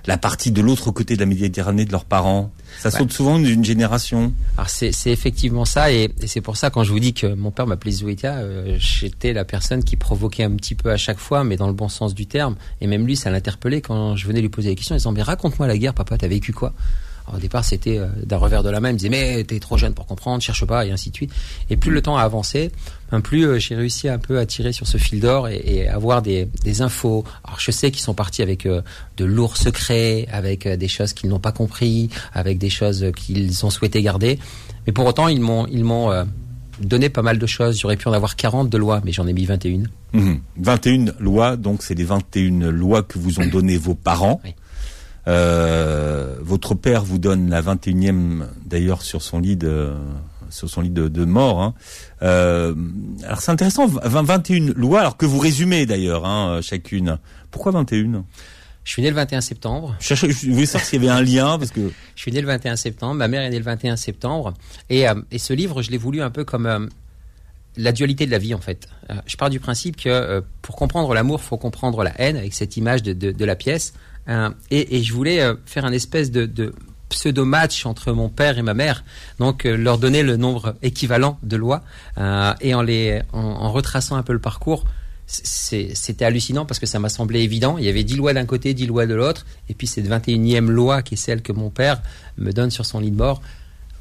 la 0.06 0.18
partie 0.18 0.50
de 0.50 0.60
l'autre 0.60 0.90
côté 0.90 1.14
de 1.14 1.20
la 1.20 1.26
Méditerranée 1.26 1.84
de 1.84 1.92
leurs 1.92 2.04
parents. 2.04 2.50
Ça 2.80 2.88
Ouais. 2.88 2.98
saute 2.98 3.12
souvent 3.12 3.38
d'une 3.38 3.64
génération. 3.64 4.32
Alors 4.56 4.68
c'est 4.68 4.90
effectivement 5.06 5.64
ça 5.64 5.92
et, 5.92 6.10
et 6.20 6.26
c'est 6.26 6.40
pour 6.40 6.56
ça 6.56 6.70
quand 6.70 6.82
je 6.82 6.90
vous 6.90 6.98
dis 7.00 7.14
que 7.14 7.28
mon 7.34 7.52
père 7.52 7.68
m'appelait 7.68 7.92
Zouïtia, 7.92 8.38
euh, 8.38 8.74
j'étais 8.78 9.32
la 9.32 9.44
personne 9.44 9.84
qui 9.84 9.94
provoquait 9.94 10.42
un 10.44 10.56
petit 10.56 10.74
peu 10.74 10.90
à 10.90 10.96
chaque 10.96 11.18
fois, 11.18 11.44
mais 11.44 11.56
dans 11.56 11.68
le 11.68 11.72
bon 11.72 11.88
sens 11.88 12.14
du 12.16 12.26
terme. 12.26 12.56
Et 12.80 12.88
même 12.88 13.06
lui, 13.06 13.14
ça 13.14 13.30
l'interpellait 13.30 13.80
quand 13.80 14.16
je 14.16 14.26
venais 14.26 14.40
lui 14.40 14.48
poser 14.48 14.70
des 14.70 14.74
questions, 14.74 14.96
en 14.96 14.98
disant 14.98 15.12
mais 15.12 15.22
raconte-moi 15.22 15.68
la 15.68 15.78
guerre, 15.78 15.94
papa, 15.94 16.18
t'as 16.18 16.26
vécu 16.28 16.52
quoi? 16.52 16.72
Alors, 17.28 17.38
Au 17.38 17.40
départ, 17.40 17.64
c'était 17.64 17.98
euh, 17.98 18.06
d'un 18.24 18.38
revers 18.38 18.62
de 18.62 18.70
la 18.70 18.80
main, 18.80 18.90
il 18.90 18.94
me 18.94 18.98
disait 18.98 19.10
mais 19.10 19.44
t'es 19.44 19.60
trop 19.60 19.76
jeune 19.76 19.92
pour 19.94 20.06
comprendre, 20.06 20.42
cherche 20.42 20.64
pas 20.64 20.86
et 20.86 20.90
ainsi 20.90 21.10
de 21.10 21.16
suite. 21.16 21.32
Et 21.68 21.76
plus 21.76 21.90
le 21.90 22.00
temps 22.00 22.16
a 22.16 22.22
avancé, 22.22 22.70
ben, 23.10 23.20
plus 23.20 23.46
euh, 23.46 23.58
j'ai 23.58 23.74
réussi 23.74 24.08
un 24.08 24.18
peu 24.18 24.38
à 24.38 24.46
tirer 24.46 24.72
sur 24.72 24.86
ce 24.86 24.96
fil 24.96 25.20
d'or 25.20 25.48
et, 25.48 25.62
et 25.64 25.88
avoir 25.88 26.22
des, 26.22 26.48
des 26.64 26.82
infos. 26.82 27.24
Alors 27.44 27.60
je 27.60 27.70
sais 27.70 27.90
qu'ils 27.90 28.02
sont 28.02 28.14
partis 28.14 28.42
avec 28.42 28.66
euh, 28.66 28.80
de 29.18 29.24
lourds 29.24 29.56
secrets, 29.56 30.26
avec 30.32 30.66
des 30.66 30.88
choses 30.88 31.12
qu'ils 31.12 31.28
n'ont 31.28 31.38
pas 31.38 31.52
compris, 31.52 32.08
avec 32.32 32.58
des 32.58 32.70
choses 32.70 33.12
qu'ils 33.14 33.64
ont 33.66 33.70
souhaité 33.70 34.02
garder. 34.02 34.38
Mais 34.86 34.92
pour 34.92 35.06
autant, 35.06 35.28
ils 35.28 35.40
m'ont 35.40 35.66
ils 35.66 35.84
m'ont 35.84 36.10
donné 36.80 37.08
pas 37.08 37.22
mal 37.22 37.38
de 37.38 37.46
choses. 37.46 37.78
J'aurais 37.78 37.96
pu 37.96 38.08
en 38.08 38.12
avoir 38.12 38.36
40 38.36 38.70
de 38.70 38.78
lois, 38.78 39.00
mais 39.04 39.12
j'en 39.12 39.26
ai 39.26 39.32
mis 39.32 39.44
21. 39.44 39.82
Mhm. 40.12 40.40
21 40.56 41.06
lois, 41.18 41.56
donc 41.56 41.82
c'est 41.82 41.94
les 41.94 42.04
21 42.04 42.70
lois 42.70 43.02
que 43.02 43.18
vous 43.18 43.40
ont 43.40 43.46
donné 43.46 43.76
vos 43.76 43.94
parents. 43.94 44.40
Oui. 44.44 44.54
Euh, 45.28 46.36
votre 46.40 46.74
père 46.74 47.04
vous 47.04 47.18
donne 47.18 47.50
la 47.50 47.60
21e 47.62 48.44
d'ailleurs 48.64 49.02
sur 49.02 49.22
son 49.22 49.38
lit 49.38 49.56
de 49.56 49.92
sur 50.50 50.70
son 50.70 50.80
lit 50.80 50.88
de, 50.90 51.08
de 51.08 51.24
mort. 51.26 51.60
hein. 51.62 51.74
Euh, 52.22 52.74
alors 53.24 53.40
c'est 53.42 53.50
intéressant, 53.52 53.86
20 53.86 54.22
21 54.22 54.72
lois, 54.74 55.00
alors 55.00 55.16
que 55.18 55.26
vous 55.26 55.38
résumez 55.38 55.84
d'ailleurs 55.84 56.24
hein, 56.24 56.60
chacune. 56.62 57.18
Pourquoi 57.50 57.72
21 57.72 58.24
Je 58.84 58.90
suis 58.90 59.02
né 59.02 59.10
le 59.10 59.16
21 59.16 59.42
septembre. 59.42 59.94
je, 60.00 60.14
je 60.14 60.50
voulais 60.50 60.64
savoir 60.64 60.86
s'il 60.88 61.02
y 61.02 61.06
avait 61.06 61.14
un 61.14 61.20
lien 61.22 61.58
parce 61.58 61.70
que 61.70 61.92
Je 62.16 62.22
suis 62.22 62.32
né 62.32 62.40
le 62.40 62.46
21 62.46 62.76
septembre. 62.76 63.14
Ma 63.16 63.28
mère 63.28 63.42
est 63.42 63.50
née 63.50 63.58
le 63.58 63.64
21 63.64 63.96
septembre. 63.96 64.54
Et, 64.88 65.06
euh, 65.06 65.14
et 65.30 65.38
ce 65.38 65.52
livre, 65.52 65.82
je 65.82 65.90
l'ai 65.90 65.98
voulu 65.98 66.22
un 66.22 66.30
peu 66.30 66.44
comme 66.44 66.64
euh, 66.64 66.86
la 67.76 67.92
dualité 67.92 68.24
de 68.24 68.30
la 68.30 68.38
vie, 68.38 68.54
en 68.54 68.60
fait. 68.60 68.88
Je 69.26 69.36
pars 69.36 69.50
du 69.50 69.60
principe 69.60 69.96
que 69.96 70.42
pour 70.62 70.74
comprendre 70.76 71.12
l'amour, 71.14 71.42
faut 71.42 71.58
comprendre 71.58 72.02
la 72.02 72.18
haine, 72.20 72.36
avec 72.36 72.54
cette 72.54 72.76
image 72.78 73.02
de, 73.02 73.12
de, 73.12 73.30
de 73.32 73.44
la 73.44 73.54
pièce. 73.54 73.92
Euh, 74.28 74.50
et, 74.70 75.02
je 75.02 75.12
voulais 75.12 75.40
euh, 75.40 75.54
faire 75.66 75.84
un 75.84 75.92
espèce 75.92 76.30
de, 76.30 76.74
pseudo-match 77.08 77.86
entre 77.86 78.12
mon 78.12 78.28
père 78.28 78.58
et 78.58 78.62
ma 78.62 78.74
mère. 78.74 79.02
Donc, 79.38 79.64
euh, 79.64 79.76
leur 79.76 79.98
donner 79.98 80.22
le 80.22 80.36
nombre 80.36 80.76
équivalent 80.82 81.38
de 81.42 81.56
lois. 81.56 81.82
Et 82.60 82.74
en, 82.74 82.82
les, 82.82 83.22
en, 83.32 83.72
retraçant 83.72 84.16
un 84.16 84.22
peu 84.22 84.34
le 84.34 84.40
parcours, 84.40 84.84
c'était 85.26 86.24
hallucinant 86.24 86.64
parce 86.64 86.80
que 86.80 86.86
ça 86.86 86.98
m'a 86.98 87.08
semblé 87.08 87.40
évident. 87.40 87.78
Il 87.78 87.84
y 87.84 87.88
avait 87.88 88.04
10 88.04 88.16
lois 88.16 88.32
d'un 88.32 88.46
côté, 88.46 88.74
10 88.74 88.86
lois 88.86 89.06
de 89.06 89.14
l'autre. 89.14 89.46
Et 89.68 89.74
puis 89.74 89.86
cette 89.86 90.08
21e 90.08 90.68
loi 90.68 91.02
qui 91.02 91.14
est 91.14 91.18
celle 91.18 91.42
que 91.42 91.52
mon 91.52 91.70
père 91.70 92.02
me 92.36 92.52
donne 92.52 92.70
sur 92.70 92.86
son 92.86 93.00
lit 93.00 93.10
de 93.10 93.16
mort. 93.16 93.42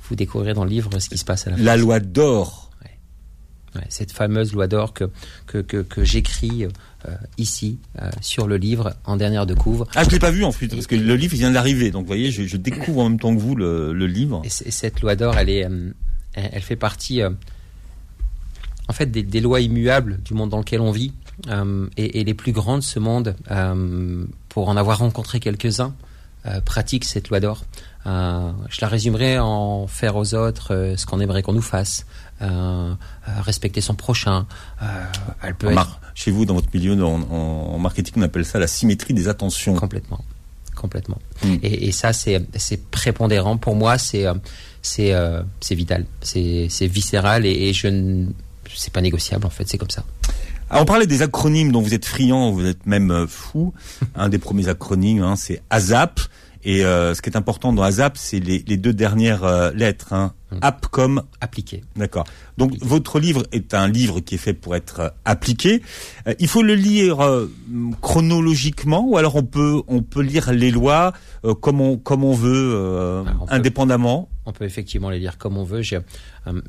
Vous 0.10 0.16
découvrirez 0.16 0.54
dans 0.54 0.64
le 0.64 0.70
livre 0.70 0.90
ce 1.00 1.10
qui 1.10 1.18
se 1.18 1.26
passe 1.26 1.48
à 1.48 1.52
la 1.52 1.58
fin. 1.58 1.64
la 1.64 1.78
loi 1.78 2.00
d'or. 2.00 2.67
Cette 3.90 4.12
fameuse 4.12 4.54
loi 4.54 4.68
d'or 4.68 4.94
que, 4.94 5.10
que, 5.46 5.60
que, 5.60 5.78
que 5.78 6.04
j'écris 6.04 6.68
euh, 7.08 7.12
ici 7.38 7.78
euh, 8.02 8.10
sur 8.22 8.48
le 8.48 8.58
livre 8.58 8.96
en 9.06 9.18
dernière 9.18 9.46
de 9.46 9.54
couve. 9.54 9.86
Ah, 9.96 10.04
je 10.04 10.10
l'ai 10.10 10.20
pas 10.20 10.32
vu 10.32 10.44
ensuite 10.44 10.74
parce 10.74 10.88
que 10.88 10.96
le 10.96 11.16
livre 11.16 11.36
vient 11.36 11.52
d'arriver. 11.52 11.92
Donc, 11.92 12.02
vous 12.02 12.08
voyez, 12.08 12.32
je, 12.32 12.44
je 12.44 12.58
découvre 12.58 13.02
en 13.02 13.10
même 13.10 13.20
temps 13.20 13.36
que 13.36 13.40
vous 13.40 13.56
le, 13.56 13.94
le 13.94 14.08
livre. 14.08 14.42
Et, 14.44 14.50
cette 14.50 15.02
loi 15.02 15.16
d'or, 15.16 15.38
elle 15.38 15.50
est, 15.50 15.66
euh, 15.66 15.92
elle, 16.34 16.62
fait 16.64 16.76
partie, 16.76 17.22
en 17.24 18.94
fait, 18.94 19.06
des, 19.06 19.24
des 19.24 19.40
lois 19.40 19.62
immuables 19.62 20.20
du 20.24 20.34
monde 20.34 20.50
dans 20.50 20.58
lequel 20.58 20.82
on 20.82 20.92
vit. 20.92 21.14
Et, 21.98 22.20
et 22.20 22.24
les 22.24 22.34
plus 22.34 22.52
grands 22.52 22.80
de 22.80 22.84
ce 22.84 22.98
monde, 22.98 23.36
pour 24.50 24.70
en 24.70 24.76
avoir 24.76 24.98
rencontré 24.98 25.40
quelques-uns, 25.40 25.94
pratiquent 26.66 27.06
cette 27.06 27.30
loi 27.30 27.40
d'or. 27.40 27.64
Je 28.06 28.82
la 28.82 28.88
résumerai 28.88 29.38
en 29.38 29.86
faire 29.86 30.16
aux 30.16 30.34
autres 30.34 30.96
ce 30.98 31.06
qu'on 31.06 31.20
aimerait 31.20 31.44
qu'on 31.44 31.54
nous 31.54 31.62
fasse, 31.62 32.08
euh, 32.42 32.94
respecter 33.42 33.82
son 33.82 33.96
prochain. 33.96 34.46
Euh, 34.82 34.86
elle 35.44 35.56
peut 35.56 35.68
En 35.68 35.72
être 35.72 35.76
mar- 35.76 36.00
chez 36.14 36.32
vous, 36.32 36.46
dans 36.46 36.54
votre 36.56 36.70
milieu, 36.74 37.02
en, 37.04 37.78
marketing, 37.80 38.16
on 38.18 38.22
appelle 38.24 38.46
ça 38.46 38.60
la 38.60 38.68
symétrie 38.68 39.14
des 39.14 39.28
attentions. 39.28 39.76
Complètement, 39.76 40.24
complètement. 40.76 41.20
Mm. 41.44 41.56
Et, 41.64 41.88
et 41.88 41.92
ça, 41.92 42.14
c'est 42.14 42.42
prépondérant 42.92 43.58
pour 43.58 43.76
moi. 43.76 43.98
C'est 43.98 44.26
euh, 44.26 44.34
c'est 44.82 45.14
euh, 45.14 45.42
vital, 45.72 46.06
c'est 46.22 46.68
viscéral 46.88 47.46
et, 47.46 47.70
et 47.70 47.74
je 47.74 47.88
ne 47.88 48.28
c'est 48.74 48.94
pas 48.94 49.02
négociable 49.02 49.46
en 49.46 49.50
fait. 49.50 49.68
C'est 49.68 49.78
comme 49.78 49.90
ça. 49.90 50.04
Alors, 50.70 50.84
on 50.84 50.86
parlait 50.86 51.08
des 51.08 51.22
acronymes 51.22 51.72
dont 51.72 51.82
vous 51.82 51.94
êtes 51.94 52.06
friand, 52.06 52.52
vous 52.52 52.66
êtes 52.66 52.86
même 52.86 53.26
fou. 53.28 53.74
Un 54.16 54.30
des 54.30 54.38
premiers 54.38 54.68
acronymes, 54.68 55.22
hein, 55.24 55.36
c'est 55.36 55.62
ASAP. 55.70 56.20
Et 56.68 56.84
euh, 56.84 57.16
ce 57.16 57.22
qui 57.22 57.30
est 57.30 57.38
important 57.38 57.72
dans 57.72 57.82
ASAP, 57.82 58.18
c'est 58.18 58.42
les, 58.42 58.62
les 58.68 58.76
deux 58.76 58.92
dernières 58.92 59.46
euh, 59.46 59.72
lettres. 59.72 60.12
Hein. 60.12 60.34
Mm. 60.52 60.58
App 60.62 60.88
comme 60.88 61.24
Appliqué. 61.40 61.82
D'accord. 61.96 62.26
Donc 62.58 62.74
votre 62.82 63.20
livre 63.22 63.44
est 63.54 63.74
un 63.74 63.88
livre 63.88 64.20
qui 64.20 64.36
est 64.36 64.38
fait 64.38 64.54
pour 64.54 64.76
être 64.76 65.00
euh, 65.00 65.10
appliqué. 65.24 65.82
Euh, 66.28 66.34
il 66.40 66.50
faut 66.50 66.64
le 66.64 66.76
lire 66.76 67.20
chronologiquement 68.02 69.06
ou 69.08 69.18
alors 69.18 69.38
on 69.38 69.44
peut 69.44 69.82
on 69.88 70.02
peut 70.02 70.22
lire 70.22 70.52
les 70.52 70.72
lois 70.72 71.14
euh, 71.46 71.54
comme 71.54 71.80
on 71.80 71.98
comme 71.98 72.26
on 72.26 72.34
veut 72.34 73.24
peut. 73.26 73.32
indépendamment? 73.50 74.28
On 74.46 74.52
peut 74.52 74.66
effectivement 74.66 75.10
les 75.10 75.20
lire 75.20 75.38
comme 75.38 75.58
on 75.58 75.64
veut. 75.64 75.82
J'ai 75.82 76.00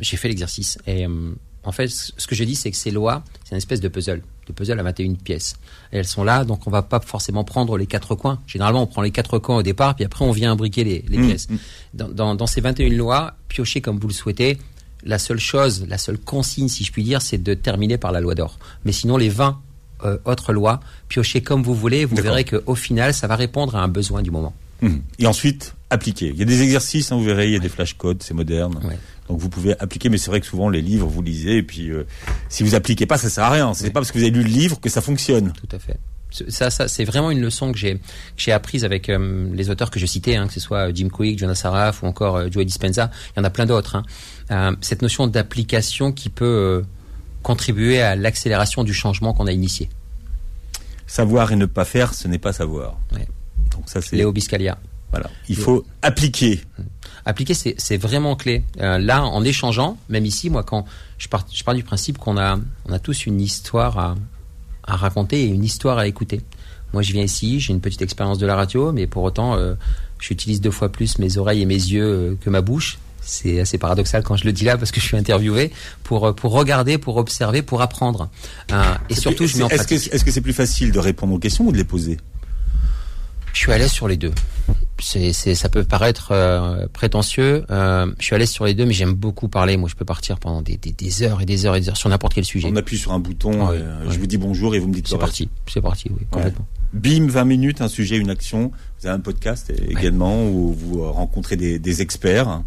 j'ai 0.01 0.17
fait 0.17 0.29
l'exercice 0.29 0.79
et 0.87 1.07
euh, 1.07 1.35
en 1.69 1.73
fait, 1.73 1.89
ce 1.89 2.27
que 2.27 2.35
je 2.35 2.45
dis, 2.45 2.55
c'est 2.55 2.71
que 2.71 2.77
ces 2.77 2.91
lois, 2.91 3.23
c'est 3.45 3.51
une 3.53 3.59
espèce 3.59 3.81
de 3.81 3.89
puzzle, 3.89 4.23
de 4.47 4.53
puzzle 4.55 4.81
à 4.81 4.83
21 4.83 5.15
pièces. 5.15 5.57
Et 5.93 5.99
elles 5.99 6.07
sont 6.07 6.25
là, 6.25 6.45
donc 6.45 6.67
on 6.67 6.71
va 6.71 6.81
pas 6.81 6.99
forcément 7.01 7.45
prendre 7.45 7.77
les 7.77 7.87
quatre 7.87 8.15
coins. 8.15 8.41
Généralement, 8.47 8.83
on 8.83 8.87
prend 8.87 9.03
les 9.03 9.11
quatre 9.11 9.39
coins 9.39 9.59
au 9.59 9.63
départ, 9.63 9.95
puis 9.95 10.05
après 10.07 10.25
on 10.25 10.33
vient 10.33 10.53
imbriquer 10.53 10.83
les, 10.83 11.05
les 11.09 11.19
Mm, 11.19 11.27
pièces. 11.27 11.51
mm. 11.51 11.57
Dans, 11.93 12.09
dans, 12.09 12.35
dans 12.35 12.47
ces 12.47 12.63
21 12.63 12.89
lois, 12.97 13.35
piochez 13.49 13.83
comme 13.83 13.99
vous 13.99 14.09
le 14.09 14.15
souhaitez. 14.15 14.57
La 15.05 15.19
seule 15.19 15.39
chose, 15.39 15.85
la 15.89 15.99
seule 15.99 16.19
consigne, 16.19 16.69
si 16.69 16.85
je 16.85 16.91
puis 16.91 17.05
dire, 17.05 17.21
c'est 17.23 17.39
de 17.43 17.53
terminer 17.55 17.99
par 17.99 18.11
la 18.13 18.21
loi 18.21 18.35
d'or. 18.35 18.59
Mais 18.87 18.93
sinon, 18.93 19.17
les 19.19 19.29
20 19.29 19.61
euh, 20.05 20.17
autres 20.25 20.53
lois, 20.55 20.81
piochez 21.09 21.43
comme 21.43 21.63
vous 21.63 21.75
voulez. 21.75 22.05
Vous 22.07 22.17
verrez 22.17 22.45
qu'au 22.45 22.75
final, 22.75 23.13
ça 23.13 23.27
va 23.27 23.37
répondre 23.37 23.77
à 23.77 23.83
un 23.83 23.89
besoin 23.89 24.23
du 24.23 24.31
moment. 24.31 24.55
Mhm. 24.81 25.03
Et 25.19 25.27
ensuite 25.27 25.75
appliquer. 25.91 26.29
Il 26.29 26.37
y 26.37 26.43
a 26.43 26.45
des 26.45 26.63
exercices, 26.63 27.11
hein, 27.13 27.17
vous 27.17 27.25
verrez, 27.25 27.47
il 27.47 27.53
y 27.53 27.57
a 27.57 27.61
des 27.61 27.69
flashcodes, 27.69 28.23
c'est 28.23 28.35
moderne. 28.35 28.79
Ouais. 28.85 28.99
Donc 29.29 29.39
vous 29.41 29.49
pouvez 29.49 29.79
appliquer, 29.81 30.09
mais 30.09 30.19
c'est 30.19 30.31
vrai 30.31 30.41
que 30.41 30.47
souvent 30.47 30.69
les 30.69 30.81
livres 30.83 31.07
vous 31.07 31.23
lisez 31.23 31.59
et 31.59 31.63
puis 31.63 31.91
euh, 31.91 32.07
si 32.49 32.63
vous 32.63 32.75
appliquez 32.75 33.07
pas, 33.07 33.19
ça 33.19 33.29
sert 33.31 33.45
à 33.45 33.51
rien. 33.51 33.75
C'est 33.75 33.85
Ouais. 33.85 33.91
pas 33.91 34.01
parce 34.01 34.11
que 34.13 34.19
vous 34.19 34.25
avez 34.25 34.33
lu 34.33 34.43
le 34.43 34.49
livre 34.49 34.81
que 34.81 34.89
ça 34.89 35.01
fonctionne. 35.01 35.53
Tout 35.53 35.77
à 35.77 35.79
fait. 35.79 35.97
Ça, 36.49 36.69
ça 36.71 36.89
c'est 36.89 37.05
vraiment 37.05 37.31
une 37.31 37.41
leçon 37.41 37.73
que 37.73 37.79
j'ai 37.79 37.95
que 37.95 38.01
j'ai 38.37 38.53
apprise 38.53 38.85
avec 38.85 39.09
euh, 39.09 39.49
les 39.55 39.71
auteurs 39.71 39.91
que 39.91 39.99
je 39.99 40.05
citais, 40.05 40.37
hein, 40.37 40.47
que 40.47 40.53
ce 40.53 40.61
soit 40.61 40.93
Jim 40.95 41.09
Quick, 41.09 41.39
Jonas 41.39 41.55
Saraf 41.55 42.03
ou 42.03 42.07
encore 42.07 42.37
euh, 42.37 42.49
Joe 42.51 42.67
Dispenza. 42.67 43.11
Il 43.35 43.39
y 43.39 43.41
en 43.41 43.45
a 43.45 43.51
plein 43.51 43.65
d'autres. 43.65 43.97
Hein. 43.97 44.03
Euh, 44.51 44.77
cette 44.83 45.01
notion 45.01 45.27
d'application 45.27 46.13
qui 46.13 46.29
peut 46.29 46.45
euh, 46.45 46.83
contribuer 47.43 48.03
à 48.03 48.15
l'accélération 48.15 48.85
du 48.85 48.93
changement 48.93 49.33
qu'on 49.33 49.47
a 49.47 49.53
initié. 49.53 49.89
Savoir 51.07 51.51
et 51.53 51.57
ne 51.57 51.65
pas 51.67 51.87
faire, 51.87 52.13
ce 52.13 52.29
n'est 52.29 52.39
pas 52.39 52.53
savoir. 52.53 52.99
Ouais. 53.15 53.27
Donc 53.71 53.85
ça 53.89 54.03
c'est 54.03 54.17
Léo 54.17 54.31
Biscaglia. 54.33 54.77
Voilà. 55.11 55.31
Il 55.49 55.57
faut 55.57 55.85
appliquer. 56.03 56.61
Appliquer, 57.25 57.55
c'est 57.55 57.97
vraiment 57.97 58.37
clé. 58.37 58.63
Euh, 58.81 58.99
là, 58.99 59.25
en 59.25 59.45
échangeant, 59.45 59.99
même 60.09 60.25
ici, 60.25 60.51
moi, 60.51 60.63
quand 60.63 60.85
je 61.19 61.29
pars, 61.29 61.47
je 61.53 61.63
pars 61.65 61.75
du 61.75 61.83
principe 61.83 62.19
qu'on 62.19 62.39
a, 62.39 62.59
on 62.87 62.93
a 62.93 62.99
tous 62.99 63.27
une 63.27 63.41
histoire 63.41 63.99
à, 63.99 64.15
à 64.85 64.97
raconter 64.97 65.43
et 65.43 65.47
une 65.47 65.65
histoire 65.65 65.99
à 65.99 66.07
écouter. 66.07 66.41
Moi, 66.93 67.03
je 67.03 67.13
viens 67.13 67.23
ici, 67.23 67.61
j'ai 67.61 67.73
une 67.73 67.81
petite 67.81 68.01
expérience 68.03 68.39
de 68.39 68.47
la 68.47 68.57
radio, 68.57 68.93
mais 68.93 69.07
pour 69.07 69.23
autant, 69.25 69.57
euh, 69.57 69.75
j'utilise 70.21 70.61
deux 70.61 70.71
fois 70.71 70.91
plus 70.91 71.19
mes 71.19 71.37
oreilles 71.37 71.63
et 71.63 71.67
mes 71.67 71.75
yeux 71.75 72.05
euh, 72.07 72.39
que 72.41 72.49
ma 72.49 72.63
bouche. 72.63 72.99
C'est 73.21 73.61
assez 73.61 73.77
paradoxal 73.77 74.23
quand 74.23 74.37
je 74.37 74.45
le 74.47 74.53
dis 74.53 74.65
là 74.65 74.79
parce 74.79 74.91
que 74.91 75.01
je 75.01 75.05
suis 75.05 75.19
interviewé 75.19 75.71
pour 76.03 76.29
euh, 76.29 76.33
pour 76.33 76.53
regarder, 76.53 76.97
pour 76.97 77.19
observer, 77.19 77.61
pour 77.61 77.83
apprendre. 77.83 78.31
Euh, 78.73 78.83
et 79.11 79.15
surtout, 79.15 79.47
je 79.47 79.59
mets 79.59 79.65
en 79.65 79.69
Est-ce 79.69 79.83
que 79.83 79.89
pratique. 79.89 80.15
est-ce 80.15 80.25
que 80.25 80.31
c'est 80.31 80.41
plus 80.41 80.55
facile 80.55 80.93
de 80.93 80.99
répondre 80.99 81.35
aux 81.35 81.39
questions 81.39 81.67
ou 81.67 81.73
de 81.73 81.77
les 81.77 81.85
poser? 81.85 82.17
Je 83.53 83.59
suis 83.59 83.73
à 83.73 83.77
l'aise 83.77 83.91
sur 83.91 84.09
les 84.09 84.17
deux. 84.17 84.33
C'est, 85.01 85.33
ça 85.33 85.69
peut 85.69 85.85
paraître 85.85 86.29
euh, 86.33 86.87
prétentieux. 86.93 87.65
Euh, 87.71 88.13
je 88.19 88.25
suis 88.25 88.35
à 88.35 88.39
l'aise 88.39 88.51
sur 88.51 88.65
les 88.65 88.75
deux, 88.75 88.85
mais 88.87 88.93
j'aime 88.93 89.13
beaucoup 89.15 89.49
parler. 89.49 89.77
Moi, 89.77 89.89
je 89.89 89.95
peux 89.95 90.05
partir 90.05 90.39
pendant 90.39 90.63
des, 90.63 90.77
des, 90.77 90.93
des 90.93 91.23
heures 91.23 91.41
et 91.41 91.47
des 91.47 91.67
heures 91.67 91.77
et 91.77 91.81
des 91.81 91.89
heures 91.89 91.97
sur 91.97 92.09
n'importe 92.09 92.35
quel 92.35 92.45
sujet. 92.45 92.69
On 92.73 92.77
appuie 92.77 92.99
sur 92.99 93.13
un 93.13 93.19
bouton, 93.19 93.71
euh, 93.71 94.05
je 94.11 94.19
vous 94.19 94.27
dis 94.27 94.37
bonjour 94.39 94.75
et 94.75 94.79
vous 94.79 94.89
me 94.89 94.95
dites 94.95 95.09
C'est 95.09 95.19
parti, 95.19 95.49
c'est 95.73 95.81
parti, 95.81 96.11
oui, 96.11 96.27
complètement. 96.31 96.67
Bim, 96.95 97.27
20 97.29 97.45
minutes, 97.45 97.81
un 97.83 97.89
sujet, 97.89 98.17
une 98.17 98.31
action. 98.31 98.73
Vous 99.01 99.07
avez 99.07 99.17
un 99.17 99.21
podcast 99.21 99.71
également 99.89 100.47
où 100.49 100.73
vous 100.73 101.03
rencontrez 101.13 101.57
des, 101.57 101.79
des 101.79 102.01
experts. 102.03 102.63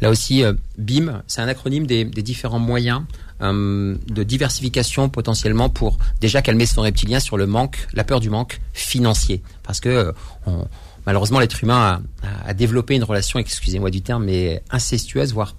Là 0.00 0.10
aussi, 0.10 0.42
euh, 0.42 0.54
BIM, 0.76 1.22
c'est 1.28 1.40
un 1.40 1.48
acronyme 1.48 1.86
des, 1.86 2.04
des 2.04 2.22
différents 2.22 2.58
moyens 2.58 3.02
de 3.40 4.22
diversification 4.22 5.10
potentiellement 5.10 5.68
pour 5.68 5.98
déjà 6.20 6.40
calmer 6.40 6.64
son 6.64 6.80
reptilien 6.80 7.20
sur 7.20 7.36
le 7.36 7.46
manque, 7.46 7.76
la 7.92 8.02
peur 8.02 8.20
du 8.20 8.30
manque 8.30 8.60
financier. 8.72 9.42
Parce 9.62 9.80
que 9.80 10.14
on- 10.46 10.66
malheureusement, 11.06 11.40
l'être 11.40 11.62
humain 11.62 12.02
a, 12.46 12.54
développé 12.54 12.94
une 12.94 13.04
relation, 13.04 13.38
excusez-moi 13.38 13.90
du 13.90 14.02
terme, 14.02 14.24
mais 14.24 14.62
incestueuse, 14.70 15.32
voire 15.32 15.54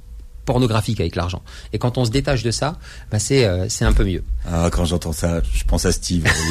pornographique 0.45 0.99
avec 0.99 1.15
l'argent. 1.15 1.41
Et 1.73 1.79
quand 1.79 1.97
on 1.97 2.05
se 2.05 2.11
détache 2.11 2.43
de 2.43 2.51
ça, 2.51 2.77
bah 3.09 3.17
c'est 3.17 3.45
euh, 3.45 3.65
c'est 3.67 3.83
un 3.83 3.93
peu 3.93 4.05
mieux. 4.05 4.23
Ah, 4.45 4.69
quand 4.71 4.85
j'entends 4.85 5.11
ça, 5.11 5.41
je 5.53 5.63
pense 5.63 5.85
à 5.85 5.91
Steve. 5.91 6.23
Vous 6.27 6.43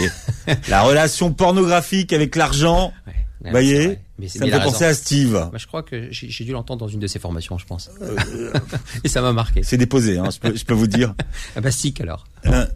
voyez 0.47 0.59
La 0.69 0.83
relation 0.83 1.33
pornographique 1.33 2.13
avec 2.13 2.35
l'argent, 2.35 2.93
Ouais. 3.07 3.13
vous 3.45 3.51
voyez. 3.51 3.99
Mais 4.19 4.27
c'est- 4.29 4.39
Ça 4.39 4.47
me 4.47 4.51
mais 4.51 4.59
fait 4.59 4.65
penser 4.65 4.85
à 4.85 4.95
Steve. 4.95 5.33
Bah, 5.33 5.59
je 5.59 5.67
crois 5.67 5.83
que 5.83 6.09
j'ai 6.11 6.45
dû 6.45 6.53
l'entendre 6.53 6.81
dans 6.81 6.89
une 6.89 6.99
de 7.01 7.07
ses 7.07 7.19
formations, 7.19 7.57
je 7.59 7.67
pense. 7.67 7.91
Et 9.05 9.09
ça 9.09 9.21
m'a 9.23 9.33
marqué. 9.33 9.63
C'est 9.63 9.77
déposé, 9.77 10.19
hein, 10.19 10.29
je, 10.33 10.39
peux, 10.39 10.57
je 10.57 10.65
peux 10.65 10.75
vous 10.75 10.87
dire. 10.87 11.15
Ah 11.57 11.61
bah 11.61 11.71
stick 11.71 12.01
alors. 12.01 12.25
Euh, 12.47 12.67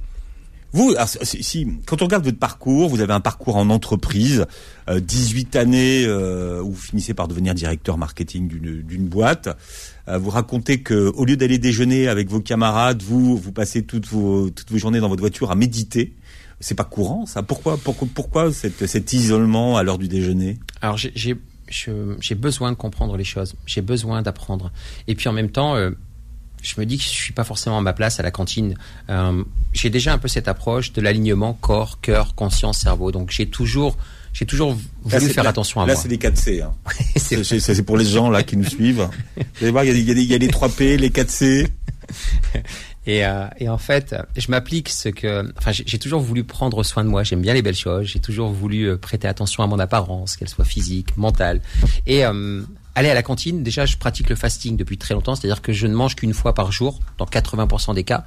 vous, 0.72 0.94
si, 1.22 1.66
quand 1.86 2.02
on 2.02 2.04
regarde 2.04 2.24
votre 2.24 2.38
parcours, 2.38 2.88
vous 2.88 3.00
avez 3.00 3.14
un 3.14 3.20
parcours 3.20 3.56
en 3.56 3.70
entreprise, 3.70 4.44
euh, 4.90 5.00
18 5.00 5.56
années 5.56 6.04
euh, 6.04 6.60
où 6.62 6.72
vous 6.72 6.80
finissez 6.80 7.14
par 7.14 7.26
devenir 7.26 7.54
directeur 7.54 7.96
marketing 7.96 8.48
d'une 8.48 9.08
boîte. 9.08 9.48
Euh, 10.08 10.18
vous 10.18 10.30
racontez 10.30 10.82
que 10.82 11.10
au 11.14 11.24
lieu 11.24 11.36
d'aller 11.36 11.58
déjeuner 11.58 12.08
avec 12.08 12.28
vos 12.28 12.40
camarades, 12.40 13.02
vous 13.02 13.36
vous 13.36 13.52
passez 13.52 13.82
toutes 13.82 14.06
vos 14.06 14.50
toutes 14.50 14.70
vos 14.70 14.78
journées 14.78 15.00
dans 15.00 15.08
votre 15.08 15.22
voiture 15.22 15.50
à 15.50 15.54
méditer. 15.54 16.14
C'est 16.60 16.74
pas 16.74 16.84
courant, 16.84 17.24
ça? 17.24 17.42
Pourquoi 17.42 17.78
pourquoi 17.78 18.08
pourquoi 18.14 18.52
cette, 18.52 18.86
cet 18.86 19.12
isolement 19.12 19.78
à 19.78 19.82
l'heure 19.82 19.98
du 19.98 20.08
déjeuner? 20.08 20.58
Alors 20.82 20.98
j'ai 20.98 21.12
j'ai 21.70 22.34
besoin 22.34 22.72
de 22.72 22.76
comprendre 22.76 23.16
les 23.16 23.24
choses, 23.24 23.54
j'ai 23.66 23.82
besoin 23.82 24.22
d'apprendre. 24.22 24.72
Et 25.06 25.14
puis 25.14 25.28
en 25.28 25.32
même 25.32 25.50
temps, 25.50 25.76
euh, 25.76 25.90
je 26.62 26.74
me 26.80 26.86
dis 26.86 26.98
que 26.98 27.04
je 27.04 27.08
suis 27.08 27.32
pas 27.32 27.44
forcément 27.44 27.78
à 27.78 27.80
ma 27.80 27.92
place 27.92 28.18
à 28.20 28.22
la 28.22 28.30
cantine. 28.30 28.74
Euh, 29.10 29.42
j'ai 29.72 29.90
déjà 29.90 30.12
un 30.12 30.18
peu 30.18 30.28
cette 30.28 30.48
approche 30.48 30.92
de 30.92 31.00
l'alignement 31.00 31.54
corps, 31.54 32.00
cœur, 32.00 32.34
conscience, 32.34 32.78
cerveau. 32.80 33.12
Donc 33.12 33.30
j'ai 33.30 33.46
toujours 33.46 33.96
j'ai 34.34 34.46
toujours 34.46 34.72
voulu 34.74 35.14
Là, 35.14 35.20
c'est- 35.20 35.28
faire 35.32 35.44
là- 35.44 35.50
attention 35.50 35.80
à 35.80 35.86
Là, 35.86 35.94
moi. 35.94 36.02
c'est 36.02 36.08
les 36.08 36.18
4 36.18 36.36
C. 36.36 36.60
Hein. 36.62 36.72
C'est- 37.16 37.42
C'est 37.42 37.58
c'est- 37.60 37.74
c'est 37.74 37.82
pour 37.82 37.96
les 37.96 38.04
gens 38.04 38.30
là 38.30 38.42
qui 38.42 38.56
nous 38.56 38.64
suivent. 38.64 39.08
Vous 39.36 39.42
allez 39.62 39.70
voir, 39.70 39.84
il 39.84 39.88
y 39.88 39.90
a, 39.90 39.94
des- 39.94 40.00
y 40.02 40.14
des- 40.14 40.34
y 40.34 40.38
les 40.38 40.48
3 40.48 40.68
P, 40.68 40.96
les 40.96 41.10
4 41.10 41.30
C. 41.30 41.66
Et, 43.06 43.24
euh, 43.24 43.46
et 43.58 43.70
en 43.70 43.78
fait, 43.78 44.14
je 44.36 44.50
m'applique 44.50 44.90
ce 44.90 45.08
que. 45.08 45.50
Enfin, 45.56 45.72
j'ai 45.72 45.82
j'ai 45.86 45.98
toujours 45.98 46.20
voulu 46.20 46.44
prendre 46.44 46.82
soin 46.82 47.04
de 47.04 47.08
moi. 47.08 47.22
J'aime 47.22 47.40
bien 47.40 47.54
les 47.54 47.62
belles 47.62 47.74
choses. 47.74 48.06
J'ai 48.06 48.18
toujours 48.20 48.50
voulu 48.50 48.84
euh, 48.86 48.98
prêter 48.98 49.26
attention 49.26 49.62
à 49.62 49.66
mon 49.66 49.78
apparence, 49.78 50.36
qu'elle 50.36 50.48
soit 50.50 50.66
physique, 50.66 51.16
mentale. 51.16 51.62
Et 52.06 52.26
euh, 52.26 52.62
aller 52.98 53.10
à 53.10 53.14
la 53.14 53.22
cantine, 53.22 53.62
déjà, 53.62 53.86
je 53.86 53.96
pratique 53.96 54.28
le 54.28 54.36
fasting 54.36 54.76
depuis 54.76 54.98
très 54.98 55.14
longtemps. 55.14 55.34
C'est-à-dire 55.34 55.62
que 55.62 55.72
je 55.72 55.86
ne 55.86 55.94
mange 55.94 56.16
qu'une 56.16 56.34
fois 56.34 56.54
par 56.54 56.72
jour, 56.72 57.00
dans 57.18 57.26
80% 57.26 57.94
des 57.94 58.04
cas, 58.04 58.24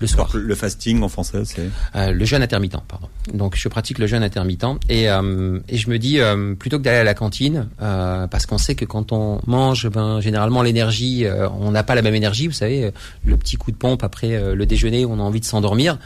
le 0.00 0.08
soir. 0.08 0.28
Alors, 0.32 0.44
le 0.44 0.54
fasting 0.56 1.02
en 1.02 1.08
français, 1.08 1.42
c'est 1.44 1.68
Euh, 1.94 2.10
le 2.10 2.24
jeûne 2.24 2.42
intermittent, 2.42 2.82
pardon. 2.88 3.08
Donc 3.32 3.54
je 3.56 3.68
pratique 3.68 3.98
le 3.98 4.08
jeûne 4.08 4.24
intermittent 4.24 4.66
et, 4.88 5.08
euh, 5.08 5.60
et 5.68 5.76
je 5.76 5.88
me 5.88 5.98
dis 6.00 6.18
euh, 6.18 6.54
plutôt 6.56 6.78
que 6.78 6.82
d'aller 6.82 6.98
à 6.98 7.04
la 7.04 7.14
cantine, 7.14 7.68
euh, 7.80 8.26
parce 8.26 8.44
qu'on 8.46 8.58
sait 8.58 8.74
que 8.74 8.84
quand 8.84 9.12
on 9.12 9.40
mange, 9.46 9.88
ben 9.88 10.20
généralement 10.20 10.62
l'énergie, 10.62 11.24
euh, 11.24 11.48
on 11.60 11.70
n'a 11.70 11.84
pas 11.84 11.94
la 11.94 12.02
même 12.02 12.16
énergie, 12.16 12.48
vous 12.48 12.52
savez, 12.52 12.90
le 13.24 13.36
petit 13.36 13.56
coup 13.56 13.70
de 13.70 13.76
pompe 13.76 14.02
après 14.02 14.54
le 14.54 14.66
déjeuner, 14.66 15.06
on 15.06 15.20
a 15.20 15.22
envie 15.22 15.40
de 15.40 15.44
s'endormir. 15.44 15.98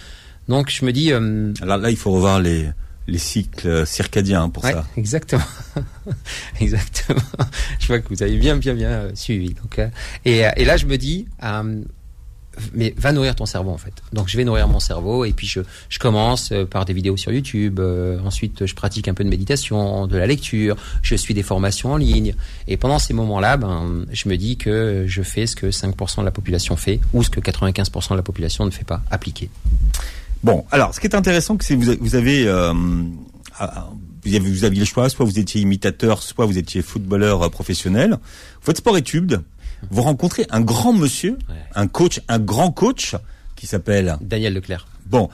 Donc 0.48 0.70
je 0.70 0.85
me 0.85 0.92
dis, 0.92 1.12
euh, 1.12 1.52
Alors 1.62 1.78
là, 1.78 1.90
il 1.90 1.96
faut 1.96 2.11
revoir 2.11 2.40
les, 2.40 2.68
les 3.08 3.18
cycles 3.18 3.86
circadiens 3.86 4.48
pour 4.50 4.62
ouais, 4.64 4.72
ça. 4.72 4.86
exactement, 4.96 5.42
exactement. 6.60 7.20
je 7.80 7.86
vois 7.88 7.98
que 8.00 8.08
vous 8.10 8.22
avez 8.22 8.36
bien, 8.36 8.56
bien, 8.56 8.74
bien 8.74 8.90
euh, 8.90 9.10
suivi. 9.14 9.54
Donc 9.54 9.78
euh, 9.78 9.88
et, 10.24 10.46
euh, 10.46 10.50
et 10.56 10.64
là 10.64 10.76
je 10.76 10.86
me 10.86 10.96
dis. 10.96 11.26
euh, 11.42 11.82
mais 12.74 12.92
va 12.96 13.12
nourrir 13.12 13.36
ton 13.36 13.46
cerveau 13.46 13.70
en 13.70 13.78
fait. 13.78 13.92
Donc 14.12 14.28
je 14.28 14.36
vais 14.36 14.42
nourrir 14.42 14.66
mon 14.66 14.80
cerveau 14.80 15.24
et 15.24 15.32
puis 15.32 15.46
je, 15.46 15.60
je 15.88 16.00
commence 16.00 16.52
par 16.70 16.84
des 16.84 16.92
vidéos 16.92 17.16
sur 17.16 17.30
YouTube. 17.30 17.78
ensuite 18.24 18.66
je 18.66 18.74
pratique 18.74 19.06
un 19.06 19.14
peu 19.14 19.22
de 19.22 19.28
méditation, 19.28 20.08
de 20.08 20.16
la 20.16 20.26
lecture. 20.26 20.76
Je 21.00 21.14
suis 21.14 21.34
des 21.34 21.44
formations 21.44 21.92
en 21.92 21.96
ligne. 21.96 22.34
Et 22.66 22.76
pendant 22.76 22.98
ces 22.98 23.14
moments-là, 23.14 23.58
ben 23.58 24.04
je 24.10 24.28
me 24.28 24.36
dis 24.36 24.56
que 24.56 25.04
je 25.06 25.22
fais 25.22 25.46
ce 25.46 25.54
que 25.54 25.68
5% 25.68 26.18
de 26.18 26.24
la 26.24 26.32
population 26.32 26.74
fait 26.74 26.98
ou 27.12 27.22
ce 27.22 27.30
que 27.30 27.38
95% 27.38 28.10
de 28.10 28.16
la 28.16 28.22
population 28.22 28.64
ne 28.66 28.70
fait 28.72 28.82
pas 28.82 29.02
appliquer. 29.08 29.50
Bon, 30.42 30.64
alors, 30.70 30.94
ce 30.94 31.01
qui 31.01 31.07
est 31.07 31.14
intéressant, 31.16 31.57
c'est 31.61 31.74
que 31.74 31.81
vous 31.81 31.88
avez, 31.88 31.98
vous 32.01 32.14
avez, 32.14 32.46
euh, 32.46 32.72
ah, 33.59 33.88
vous 34.24 34.35
avez- 34.35 34.51
vous 34.51 34.64
aviez 34.64 34.81
le 34.81 34.87
choix, 34.87 35.09
soit 35.09 35.24
vous 35.27 35.38
étiez 35.38 35.61
imitateur, 35.61 36.22
soit 36.22 36.46
vous 36.46 36.59
étiez 36.59 36.83
footballeur 36.83 37.42
euh, 37.42 37.48
professionnel. 37.48 38.18
Votre 38.64 38.79
sport-études, 38.79 39.40
vous 39.90 40.03
rencontrez 40.03 40.46
un 40.51 40.61
grand 40.61 40.92
monsieur, 40.92 41.38
Ouais. 41.48 41.55
un 41.74 41.87
coach, 41.88 42.20
un 42.29 42.38
grand 42.38 42.70
coach 42.70 43.16
qui 43.57 43.66
s'appelle. 43.66 44.16
Daniel 44.20 44.55
Leclerc. 44.55 44.87
Bon, 45.07 45.29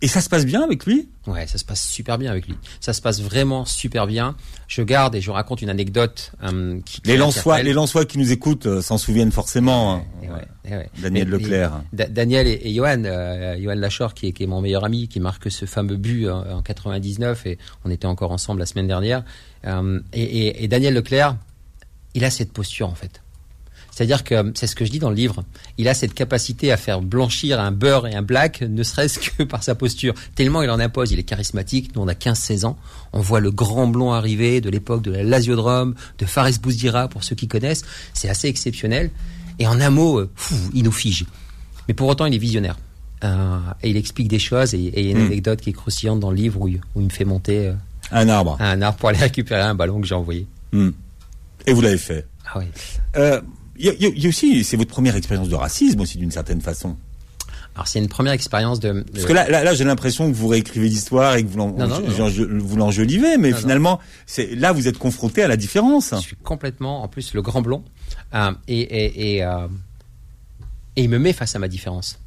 et 0.00 0.08
ça 0.08 0.20
se 0.20 0.28
passe 0.28 0.46
bien 0.46 0.62
avec 0.62 0.86
lui? 0.86 1.08
Ouais, 1.26 1.46
ça 1.46 1.58
se 1.58 1.64
passe 1.64 1.86
super 1.88 2.18
bien 2.18 2.30
avec 2.30 2.46
lui. 2.46 2.54
Ça 2.80 2.92
se 2.92 3.00
passe 3.02 3.20
vraiment 3.20 3.64
super 3.64 4.06
bien. 4.06 4.36
Je 4.68 4.82
garde 4.82 5.14
et 5.14 5.20
je 5.20 5.30
raconte 5.30 5.60
une 5.62 5.70
anecdote 5.70 6.32
euh, 6.42 6.80
qui, 6.84 7.00
qui 7.00 7.08
Les 7.10 7.16
Lensois, 7.16 7.62
les 7.62 7.72
Lensois 7.72 8.04
qui 8.04 8.18
nous 8.18 8.30
écoutent 8.32 8.66
euh, 8.66 8.80
s'en 8.80 8.96
souviennent 8.98 9.32
forcément. 9.32 9.94
hein. 9.96 10.04
Ouais, 10.22 10.76
ouais. 10.76 10.90
Daniel 11.02 11.28
Et- 11.28 11.30
Leclerc. 11.30 11.72
et 11.92 11.96
Da- 11.96 12.06
Daniel 12.08 12.46
et, 12.46 12.60
et 12.64 12.74
Johan, 12.74 13.02
euh, 13.04 13.56
Johan 13.60 13.74
Lachor, 13.74 14.14
qui 14.14 14.28
est, 14.28 14.32
qui 14.32 14.44
est 14.44 14.46
mon 14.46 14.60
meilleur 14.60 14.84
ami, 14.84 15.08
qui 15.08 15.20
marque 15.20 15.50
ce 15.50 15.64
fameux 15.66 15.96
but 15.96 16.28
en, 16.28 16.58
en 16.58 16.62
99, 16.62 17.46
et 17.46 17.58
on 17.84 17.90
était 17.90 18.06
encore 18.06 18.30
ensemble 18.32 18.60
la 18.60 18.66
semaine 18.66 18.86
dernière. 18.86 19.24
Euh, 19.66 20.00
et 20.12 20.68
Daniel 20.68 20.94
Leclerc, 20.94 21.36
il 22.14 22.24
a 22.24 22.30
cette 22.30 22.52
posture 22.52 22.88
en 22.88 22.94
fait. 22.94 23.20
C'est-à-dire 23.98 24.22
que 24.22 24.52
c'est 24.54 24.68
ce 24.68 24.76
que 24.76 24.84
je 24.84 24.92
dis 24.92 25.00
dans 25.00 25.10
le 25.10 25.16
livre. 25.16 25.42
Il 25.76 25.88
a 25.88 25.94
cette 25.94 26.14
capacité 26.14 26.70
à 26.70 26.76
faire 26.76 27.00
blanchir 27.00 27.58
un 27.58 27.72
beurre 27.72 28.06
et 28.06 28.14
un 28.14 28.22
black, 28.22 28.60
ne 28.62 28.84
serait-ce 28.84 29.18
que 29.18 29.42
par 29.42 29.64
sa 29.64 29.74
posture. 29.74 30.14
Tellement 30.36 30.62
il 30.62 30.70
en 30.70 30.78
impose. 30.78 31.10
Il 31.10 31.18
est 31.18 31.24
charismatique. 31.24 31.96
Nous, 31.96 32.02
on 32.02 32.06
a 32.06 32.12
15-16 32.14 32.64
ans. 32.64 32.78
On 33.12 33.18
voit 33.18 33.40
le 33.40 33.50
grand 33.50 33.88
blond 33.88 34.12
arriver 34.12 34.60
de 34.60 34.70
l'époque 34.70 35.02
de 35.02 35.10
la 35.10 35.24
Lasiodrome, 35.24 35.96
de 36.18 36.26
Fares 36.26 36.60
Bouzdira, 36.62 37.08
pour 37.08 37.24
ceux 37.24 37.34
qui 37.34 37.48
connaissent. 37.48 37.82
C'est 38.14 38.28
assez 38.28 38.46
exceptionnel. 38.46 39.10
Et 39.58 39.66
en 39.66 39.80
un 39.80 39.90
mot, 39.90 40.20
euh, 40.20 40.30
il 40.74 40.84
nous 40.84 40.92
fige. 40.92 41.26
Mais 41.88 41.94
pour 41.94 42.06
autant, 42.06 42.26
il 42.26 42.34
est 42.34 42.38
visionnaire. 42.38 42.76
Euh, 43.24 43.58
et 43.82 43.90
il 43.90 43.96
explique 43.96 44.28
des 44.28 44.38
choses. 44.38 44.74
Et, 44.74 44.78
et 44.78 45.00
il 45.00 45.06
y 45.06 45.08
a 45.08 45.10
une 45.18 45.24
Mm. 45.24 45.26
anecdote 45.26 45.60
qui 45.60 45.70
est 45.70 45.72
croustillante 45.72 46.20
dans 46.20 46.30
le 46.30 46.36
livre 46.36 46.60
où, 46.60 46.68
il- 46.68 46.80
où 46.94 47.00
il 47.00 47.06
me 47.06 47.10
fait 47.10 47.24
monter 47.24 47.66
euh, 47.66 47.72
Un 48.12 48.28
arbre. 48.28 48.56
un 48.60 48.80
arbre 48.80 48.96
pour 48.98 49.08
aller 49.08 49.18
récupérer 49.18 49.62
un 49.62 49.74
ballon 49.74 50.00
que 50.00 50.06
j'ai 50.06 50.14
envoyé. 50.14 50.46
Hmm. 50.72 50.90
Et 51.66 51.72
vous 51.72 51.80
l'avez 51.80 51.98
fait. 51.98 52.24
Ah. 52.54 52.60
Euh, 53.16 53.40
Il 53.78 53.86
y, 53.86 53.88
a- 53.88 53.94
y 54.08 54.20
y 54.20 54.28
aussi, 54.28 54.64
c'est 54.64 54.76
votre 54.76 54.90
première 54.90 55.16
expérience 55.16 55.48
de 55.48 55.54
racisme 55.54 56.00
aussi 56.00 56.18
d'une 56.18 56.30
certaine 56.30 56.60
façon. 56.60 56.96
Alors 57.74 57.86
c'est 57.86 58.00
une 58.00 58.08
première 58.08 58.32
expérience 58.32 58.80
de. 58.80 59.04
Parce 59.12 59.24
que 59.24 59.32
là, 59.32 59.48
là, 59.48 59.62
là, 59.62 59.72
j'ai 59.74 59.84
l'impression 59.84 60.28
que 60.30 60.34
vous 60.36 60.48
réécrivez 60.48 60.88
l'histoire 60.88 61.36
et 61.36 61.44
que 61.44 61.48
vous 61.48 62.76
l'enjolivez, 62.76 63.36
mais 63.38 63.50
non. 63.50 63.56
finalement, 63.56 64.00
c'est 64.26 64.54
là 64.56 64.72
vous 64.72 64.88
êtes 64.88 64.98
confronté 64.98 65.42
à 65.44 65.48
la 65.48 65.56
différence. 65.56 66.10
Je 66.16 66.20
suis 66.20 66.36
complètement, 66.36 67.02
en 67.04 67.08
plus, 67.08 67.34
le 67.34 67.42
grand 67.42 67.62
blond. 67.62 67.84
Euh, 68.34 68.50
et, 68.66 68.80
et, 68.80 69.36
et, 69.36 69.44
euh, 69.44 69.68
et 70.96 71.04
il 71.04 71.08
me 71.08 71.18
met 71.20 71.32
face 71.32 71.54
à 71.54 71.60
ma 71.60 71.68
différence. 71.68 72.18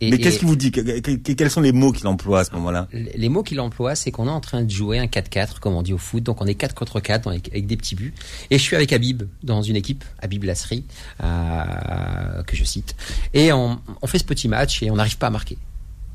Et, 0.00 0.10
mais 0.12 0.18
qu'est-ce 0.18 0.38
qu'il 0.38 0.46
vous 0.46 0.54
dit 0.56 0.70
Que- 0.70 1.00
que- 1.00 1.16
que- 1.16 1.32
Quels 1.32 1.50
sont 1.50 1.60
les 1.60 1.72
mots 1.72 1.90
qu'il 1.90 2.06
emploie 2.06 2.40
à 2.40 2.44
ce 2.44 2.52
moment-là? 2.52 2.86
Les 2.92 3.28
mots 3.28 3.42
qu'il 3.42 3.58
emploie, 3.58 3.96
c'est 3.96 4.12
qu'on 4.12 4.28
est 4.28 4.30
en 4.30 4.40
train 4.40 4.62
de 4.62 4.70
jouer 4.70 4.98
un 5.00 5.06
4-4, 5.06 5.58
comme 5.58 5.74
on 5.74 5.82
dit 5.82 5.92
au 5.92 5.98
foot. 5.98 6.22
Donc 6.22 6.40
on 6.40 6.46
est 6.46 6.54
4 6.54 6.74
contre 6.74 7.00
4 7.00 7.28
avec, 7.28 7.66
des 7.66 7.76
petits 7.76 7.96
buts. 7.96 8.14
Et 8.50 8.58
je 8.58 8.62
suis 8.62 8.76
avec 8.76 8.92
Habib 8.92 9.24
dans 9.42 9.60
une 9.62 9.74
équipe, 9.76 10.04
Habib 10.22 10.44
Lasri, 10.44 10.84
euh, 11.24 12.42
que 12.44 12.56
je 12.56 12.64
cite. 12.64 12.94
Et 13.34 13.52
on, 13.52 13.80
on 14.02 14.06
fait 14.06 14.18
ce 14.18 14.24
petit 14.24 14.48
match 14.48 14.82
et 14.82 14.90
on 14.90 14.96
n'arrive 14.96 15.18
pas 15.18 15.26
à 15.28 15.30
marquer. 15.30 15.58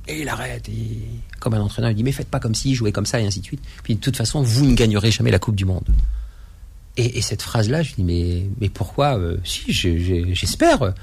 Et 0.08 0.22
il 0.22 0.30
arrête. 0.30 0.68
Et 0.70 1.00
comme 1.40 1.54
un 1.54 1.62
entraîneur, 1.62 1.92
il 1.92 1.96
dit 1.96 2.04
mais 2.04 2.12
faites 2.12 2.28
pas 2.28 2.40
comme 2.40 2.56
si, 2.56 2.76
jouez 2.76 2.92
comme 2.92 3.06
ça 3.06 3.20
et 3.20 3.26
ainsi 3.26 3.40
de 3.42 3.46
suite. 3.46 3.62
Puis 3.84 3.96
de 3.96 4.00
toute 4.00 4.18
façon, 4.18 4.42
vous 4.42 4.66
ne 4.66 4.76
gagnerez 4.76 5.12
jamais 5.12 5.32
la 5.32 5.40
Coupe 5.40 5.56
du 5.56 5.66
Monde. 5.66 5.88
Et, 6.96 7.18
et 7.18 7.22
cette 7.22 7.42
phrase-là, 7.42 7.82
je 7.82 7.96
dis 7.96 8.04
mais 8.04 8.46
mais 8.62 8.70
pourquoi 8.70 9.18
euh, 9.18 9.38
Si, 9.44 9.72
je- 9.74 9.98
je- 9.98 10.34
j'espère. 10.34 10.94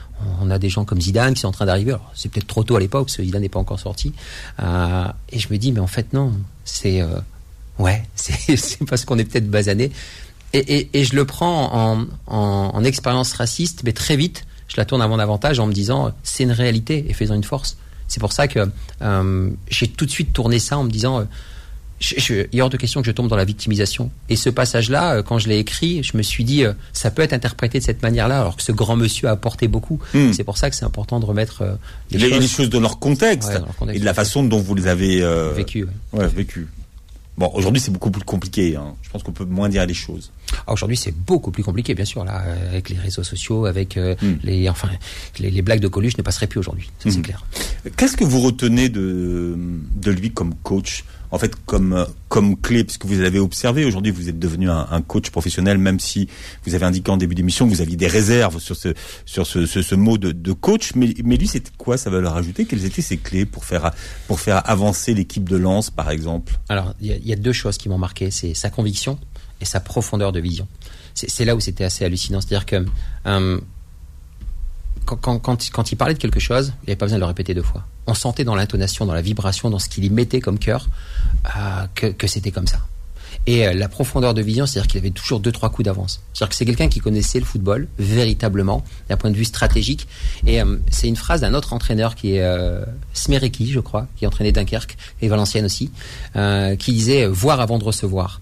On 0.40 0.50
a 0.50 0.58
des 0.58 0.68
gens 0.68 0.84
comme 0.84 1.00
Zidane 1.00 1.34
qui 1.34 1.40
sont 1.40 1.48
en 1.48 1.52
train 1.52 1.66
d'arriver. 1.66 1.96
C'est 2.14 2.30
peut-être 2.30 2.46
trop 2.46 2.62
tôt 2.62 2.76
à 2.76 2.80
l'époque, 2.80 3.06
parce 3.06 3.16
que 3.16 3.24
Zidane 3.24 3.42
n'est 3.42 3.48
pas 3.48 3.58
encore 3.58 3.80
sorti. 3.80 4.12
Euh, 4.62 5.04
et 5.30 5.38
je 5.40 5.48
me 5.50 5.58
dis 5.58 5.72
mais 5.72 5.80
en 5.80 5.86
fait 5.88 6.12
non, 6.12 6.32
c'est 6.64 7.00
euh, 7.02 7.08
ouais, 7.78 8.04
c'est 8.14 8.84
parce 8.86 9.04
qu'on 9.04 9.18
est 9.18 9.24
peut-être 9.24 9.50
basané. 9.50 9.90
Et, 10.52 10.58
et, 10.58 10.90
et 11.00 11.04
je 11.04 11.14
le 11.16 11.24
prends 11.24 11.72
en, 11.74 12.06
en, 12.26 12.70
en 12.74 12.84
expérience 12.84 13.32
raciste, 13.34 13.82
mais 13.84 13.92
très 13.92 14.16
vite, 14.16 14.44
je 14.68 14.76
la 14.76 14.84
tourne 14.84 15.00
à 15.02 15.08
mon 15.08 15.18
avantage 15.18 15.58
en 15.60 15.66
me 15.66 15.72
disant 15.72 16.06
euh, 16.06 16.10
c'est 16.22 16.44
une 16.44 16.52
réalité 16.52 17.06
et 17.08 17.12
faisant 17.14 17.34
une 17.34 17.44
force. 17.44 17.76
C'est 18.06 18.20
pour 18.20 18.32
ça 18.32 18.46
que 18.48 18.68
euh, 19.02 19.50
j'ai 19.68 19.88
tout 19.88 20.06
de 20.06 20.10
suite 20.10 20.32
tourné 20.32 20.58
ça 20.60 20.78
en 20.78 20.84
me 20.84 20.90
disant 20.90 21.26
euh, 22.02 22.14
je, 22.18 22.34
il 22.52 22.58
est 22.58 22.62
hors 22.62 22.70
de 22.70 22.76
question 22.76 23.00
que 23.02 23.06
je 23.06 23.12
tombe 23.12 23.28
dans 23.28 23.36
la 23.36 23.44
victimisation. 23.44 24.10
Et 24.28 24.36
ce 24.36 24.48
passage-là, 24.50 25.16
euh, 25.16 25.22
quand 25.22 25.38
je 25.38 25.48
l'ai 25.48 25.58
écrit, 25.58 26.02
je 26.02 26.16
me 26.16 26.22
suis 26.22 26.44
dit, 26.44 26.64
euh, 26.64 26.72
ça 26.92 27.10
peut 27.10 27.22
être 27.22 27.32
interprété 27.32 27.78
de 27.78 27.84
cette 27.84 28.02
manière-là, 28.02 28.40
alors 28.40 28.56
que 28.56 28.62
ce 28.62 28.72
grand 28.72 28.96
monsieur 28.96 29.28
a 29.28 29.32
apporté 29.32 29.68
beaucoup. 29.68 30.00
Hmm. 30.14 30.32
C'est 30.32 30.44
pour 30.44 30.56
ça 30.58 30.70
que 30.70 30.76
c'est 30.76 30.84
important 30.84 31.20
de 31.20 31.26
remettre 31.26 31.62
euh, 31.62 31.74
les, 32.10 32.18
les, 32.18 32.28
choses 32.30 32.40
les 32.40 32.48
choses 32.48 32.70
de 32.70 32.78
leur 32.78 32.98
contexte, 32.98 33.48
Ouais, 33.50 33.58
dans 33.58 33.66
leur 33.66 33.76
contexte, 33.76 33.96
et 33.96 34.00
de 34.00 34.04
la 34.06 34.14
façon 34.14 34.42
dont 34.44 34.60
vous 34.60 34.74
les 34.74 34.86
avez 34.86 35.22
euh, 35.22 35.50
vécues. 35.52 35.84
ouais. 36.12 36.20
ouais, 36.20 36.28
vécues. 36.28 36.68
Bon, 37.38 37.50
aujourd'hui 37.54 37.80
c'est 37.80 37.90
beaucoup 37.92 38.10
plus 38.10 38.22
compliqué. 38.24 38.76
Hein. 38.76 38.94
Je 39.02 39.08
pense 39.08 39.22
qu'on 39.22 39.32
peut 39.32 39.46
moins 39.46 39.68
dire 39.70 39.86
les 39.86 39.94
choses. 39.94 40.30
Ah, 40.66 40.72
Aujourd'hui, 40.72 40.96
c'est 40.96 41.14
beaucoup 41.14 41.50
plus 41.52 41.62
compliqué, 41.62 41.94
bien 41.94 42.04
sûr, 42.04 42.22
là, 42.24 42.42
avec 42.70 42.90
les 42.90 42.96
réseaux 42.98 43.22
sociaux, 43.22 43.64
avec 43.66 43.96
euh, 43.96 44.14
Hmm. 44.20 44.34
les, 44.42 44.68
enfin, 44.68 44.88
les, 45.38 45.50
les 45.50 45.62
blagues 45.62 45.80
de 45.80 45.88
Coluche 45.88 46.18
ne 46.18 46.22
passeraient 46.22 46.48
plus 46.48 46.58
aujourd'hui. 46.60 46.90
Ça, 46.98 47.10
c'est 47.10 47.18
Hmm. 47.18 47.22
clair. 47.22 47.44
Qu'est-ce 47.96 48.16
que 48.16 48.24
vous 48.24 48.40
retenez 48.40 48.88
de, 48.90 49.56
de 49.96 50.10
lui 50.10 50.32
comme 50.32 50.54
coach? 50.56 51.04
En 51.32 51.38
fait, 51.38 51.52
comme, 51.64 52.06
comme 52.28 52.60
clé, 52.60 52.82
puisque 52.84 53.04
vous 53.04 53.14
l'avez 53.14 53.38
observé, 53.38 53.84
aujourd'hui 53.84 54.10
vous 54.10 54.28
êtes 54.28 54.38
devenu 54.38 54.68
un, 54.68 55.00
coach 55.02 55.30
professionnel, 55.30 55.78
même 55.78 56.00
si 56.00 56.28
vous 56.64 56.74
avez 56.74 56.84
indiqué 56.84 57.10
en 57.10 57.16
début 57.16 57.34
d'émission 57.34 57.68
que 57.68 57.74
vous 57.74 57.80
aviez 57.80 57.96
des 57.96 58.08
réserves 58.08 58.58
sur 58.58 58.74
ce, 58.76 58.94
sur 59.24 59.46
ce, 59.46 59.66
ce, 59.66 59.94
mot 59.94 60.18
de, 60.18 60.32
de 60.32 60.52
coach. 60.52 60.92
Mais, 60.96 61.14
mais 61.24 61.36
lui, 61.36 61.46
c'était 61.46 61.70
quoi 61.78 61.96
sa 61.96 62.10
valeur 62.10 62.36
ajoutée? 62.36 62.64
Quelles 62.64 62.84
étaient 62.84 63.02
ses 63.02 63.16
clés 63.16 63.46
pour 63.46 63.64
faire, 63.64 63.92
pour 64.26 64.40
faire 64.40 64.68
avancer 64.68 65.14
l'équipe 65.14 65.48
de 65.48 65.56
Lens, 65.56 65.90
par 65.90 66.10
exemple? 66.10 66.58
Alors, 66.68 66.94
il 67.00 67.06
y, 67.26 67.32
a- 67.32 67.36
deux 67.36 67.52
choses 67.52 67.78
qui 67.78 67.88
m'ont 67.88 67.98
marqué, 67.98 68.30
c'est 68.30 68.54
sa 68.54 68.68
conviction 68.70 69.18
et 69.60 69.64
sa 69.64 69.80
profondeur 69.80 70.32
de 70.32 70.40
vision. 70.40 70.66
C'est 71.14 71.30
c'est 71.30 71.44
là 71.44 71.54
où 71.56 71.60
c'était 71.60 71.84
assez 71.84 72.04
hallucinant, 72.04 72.40
c'est-à-dire 72.40 72.66
que 72.66 72.84
euh, 73.26 73.60
quand, 75.04 75.90
il- 75.92 75.96
parlait 75.96 76.14
de 76.14 76.18
quelque 76.18 76.40
chose, 76.40 76.72
il 76.82 76.86
n'y 76.86 76.90
avait 76.92 76.96
pas 76.96 77.06
besoin 77.06 77.18
de 77.18 77.22
le 77.22 77.26
répéter 77.26 77.54
deux 77.54 77.62
fois. 77.62 77.84
On 78.06 78.14
sentait 78.14 78.44
dans 78.44 78.54
l'intonation, 78.54 79.06
dans 79.06 79.14
la 79.14 79.22
vibration, 79.22 79.70
dans 79.70 79.78
ce 79.78 79.88
qu'il 79.88 80.04
y 80.04 80.10
mettait 80.10 80.40
comme 80.40 80.58
cœur, 80.58 80.88
euh, 81.56 81.86
que, 82.12 82.26
c'était 82.26 82.50
comme 82.50 82.66
ça. 82.66 82.80
Et 83.46 83.66
euh, 83.66 83.72
la 83.72 83.88
profondeur 83.88 84.34
de 84.34 84.42
vision, 84.42 84.66
c'est-à-dire 84.66 84.88
qu'il 84.88 84.98
avait 84.98 85.10
toujours 85.10 85.40
deux, 85.40 85.52
trois 85.52 85.70
coups 85.70 85.86
d'avance. 85.86 86.20
C'est-à-dire 86.32 86.50
que 86.50 86.54
c'est 86.54 86.64
quelqu'un 86.64 86.88
qui 86.88 87.00
connaissait 87.00 87.38
le 87.38 87.44
football, 87.44 87.88
véritablement, 87.98 88.84
d'un 89.08 89.16
point 89.16 89.30
de 89.30 89.36
vue 89.36 89.44
stratégique. 89.44 90.06
Et 90.46 90.60
euh, 90.60 90.76
c'est 90.90 91.08
une 91.08 91.16
phrase 91.16 91.40
d'un 91.40 91.54
autre 91.54 91.72
entraîneur 91.72 92.14
qui 92.14 92.36
est 92.36 92.44
Smereki, 93.14 93.70
je 93.70 93.80
crois, 93.80 94.06
qui 94.16 94.26
entraînait 94.26 94.52
Dunkerque, 94.52 94.96
et 95.22 95.28
Valenciennes 95.28 95.64
aussi, 95.64 95.90
qui 96.78 96.92
disait 96.92 97.26
voir 97.26 97.60
avant 97.60 97.78
de 97.78 97.84
recevoir. 97.84 98.40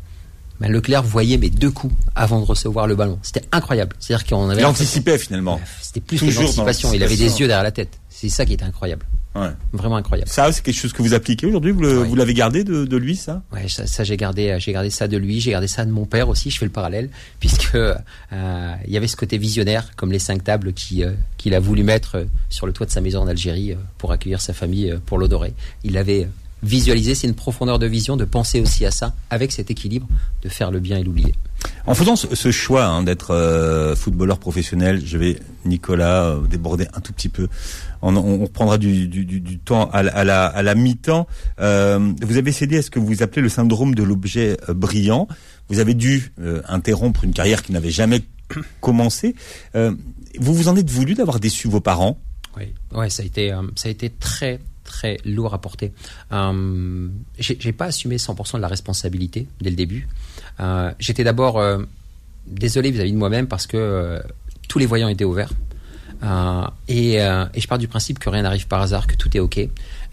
Ben, 0.61 0.71
Leclerc 0.71 1.03
voyait 1.03 1.38
mes 1.38 1.51
deux 1.51 1.71
coups 1.71 1.94
avant 2.14 2.40
de 2.40 2.44
recevoir 2.44 2.87
le 2.87 2.97
ballon. 2.97 3.18
C'était 3.23 3.44
incroyable. 3.53 3.94
C'est-à-dire 4.01 4.27
qu'on 4.27 4.51
avait 4.51 4.61
Il 4.61 4.66
anticipait 4.66 5.18
finalement. 5.18 5.61
C'était 5.81 6.01
plus 6.01 6.18
que 6.18 6.25
Toujours 6.25 6.42
l'anticipation. 6.42 6.92
Il 6.92 7.03
avait 7.03 7.16
des 7.16 7.40
yeux 7.40 7.47
derrière 7.47 7.62
la 7.62 7.71
tête. 7.71 7.99
C'est 8.09 8.29
ça 8.29 8.44
qui 8.44 8.55
était 8.55 8.64
incroyable. 8.64 9.07
Ouais. 9.35 9.51
Vraiment 9.73 9.97
incroyable. 9.97 10.29
Ça, 10.29 10.51
c'est 10.51 10.62
quelque 10.62 10.75
chose 10.75 10.92
que 10.92 11.03
vous 11.03 11.14
appliquez 11.14 11.47
aujourd'hui? 11.47 11.71
Vous 11.71 12.14
l'avez 12.16 12.35
gardé 12.35 12.64
de, 12.64 12.85
de 12.85 12.97
lui, 12.97 13.14
ça? 13.14 13.42
Ouais, 13.53 13.68
ça, 13.68 13.87
ça, 13.87 14.03
j'ai 14.03 14.16
gardé, 14.16 14.49
euh, 14.49 14.59
j'ai 14.59 14.73
gardé 14.73 14.90
ça 14.90 15.07
de 15.07 15.16
lui, 15.16 15.40
j'ai 15.40 15.53
gardé 15.53 15.68
ça 15.68 15.85
de 15.85 15.92
mon 15.92 16.07
père 16.07 16.29
aussi. 16.29 16.51
Je 16.51 16.59
fais 16.59 16.64
le 16.64 16.73
parallèle 16.73 17.11
puisque 17.40 17.77
euh, 17.77 17.94
il 18.33 18.92
y 18.92 18.97
avait 18.97 19.07
ce 19.07 19.16
côté 19.16 19.38
visionnaire, 19.38 19.90
comme 19.97 20.11
les 20.11 20.18
cinq 20.18 20.42
tables 20.42 20.73
qui 20.73 21.05
euh, 21.05 21.12
qu'il 21.37 21.55
a 21.55 21.61
voulu 21.61 21.85
mettre 21.85 22.27
sur 22.49 22.66
le 22.66 22.73
toit 22.73 22.87
de 22.87 22.90
sa 22.90 23.01
maison 23.01 23.21
en 23.21 23.29
Algérie 23.29 23.77
pour 23.99 24.11
accueillir 24.11 24.40
sa 24.40 24.53
famille 24.53 24.99
pour 25.07 25.18
l'odorer. 25.18 25.55
Il 25.85 25.97
avait 25.97 26.29
visualisé, 26.62 27.14
c'est 27.14 27.27
une 27.27 27.35
profondeur 27.35 27.79
de 27.79 27.87
vision, 27.87 28.16
de 28.16 28.25
penser 28.25 28.61
aussi 28.61 28.85
à 28.85 28.90
ça, 28.90 29.14
avec 29.31 29.53
cet 29.53 29.71
équilibre, 29.71 30.09
de 30.42 30.49
faire 30.49 30.71
le 30.71 30.81
bien 30.81 30.99
et 30.99 31.05
l'oublier. 31.05 31.35
En 31.87 31.94
faisant 31.94 32.14
ce, 32.16 32.35
ce 32.35 32.51
choix 32.51 32.85
hein, 32.87 33.03
d'être 33.03 33.33
euh, 33.33 33.97
footballeur 33.97 34.38
professionnel, 34.38 35.03
je 35.05 35.18
vais, 35.18 35.38
Nicolas, 35.64 36.25
euh, 36.27 36.47
déborder 36.47 36.87
un 36.94 37.01
tout 37.01 37.12
petit 37.12 37.29
peu. 37.29 37.49
On, 38.03 38.14
on, 38.16 38.21
on 38.40 38.42
reprendra 38.44 38.79
du, 38.79 39.09
du, 39.09 39.25
du, 39.25 39.40
du 39.40 39.59
temps 39.59 39.90
à, 39.90 40.03
la- 40.03 40.12
à 40.14 40.25
la, 40.25 40.47
à 40.47 40.62
la 40.62 40.75
mi-temps. 40.75 41.27
Euh, 41.61 42.12
vous 42.23 42.37
avez 42.37 42.53
cédé 42.53 42.79
à 42.79 42.83
ce 42.83 42.90
que 42.90 42.99
vous 42.99 43.23
appelez 43.23 43.42
le 43.42 43.49
syndrome 43.49 43.94
de 43.94 44.03
l'objet 44.03 44.57
brillant. 44.68 45.27
Vous 45.68 45.79
avez 45.81 45.94
dû 45.94 46.33
interrompre 46.68 47.25
une 47.25 47.33
carrière 47.33 47.62
qui 47.62 47.73
n'avait 47.73 47.90
jamais 47.90 48.23
commencé. 48.81 49.35
Vous 49.75 50.55
vous 50.55 50.68
en 50.68 50.77
êtes 50.77 50.90
voulu 50.90 51.14
d'avoir 51.14 51.40
déçu 51.40 51.68
vos 51.68 51.81
parents? 51.81 52.21
Oui, 52.57 52.73
ouais, 52.94 53.11
ça 53.11 53.23
a 53.23 53.27
été, 53.27 53.53
ça 53.77 53.88
a 53.88 53.90
été 53.90 54.11
très 54.11 54.61
très 54.88 55.18
lourd 55.24 55.53
à 55.55 55.61
porter. 55.61 55.92
Euh, 56.33 57.09
j'ai 57.38 57.72
pas 57.72 57.87
assumé 57.87 58.16
100% 58.16 58.57
de 58.57 58.62
la 58.62 58.68
responsabilité 58.68 59.46
dès 59.61 59.70
le 59.70 59.77
début. 59.77 60.09
Euh, 60.61 60.90
J'étais 60.98 61.24
d'abord 61.24 61.59
euh, 61.59 61.79
désolé 62.46 62.90
vis-à-vis 62.90 63.12
de 63.12 63.18
moi-même 63.18 63.46
parce 63.46 63.66
que 63.66 64.20
tous 64.66 64.79
les 64.79 64.87
voyants 64.87 65.09
étaient 65.09 65.24
ouverts. 65.24 65.53
Et 66.88 67.18
je 67.18 67.66
pars 67.68 67.79
du 67.79 67.87
principe 67.87 68.18
que 68.18 68.31
rien 68.31 68.42
n'arrive 68.42 68.66
par 68.66 68.81
hasard, 68.81 69.07
que 69.07 69.14
tout 69.14 69.37
est 69.37 69.40
ok, 69.40 69.61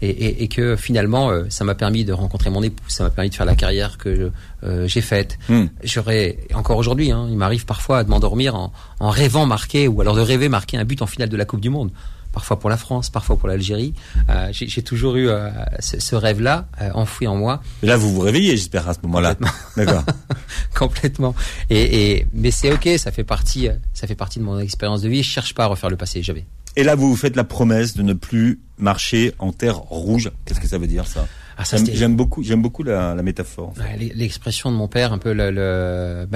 et, 0.02 0.08
et, 0.08 0.42
et 0.44 0.48
que 0.48 0.76
finalement, 0.76 1.30
euh, 1.30 1.44
ça 1.48 1.64
m'a 1.64 1.74
permis 1.74 2.04
de 2.04 2.12
rencontrer 2.12 2.50
mon 2.50 2.62
épouse, 2.62 2.92
ça 2.92 3.04
m'a 3.04 3.10
permis 3.10 3.30
de 3.30 3.34
faire 3.34 3.46
la 3.46 3.54
carrière 3.54 3.98
que 3.98 4.30
euh, 4.64 4.86
j'ai 4.86 5.00
faite. 5.00 5.38
Hmm. 5.48 5.66
J'aurais 5.84 6.38
encore 6.54 6.78
aujourd'hui, 6.78 7.10
hein, 7.10 7.26
il 7.28 7.36
m'arrive 7.36 7.64
parfois 7.64 8.04
de 8.04 8.10
m'endormir 8.10 8.54
en, 8.54 8.72
en 9.00 9.10
rêvant 9.10 9.46
marquer 9.46 9.88
ou 9.88 10.00
alors 10.00 10.16
de 10.16 10.20
rêver 10.20 10.48
marquer 10.48 10.76
un 10.76 10.84
but 10.84 11.02
en 11.02 11.06
finale 11.06 11.28
de 11.28 11.36
la 11.36 11.44
Coupe 11.44 11.60
du 11.60 11.70
Monde. 11.70 11.90
Parfois 12.36 12.58
pour 12.58 12.68
la 12.68 12.76
France, 12.76 13.08
parfois 13.08 13.38
pour 13.38 13.48
l'Algérie. 13.48 13.94
Euh, 14.28 14.48
j'ai 14.52 14.82
toujours 14.82 15.16
eu 15.16 15.30
euh, 15.30 15.48
ce, 15.80 15.98
ce 15.98 16.14
rêve-là 16.14 16.68
euh, 16.82 16.90
enfoui 16.92 17.26
en 17.26 17.34
moi 17.34 17.62
Et 17.82 17.86
là, 17.86 17.96
vous 17.96 18.12
vous 18.12 18.20
réveillez, 18.20 18.58
j'espère, 18.58 18.86
à 18.86 18.92
ce 18.92 18.98
moment-là. 19.04 19.36
D'accord. 19.74 20.02
complètement. 20.74 21.34
Et, 21.70 22.10
et 22.18 22.26
mais 22.34 22.50
c'est 22.50 22.70
ok, 22.70 22.90
ça 22.98 23.10
fait 23.10 23.24
partie, 23.24 23.68
euh, 23.68 23.72
ça 23.94 24.06
fait 24.06 24.14
partie 24.14 24.38
de 24.38 24.44
mon 24.44 24.58
expérience 24.58 25.00
de 25.00 25.08
vie. 25.08 25.22
Je 25.22 25.30
cherche 25.30 25.54
pas 25.54 25.64
à 25.64 25.68
refaire 25.68 25.88
le 25.88 25.96
passé, 25.96 26.22
jamais. 26.22 26.44
Et 26.76 26.84
là, 26.84 26.94
vous 26.94 27.08
vous 27.08 27.16
faites 27.16 27.36
la 27.36 27.44
promesse 27.44 27.96
de 27.96 28.02
ne 28.02 28.12
plus 28.12 28.60
marcher 28.78 29.32
en 29.38 29.52
terre 29.52 29.78
rouge. 29.78 30.30
Qu'est-ce 30.44 30.60
que 30.60 30.68
ça 30.68 30.76
veut 30.76 30.86
dire, 30.86 31.06
ça 31.06 31.26
Ah, 31.56 31.64
J'aime 31.90 32.16
beaucoup, 32.16 32.42
j'aime 32.42 32.60
beaucoup 32.60 32.82
la, 32.82 33.14
la 33.14 33.22
métaphore. 33.22 33.72
L'expression 33.98 34.70
de 34.70 34.76
mon 34.76 34.86
père, 34.86 35.14
un 35.14 35.18
peu 35.18 35.32
le, 35.32 35.50
le 35.50 36.26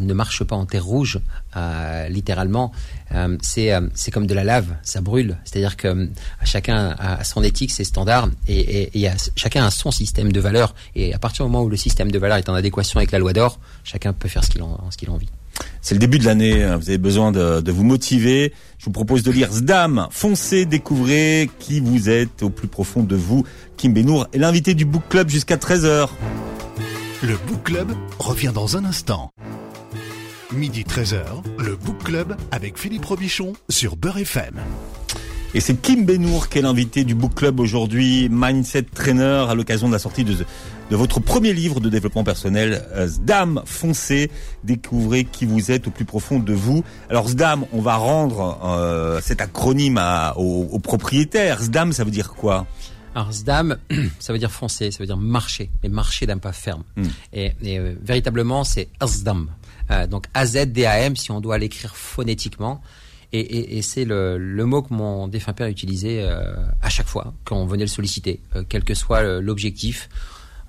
ne 0.00 0.12
marche 0.14 0.42
pas 0.42 0.56
en 0.56 0.66
terre 0.66 0.84
rouge, 0.84 1.20
euh, 1.56 2.08
littéralement. 2.08 2.72
Euh, 3.12 3.38
c'est 3.40 3.72
euh, 3.72 3.82
c'est 3.94 4.10
comme 4.10 4.26
de 4.26 4.34
la 4.34 4.42
lave, 4.42 4.74
ça 4.82 5.00
brûle. 5.00 5.38
C'est-à-dire 5.44 5.76
que 5.76 6.10
chacun 6.42 6.96
a 6.98 7.22
son 7.22 7.44
éthique, 7.44 7.70
ses 7.70 7.84
standards, 7.84 8.30
et, 8.48 8.58
et, 8.58 9.00
et 9.00 9.08
a, 9.08 9.14
chacun 9.36 9.64
a 9.64 9.70
son 9.70 9.92
système 9.92 10.32
de 10.32 10.40
valeurs. 10.40 10.74
Et 10.96 11.14
à 11.14 11.20
partir 11.20 11.44
du 11.46 11.52
moment 11.52 11.64
où 11.64 11.68
le 11.68 11.76
système 11.76 12.10
de 12.10 12.18
valeurs 12.18 12.38
est 12.38 12.48
en 12.48 12.54
adéquation 12.54 12.98
avec 12.98 13.12
la 13.12 13.20
loi 13.20 13.32
d'or, 13.32 13.60
chacun 13.84 14.12
peut 14.12 14.28
faire 14.28 14.42
ce 14.42 14.50
qu'il 14.50 14.62
en, 14.62 14.90
ce 14.90 14.96
qu'il 14.96 15.08
a 15.08 15.12
envie. 15.12 15.28
C'est 15.82 15.94
le 15.94 15.98
début 15.98 16.18
de 16.18 16.24
l'année, 16.24 16.62
hein. 16.62 16.76
vous 16.76 16.88
avez 16.88 16.98
besoin 16.98 17.30
de, 17.30 17.60
de 17.60 17.72
vous 17.72 17.84
motiver. 17.84 18.52
Je 18.78 18.86
vous 18.86 18.90
propose 18.90 19.22
de 19.22 19.30
lire 19.30 19.52
Zdam. 19.52 20.08
Foncez, 20.10 20.64
découvrez 20.64 21.50
qui 21.58 21.80
vous 21.80 22.08
êtes 22.08 22.42
au 22.42 22.50
plus 22.50 22.68
profond 22.68 23.02
de 23.02 23.16
vous. 23.16 23.44
Kim 23.76 23.92
Benour 23.92 24.26
est 24.32 24.38
l'invité 24.38 24.74
du 24.74 24.84
Book 24.84 25.02
Club 25.08 25.28
jusqu'à 25.28 25.56
13h. 25.56 26.08
Le 27.22 27.36
Book 27.46 27.64
Club 27.64 27.92
revient 28.18 28.52
dans 28.54 28.76
un 28.76 28.84
instant. 28.84 29.30
Midi 30.52 30.84
13h, 30.84 31.24
le 31.58 31.74
Book 31.74 32.04
Club 32.04 32.36
avec 32.50 32.78
Philippe 32.78 33.04
Robichon 33.04 33.54
sur 33.68 33.96
Beurre 33.96 34.18
FM. 34.18 34.60
Et 35.54 35.60
c'est 35.60 35.74
Kim 35.74 36.04
Benour 36.04 36.48
qui 36.48 36.58
est 36.58 36.62
l'invité 36.62 37.04
du 37.04 37.14
Book 37.14 37.34
Club 37.34 37.60
aujourd'hui, 37.60 38.28
Mindset 38.30 38.86
Trainer, 38.94 39.46
à 39.48 39.54
l'occasion 39.54 39.88
de 39.88 39.92
la 39.92 39.98
sortie 39.98 40.24
de, 40.24 40.34
de 40.90 40.96
votre 40.96 41.20
premier 41.20 41.52
livre 41.52 41.80
de 41.80 41.88
développement 41.88 42.24
personnel, 42.24 42.86
euh, 42.92 43.06
Zdam. 43.06 43.62
Foncez, 43.64 44.30
découvrez 44.64 45.24
qui 45.24 45.46
vous 45.46 45.70
êtes 45.70 45.86
au 45.86 45.90
plus 45.90 46.04
profond 46.04 46.38
de 46.38 46.52
vous. 46.52 46.84
Alors 47.10 47.28
Zdam, 47.28 47.64
on 47.72 47.80
va 47.80 47.96
rendre 47.96 48.60
euh, 48.64 49.20
cet 49.22 49.40
acronyme 49.40 49.98
à, 49.98 50.34
aux, 50.36 50.68
aux 50.70 50.78
propriétaires. 50.78 51.62
Zdam, 51.62 51.92
ça 51.92 52.04
veut 52.04 52.10
dire 52.10 52.34
quoi? 52.34 52.66
Alors 53.14 53.32
Zdam, 53.32 53.76
ça 54.18 54.32
veut 54.32 54.38
dire 54.38 54.50
foncer, 54.50 54.90
ça 54.90 54.98
veut 54.98 55.06
dire 55.06 55.16
marcher, 55.16 55.70
mais 55.82 55.88
marcher 55.88 56.26
d'un 56.26 56.38
pas 56.38 56.52
ferme. 56.52 56.82
Mm. 56.96 57.04
Et, 57.32 57.52
et, 57.62 57.78
euh, 57.78 57.94
véritablement, 58.02 58.64
c'est 58.64 58.88
Azdam. 59.00 59.48
Euh, 59.90 60.06
donc 60.06 60.26
A-Z-D-A-M, 60.34 61.16
si 61.16 61.30
on 61.30 61.40
doit 61.40 61.58
l'écrire 61.58 61.94
phonétiquement. 61.96 62.80
Et, 63.32 63.40
et, 63.40 63.78
et 63.78 63.82
c'est 63.82 64.04
le, 64.04 64.38
le 64.38 64.64
mot 64.64 64.82
que 64.82 64.94
mon 64.94 65.26
défunt 65.28 65.52
père 65.52 65.66
utilisait 65.66 66.22
euh, 66.22 66.54
à 66.80 66.88
chaque 66.88 67.08
fois 67.08 67.34
quand 67.44 67.56
on 67.56 67.66
venait 67.66 67.84
le 67.84 67.88
solliciter, 67.88 68.40
euh, 68.54 68.62
quel 68.68 68.84
que 68.84 68.94
soit 68.94 69.22
l'objectif. 69.40 70.08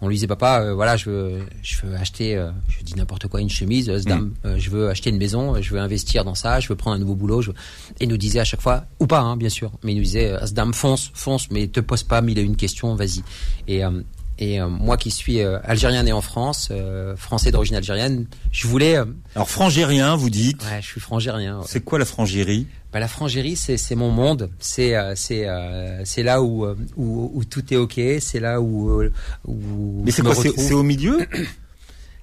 On 0.01 0.08
lui 0.10 0.15
disait 0.15 0.27
papa, 0.27 0.62
euh, 0.62 0.73
voilà, 0.73 0.97
je 0.97 1.10
veux, 1.10 1.39
je 1.63 1.77
veux 1.86 1.95
acheter, 1.95 2.36
euh, 2.36 2.51
je 2.67 2.84
dis 2.84 2.95
n'importe 2.95 3.27
quoi, 3.27 3.39
une 3.41 3.49
chemise, 3.49 3.89
euh, 3.89 3.97
Zdam. 3.99 4.34
Euh, 4.45 4.55
je 4.60 4.69
veux 4.69 4.89
acheter 4.89 5.10
une 5.10 5.17
maison, 5.17 5.62
je 5.62 5.73
veux 5.73 5.79
investir 5.79 6.25
dans 6.25 6.36
ça, 6.36 6.60
je 6.60 6.67
veux 6.67 6.75
prendre 6.75 6.97
un 6.97 6.99
nouveau 6.99 7.15
boulot. 7.15 7.41
Je 7.41 7.51
veux... 7.51 7.55
Et 7.99 8.03
il 8.03 8.10
nous 8.10 8.17
disait 8.17 8.39
à 8.39 8.43
chaque 8.43 8.62
fois, 8.62 8.86
ou 8.99 9.08
pas, 9.08 9.19
hein, 9.21 9.38
bien 9.38 9.49
sûr, 9.49 9.71
mais 9.84 9.93
il 9.93 9.95
nous 9.97 10.03
disait, 10.03 10.36
Zdam, 10.45 10.73
fonce, 10.73 11.12
fonce, 11.13 11.49
mais 11.49 11.67
te 11.67 11.79
pose 11.79 12.03
pas 12.03 12.21
mille 12.21 12.38
et 12.38 12.41
une 12.41 12.58
questions, 12.58 12.93
vas-y. 12.95 13.23
Et, 13.67 13.86
euh, 13.86 14.01
et 14.38 14.60
euh, 14.60 14.67
moi 14.67 14.97
qui 14.97 15.12
suis 15.12 15.39
euh, 15.39 15.60
algérien 15.63 16.03
né 16.03 16.12
en 16.12 16.19
France, 16.21 16.67
euh, 16.71 17.15
français 17.15 17.51
d'origine 17.51 17.77
algérienne, 17.77 18.27
je 18.51 18.67
voulais, 18.67 18.97
Alors 19.34 19.49
frangérien, 19.49 20.17
vous 20.17 20.29
dites. 20.29 20.62
ouais, 20.65 20.81
je 20.81 20.88
suis 20.88 20.99
frangérien. 20.99 21.60
ouais. 21.60 21.65
C'est 21.67 21.79
quoi 21.86 21.99
la 21.99 22.05
frangérie? 22.05 22.67
Bah, 22.95 23.01
la 23.01 23.10
frangérie, 23.10 23.58
c'est 23.58 23.95
mon 23.95 24.10
monde. 24.10 24.49
C'est 24.58 24.95
euh, 24.95 25.15
c'est 25.17 25.49
euh, 25.49 26.05
c'est 26.05 26.23
là 26.23 26.41
où, 26.41 26.63
euh, 26.63 26.77
où 26.95 27.29
où 27.34 27.43
tout 27.43 27.73
est 27.73 27.75
ok. 27.75 27.99
C'est 28.21 28.39
là 28.39 28.62
où 28.62 29.03
où 29.45 30.01
Mais 30.05 30.12
c'est 30.12 30.21
quoi 30.21 30.34
C'est 30.34 30.73
au 30.73 30.81
milieu? 30.81 31.19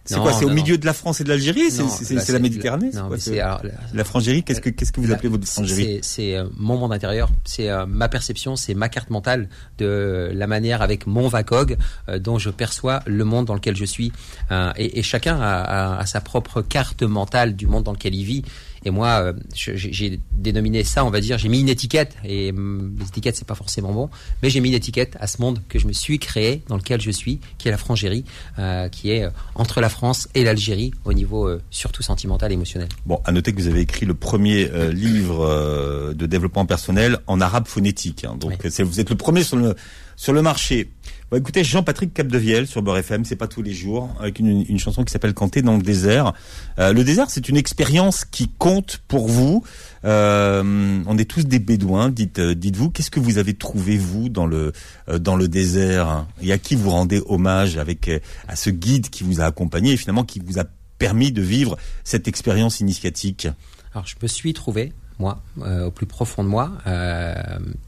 C'est 0.07 0.19
quoi 0.19 0.33
C'est 0.33 0.47
au 0.47 0.51
milieu 0.51 0.79
de 0.79 0.87
la 0.87 0.95
France 0.95 1.21
et 1.21 1.25
de 1.25 1.29
l'Algérie? 1.29 1.71
C'est 1.71 2.33
la 2.33 2.39
Méditerranée 2.39 2.91
Non, 2.95 3.11
la, 3.33 3.61
la 3.93 4.05
frangérie? 4.05 4.45
Qu'est-ce 4.45 4.63
que 4.63 4.71
qu'est-ce 4.71 4.93
que 4.93 5.01
vous 5.03 5.13
appelez 5.13 5.29
votre 5.29 5.47
frangérie? 5.47 5.99
C'est 6.01 6.39
euh, 6.39 6.47
mon 6.57 6.79
monde 6.79 6.95
intérieur. 6.95 7.29
C'est 7.45 7.69
euh, 7.69 7.85
ma 7.85 8.09
perception, 8.09 8.57
c'est 8.57 8.73
ma 8.73 8.89
carte 8.89 9.11
mentale 9.11 9.51
de 9.77 10.31
la 10.33 10.47
manière 10.47 10.81
avec 10.81 11.07
mon 11.07 11.29
vacog 11.29 11.77
dont 12.19 12.39
je 12.39 12.49
perçois 12.49 13.03
le 13.07 13.25
monde 13.27 13.45
dans 13.45 13.55
lequel 13.55 13.77
je 13.77 13.85
suis. 13.85 14.11
Et, 14.79 14.99
et, 14.99 15.03
chacun 15.03 15.39
a, 15.39 15.99
a, 15.99 16.07
sa 16.07 16.23
propre 16.23 16.63
carte 16.63 17.03
mentale 17.03 17.57
du 17.57 17.67
monde 17.67 17.85
dans 17.85 17.93
lequel 17.93 18.15
il 18.15 18.25
vit. 18.25 18.43
Et 18.85 18.91
moi, 18.91 19.09
euh, 19.23 19.33
j'ai 19.55 20.21
dénominé 20.33 20.85
ça, 20.85 21.05
on 21.05 21.11
va 21.11 21.21
dire, 21.21 21.39
j'ai 21.39 21.49
mis 21.49 21.61
une 21.61 21.69
étiquette. 21.69 22.17
Et 22.25 22.51
hum, 22.51 22.97
les 22.99 23.07
étiquettes, 23.07 23.37
c'est 23.37 23.47
pas 23.47 23.55
forcément 23.55 23.93
bon, 23.93 24.11
mais 24.43 24.51
j'ai 24.51 24.61
mis 24.61 24.69
une 24.69 24.75
étiquette 24.75 25.17
à 25.21 25.27
ce 25.27 25.41
monde 25.41 25.61
que 25.69 25.79
je 25.79 25.87
me 25.87 25.93
suis 25.93 26.19
créé, 26.19 26.63
dans 26.69 26.77
lequel 26.77 27.01
je 27.01 27.11
suis, 27.11 27.41
qui 27.59 27.69
est 27.69 27.71
la 27.71 27.79
frangérie, 27.79 28.25
euh, 28.59 28.89
qui 28.89 29.11
est 29.11 29.25
euh, 29.25 29.31
entre 29.55 29.81
la 29.81 29.89
France 29.89 30.29
et 30.35 30.45
l'Algérie, 30.45 30.93
au 31.05 31.13
niveau 31.13 31.49
surtout 31.71 32.03
sentimental 32.03 32.51
et 32.51 32.55
émotionnel. 32.55 32.89
Bon, 33.07 33.21
à 33.25 33.33
noter 33.33 33.53
que 33.53 33.61
vous 33.61 33.69
avez 33.69 33.81
écrit 33.81 34.07
le 34.07 34.15
premier 34.15 34.69
livre 34.93 36.13
de 36.15 36.27
développement 36.27 36.67
personnel 36.67 37.19
en 37.27 37.41
arabe 37.41 37.67
phonétique. 37.67 38.25
Hein. 38.25 38.37
donc, 38.39 38.55
vous 38.65 39.01
êtes 39.01 39.11
le 39.11 39.17
premier 39.17 39.43
sur 39.43 39.57
le 39.57 39.75
sur 40.17 40.33
le 40.33 40.43
marché. 40.43 40.91
Écoutez, 41.35 41.65
Jean-Patrick 41.65 42.13
Capdevielle 42.13 42.67
sur 42.67 42.83
Beurre 42.83 42.99
FM, 42.99 43.25
c'est 43.25 43.37
pas 43.37 43.47
tous 43.47 43.63
les 43.63 43.73
jours, 43.73 44.15
avec 44.21 44.39
une, 44.39 44.79
chanson 44.79 45.03
qui 45.03 45.11
s'appelle 45.11 45.33
Canter 45.33 45.63
dans 45.63 45.77
le 45.77 45.83
désert. 45.83 46.35
Euh, 46.79 46.93
le 46.93 47.05
désert, 47.05 47.31
c'est 47.31 47.49
une 47.49 47.57
expérience 47.57 48.27
qui 48.27 48.51
compte 48.59 49.01
pour 49.09 49.29
vous. 49.29 49.65
Euh, 50.05 51.03
on 51.07 51.17
est 51.17 51.25
tous 51.25 51.47
des 51.47 51.59
bédouins. 51.59 52.13
Euh, 52.39 52.55
dites-vous, 52.55 52.91
qu'est-ce 52.91 53.11
que 53.11 53.19
vous 53.19 53.39
avez 53.39 53.55
trouvé 53.55 53.97
vous 53.97 54.29
dans 54.29 54.45
le 54.45 54.73
dans 55.21 55.37
le 55.37 55.49
désert 55.49 56.27
et 56.43 56.53
à 56.53 56.59
qui 56.59 56.75
vous 56.75 56.91
rendez 56.91 57.23
hommage 57.25 57.79
avec 57.79 58.11
à 58.47 58.55
ce 58.55 58.69
guide 58.69 59.09
qui 59.09 59.25
vous 59.25 59.41
a 59.41 59.45
accompagné 59.45 59.93
et 59.93 59.97
finalement 59.97 60.25
qui 60.25 60.39
vous 60.45 60.59
a 60.59 60.65
permis 60.99 61.33
de 61.33 61.41
vivre 61.41 61.79
cette 62.05 62.29
expérience 62.29 62.81
initiatique? 62.81 63.49
Alors, 63.95 64.07
je 64.07 64.17
me 64.23 64.29
suis 64.29 64.53
trouvé 64.53 64.93
moi, 65.19 65.41
euh, 65.63 65.87
au 65.87 65.91
plus 65.91 66.07
profond 66.07 66.45
de 66.45 66.49
moi. 66.49 66.73
Euh, 66.87 67.35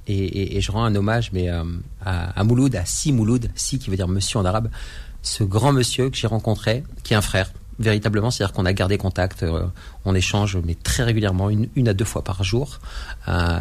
et, 0.07 0.61
je 0.61 0.73
rends 0.73 0.85
un 0.85 0.95
hommage 0.95 1.31
mais, 1.33 1.51
euh, 1.51 1.65
à, 2.05 2.45
Mouloud, 2.45 2.75
à 2.77 2.85
Si 2.85 3.13
Mouloud, 3.13 3.51
Si 3.55 3.79
qui 3.79 3.91
veut 3.91 3.97
dire 3.97 4.09
monsieur 4.09 4.39
en 4.39 4.45
arabe, 4.45 4.69
ce 5.23 5.43
grand 5.45 5.73
monsieur 5.73 6.11
que 6.11 6.17
j'ai 6.17 6.27
rencontré, 6.27 6.85
qui 7.03 7.15
est 7.15 7.17
un 7.17 7.23
frère, 7.23 7.51
véritablement, 7.79 8.31
c'est-à-dire 8.31 8.55
qu'on 8.55 8.67
a 8.67 8.73
gardé 8.73 8.99
contact, 8.99 9.45
on 10.05 10.15
échange, 10.15 10.59
mais 10.65 10.75
très 10.75 11.03
régulièrement, 11.03 11.51
une, 11.51 11.89
à 11.89 11.95
deux 11.95 12.05
fois 12.05 12.23
par 12.23 12.45
jour. 12.45 12.79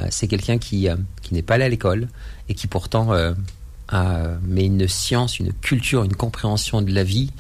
c'est 0.09 0.27
quelqu'un 0.27 0.59
qui, 0.59 0.87
qui 1.21 1.33
n'est 1.33 1.41
pas 1.41 1.55
allé 1.55 1.63
à 1.63 1.69
l'école 1.69 2.09
et 2.47 2.53
qui 2.53 2.67
pourtant 2.67 3.11
a 3.89 4.27
une 4.55 4.87
science, 4.87 5.39
une 5.39 5.51
culture, 5.53 6.03
une 6.03 6.15
compréhension 6.15 6.81
de 6.81 6.91
la 6.93 7.03
vie 7.03 7.31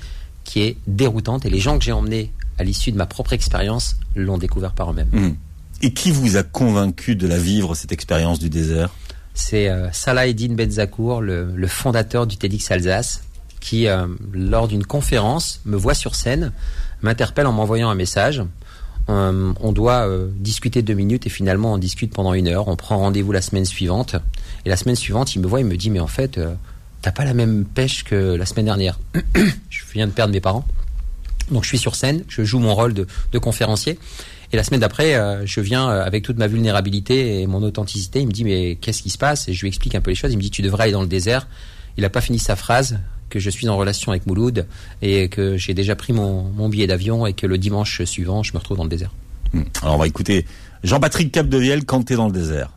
qui 0.45 0.61
est 0.61 0.77
déroutante. 0.87 1.45
Et 1.45 1.49
les 1.49 1.59
gens 1.59 1.77
que 1.77 1.83
j'ai 1.83 1.91
emmenés 1.91 2.31
à 2.57 2.63
l'issue 2.63 2.91
de 2.91 2.97
ma 2.97 3.05
propre 3.05 3.33
expérience 3.33 3.97
l'ont 4.15 4.37
découvert 4.37 4.73
par 4.73 4.91
eux-mêmes. 4.91 5.09
Mmh. 5.11 5.35
Et 5.85 5.91
qui 5.91 6.11
vous 6.11 6.37
a 6.37 6.43
convaincu 6.43 7.17
de 7.17 7.27
la 7.27 7.37
vivre, 7.37 7.75
cette 7.75 7.91
expérience 7.91 8.39
du 8.39 8.49
désert? 8.49 8.89
C'est 9.33 9.67
euh, 9.67 9.91
Salah 9.91 10.27
Eddin 10.27 10.53
Benzakour, 10.53 11.19
le, 11.19 11.67
fondateur 11.67 12.25
du 12.25 12.37
TEDx 12.37 12.71
Alsace, 12.71 13.25
qui, 13.59 13.87
euh, 13.87 14.07
lors 14.31 14.69
d'une 14.69 14.85
conférence, 14.85 15.59
me 15.65 15.75
voit 15.75 15.93
sur 15.93 16.15
scène, 16.15 16.53
m'interpelle 17.01 17.47
en 17.47 17.51
m'envoyant 17.51 17.89
un 17.89 17.95
message. 17.95 18.41
Euh, 19.09 19.51
on 19.59 19.73
doit 19.73 20.07
discuter 20.37 20.81
deux 20.81 20.93
minutes 20.93 21.27
et 21.27 21.29
finalement 21.29 21.73
on 21.73 21.77
discute 21.77 22.13
pendant 22.13 22.33
une 22.33 22.47
heure. 22.47 22.69
On 22.69 22.77
prend 22.77 22.99
rendez-vous 22.99 23.33
la 23.33 23.41
semaine 23.41 23.65
suivante. 23.65 24.15
Et 24.65 24.69
la 24.69 24.77
semaine 24.77 24.95
suivante, 24.95 25.35
il 25.35 25.41
me 25.41 25.47
voit, 25.47 25.59
il 25.59 25.65
me 25.65 25.75
dit, 25.75 25.89
mais 25.89 25.99
en 25.99 26.07
fait, 26.07 26.39
t'as 27.01 27.11
pas 27.11 27.25
la 27.25 27.33
même 27.33 27.65
pêche 27.65 28.05
que 28.05 28.35
la 28.35 28.45
semaine 28.45 28.65
dernière. 28.65 28.97
je 29.69 29.83
viens 29.91 30.07
de 30.07 30.13
perdre 30.13 30.31
mes 30.31 30.39
parents. 30.39 30.65
Donc 31.51 31.63
je 31.63 31.67
suis 31.67 31.77
sur 31.77 31.95
scène, 31.95 32.23
je 32.29 32.45
joue 32.45 32.59
mon 32.59 32.73
rôle 32.73 32.93
de 32.93 33.37
conférencier. 33.37 33.99
Et 34.53 34.55
la 34.55 34.63
semaine 34.63 34.81
d'après, 34.81 35.15
euh, 35.15 35.47
je 35.47 35.59
viens 35.61 35.89
euh, 35.89 36.05
avec 36.05 36.23
toute 36.23 36.37
ma 36.37 36.45
vulnérabilité 36.45 37.41
et 37.41 37.47
mon 37.47 37.63
authenticité. 37.63 38.21
Il 38.21 38.27
me 38.27 38.31
dit 38.31 38.43
mais 38.43 38.75
qu'est-ce 38.75 39.01
qui 39.01 39.09
se 39.09 39.17
passe? 39.17 39.47
Et 39.47 39.53
je 39.53 39.61
lui 39.61 39.67
explique 39.67 39.95
un 39.95 40.01
peu 40.01 40.11
les 40.11 40.15
choses. 40.15 40.31
Il 40.31 40.37
me 40.37 40.43
dit 40.43 40.51
tu 40.51 40.61
devrais 40.61 40.83
aller 40.83 40.91
dans 40.91 41.01
le 41.01 41.07
désert. 41.07 41.47
Il 41.97 42.03
n'a 42.03 42.11
pas 42.11 42.21
fini 42.21 42.37
sa 42.37 42.55
phrase 42.55 42.99
que 43.31 43.39
je 43.39 43.49
suis 43.49 43.67
en 43.67 43.75
relation 43.75 44.11
avec 44.11 44.27
Mouloud 44.27 44.67
et 45.01 45.27
que 45.27 45.57
j'ai 45.57 45.73
déjà 45.73 45.95
pris 45.95 46.13
mon, 46.13 46.69
billet 46.69 46.85
d'avion 46.85 47.25
et 47.25 47.33
que 47.33 47.47
le 47.47 47.57
dimanche 47.57 48.03
suivant, 48.03 48.43
je 48.43 48.53
me 48.53 48.59
retrouve 48.59 48.77
dans 48.77 48.83
le 48.83 48.89
désert. 48.89 49.11
Hmm. 49.53 49.63
Alors 49.81 49.95
on 49.95 49.97
va 49.97 50.05
écouter 50.05 50.45
Jean-Patrick 50.83 51.31
Capdevielle 51.31 51.83
quand 51.85 52.03
t'es 52.03 52.15
dans 52.15 52.27
le 52.27 52.33
désert. 52.33 52.69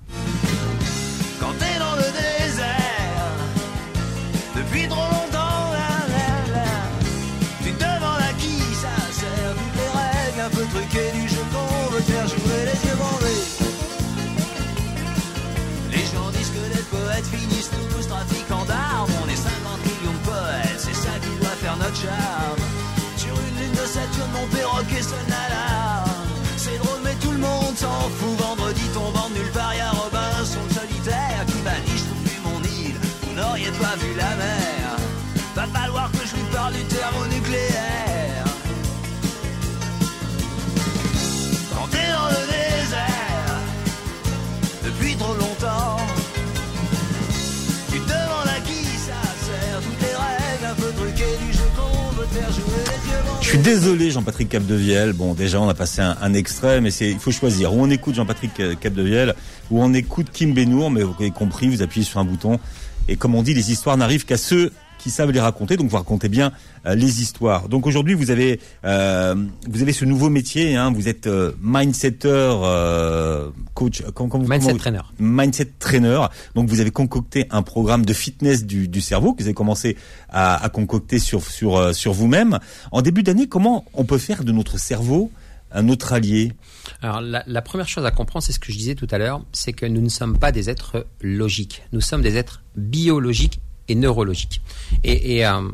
Désolé, 53.66 54.12
Jean-Patrick 54.12 54.48
Capdevielle. 54.48 55.12
Bon, 55.12 55.34
déjà, 55.34 55.60
on 55.60 55.68
a 55.68 55.74
passé 55.74 56.00
un, 56.00 56.34
extrait, 56.34 56.80
mais 56.80 56.90
il 57.00 57.18
faut 57.18 57.32
choisir. 57.32 57.74
Ou 57.74 57.82
on 57.82 57.90
écoute 57.90 58.14
Jean-Patrick 58.14 58.60
euh, 58.60 58.74
Capdevielle, 58.76 59.34
ou 59.72 59.82
on 59.82 59.92
écoute 59.92 60.28
Kim 60.32 60.54
Benour, 60.54 60.88
mais 60.88 61.02
vous 61.02 61.14
avez 61.18 61.32
compris, 61.32 61.66
vous 61.66 61.82
appuyez 61.82 62.06
sur 62.06 62.20
un 62.20 62.24
bouton. 62.24 62.60
Et 63.08 63.16
comme 63.16 63.34
on 63.34 63.42
dit, 63.42 63.54
les 63.54 63.72
histoires 63.72 63.96
n'arrivent 63.96 64.24
qu'à 64.24 64.36
ceux 64.36 64.70
qui 65.06 65.12
savent 65.12 65.30
les 65.30 65.38
raconter. 65.38 65.76
Donc 65.76 65.88
vous 65.88 65.96
racontez 65.96 66.28
bien 66.28 66.50
euh, 66.84 66.96
les 66.96 67.22
histoires. 67.22 67.68
Donc 67.68 67.86
aujourd'hui 67.86 68.14
vous 68.14 68.32
avez 68.32 68.58
euh, 68.84 69.36
vous 69.68 69.80
avez 69.80 69.92
ce 69.92 70.04
nouveau 70.04 70.30
métier. 70.30 70.74
Hein, 70.74 70.90
vous 70.92 71.06
êtes 71.06 71.28
euh, 71.28 71.52
mindsetter 71.62 72.28
euh, 72.28 73.50
coach. 73.74 74.02
Mindset 74.34 74.74
trainer. 74.74 75.02
Mindset 75.20 75.70
trainer. 75.78 76.26
Donc 76.56 76.68
vous 76.68 76.80
avez 76.80 76.90
concocté 76.90 77.46
un 77.50 77.62
programme 77.62 78.04
de 78.04 78.12
fitness 78.12 78.66
du, 78.66 78.88
du 78.88 79.00
cerveau 79.00 79.32
que 79.32 79.42
vous 79.42 79.46
avez 79.46 79.54
commencé 79.54 79.96
à, 80.28 80.60
à 80.60 80.68
concocter 80.70 81.20
sur 81.20 81.40
sur 81.44 81.94
sur 81.94 82.12
vous-même. 82.12 82.58
En 82.90 83.00
début 83.00 83.22
d'année, 83.22 83.46
comment 83.46 83.84
on 83.94 84.04
peut 84.04 84.18
faire 84.18 84.42
de 84.42 84.50
notre 84.50 84.76
cerveau 84.76 85.30
un 85.70 85.88
autre 85.88 86.14
allié? 86.14 86.52
Alors 87.00 87.20
la, 87.20 87.44
la, 87.46 87.62
première 87.62 87.88
chose 87.88 88.04
à 88.04 88.10
comprendre, 88.10 88.44
c'est 88.44 88.52
ce 88.52 88.58
que 88.58 88.72
je 88.72 88.78
disais 88.78 88.96
tout 88.96 89.08
à 89.10 89.18
l'heure, 89.18 89.44
c'est 89.52 89.72
que 89.72 89.86
nous 89.86 90.00
ne 90.00 90.08
sommes 90.08 90.36
pas 90.36 90.50
des 90.50 90.68
êtres 90.68 91.06
logiques. 91.20 91.82
Nous 91.92 92.00
sommes 92.00 92.22
des 92.22 92.36
êtres 92.36 92.62
biologiques 92.76 93.60
et 93.88 93.94
neurologique. 93.94 94.60
Et, 95.04 95.36
et 95.36 95.46
euh, 95.46 95.68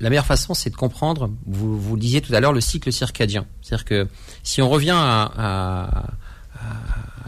la 0.00 0.10
meilleure 0.10 0.26
façon, 0.26 0.54
c'est 0.54 0.70
de 0.70 0.76
comprendre, 0.76 1.30
vous, 1.46 1.78
vous 1.78 1.94
le 1.94 2.00
disiez 2.00 2.20
tout 2.20 2.34
à 2.34 2.40
l'heure, 2.40 2.52
le 2.52 2.60
cycle 2.60 2.92
circadien. 2.92 3.46
C'est-à-dire 3.62 3.84
que 3.84 4.08
si 4.42 4.62
on 4.62 4.68
revient 4.68 4.94
à, 4.94 5.30
à, 5.36 6.04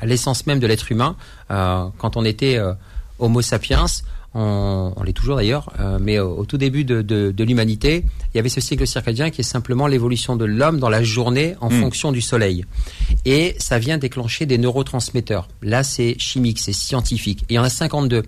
à 0.00 0.06
l'essence 0.06 0.46
même 0.46 0.60
de 0.60 0.66
l'être 0.66 0.90
humain, 0.90 1.16
euh, 1.50 1.86
quand 1.98 2.16
on 2.16 2.24
était 2.24 2.56
euh, 2.56 2.72
Homo 3.18 3.42
sapiens, 3.42 3.86
on, 4.34 4.92
on 4.96 5.02
l'est 5.02 5.12
toujours 5.12 5.36
d'ailleurs, 5.36 5.72
euh, 5.80 5.98
mais 6.00 6.20
au, 6.20 6.38
au, 6.38 6.44
tout 6.44 6.56
début 6.58 6.84
de, 6.84 7.02
de, 7.02 7.32
de 7.32 7.44
l'humanité, 7.44 8.04
il 8.32 8.36
y 8.36 8.40
avait 8.40 8.48
ce 8.48 8.60
cycle 8.60 8.86
circadien 8.86 9.30
qui 9.30 9.40
est 9.40 9.44
simplement 9.44 9.88
l'évolution 9.88 10.36
de 10.36 10.44
l'homme 10.44 10.78
dans 10.78 10.88
la 10.88 11.02
journée 11.02 11.56
en 11.60 11.68
mmh. 11.68 11.80
fonction 11.80 12.12
du 12.12 12.20
soleil. 12.20 12.64
Et 13.24 13.56
ça 13.58 13.78
vient 13.78 13.98
déclencher 13.98 14.46
des 14.46 14.58
neurotransmetteurs. 14.58 15.48
Là, 15.62 15.82
c'est 15.82 16.14
chimique, 16.18 16.60
c'est 16.60 16.72
scientifique. 16.72 17.42
Et 17.42 17.54
il 17.54 17.56
y 17.56 17.58
en 17.58 17.64
a 17.64 17.70
52. 17.70 18.22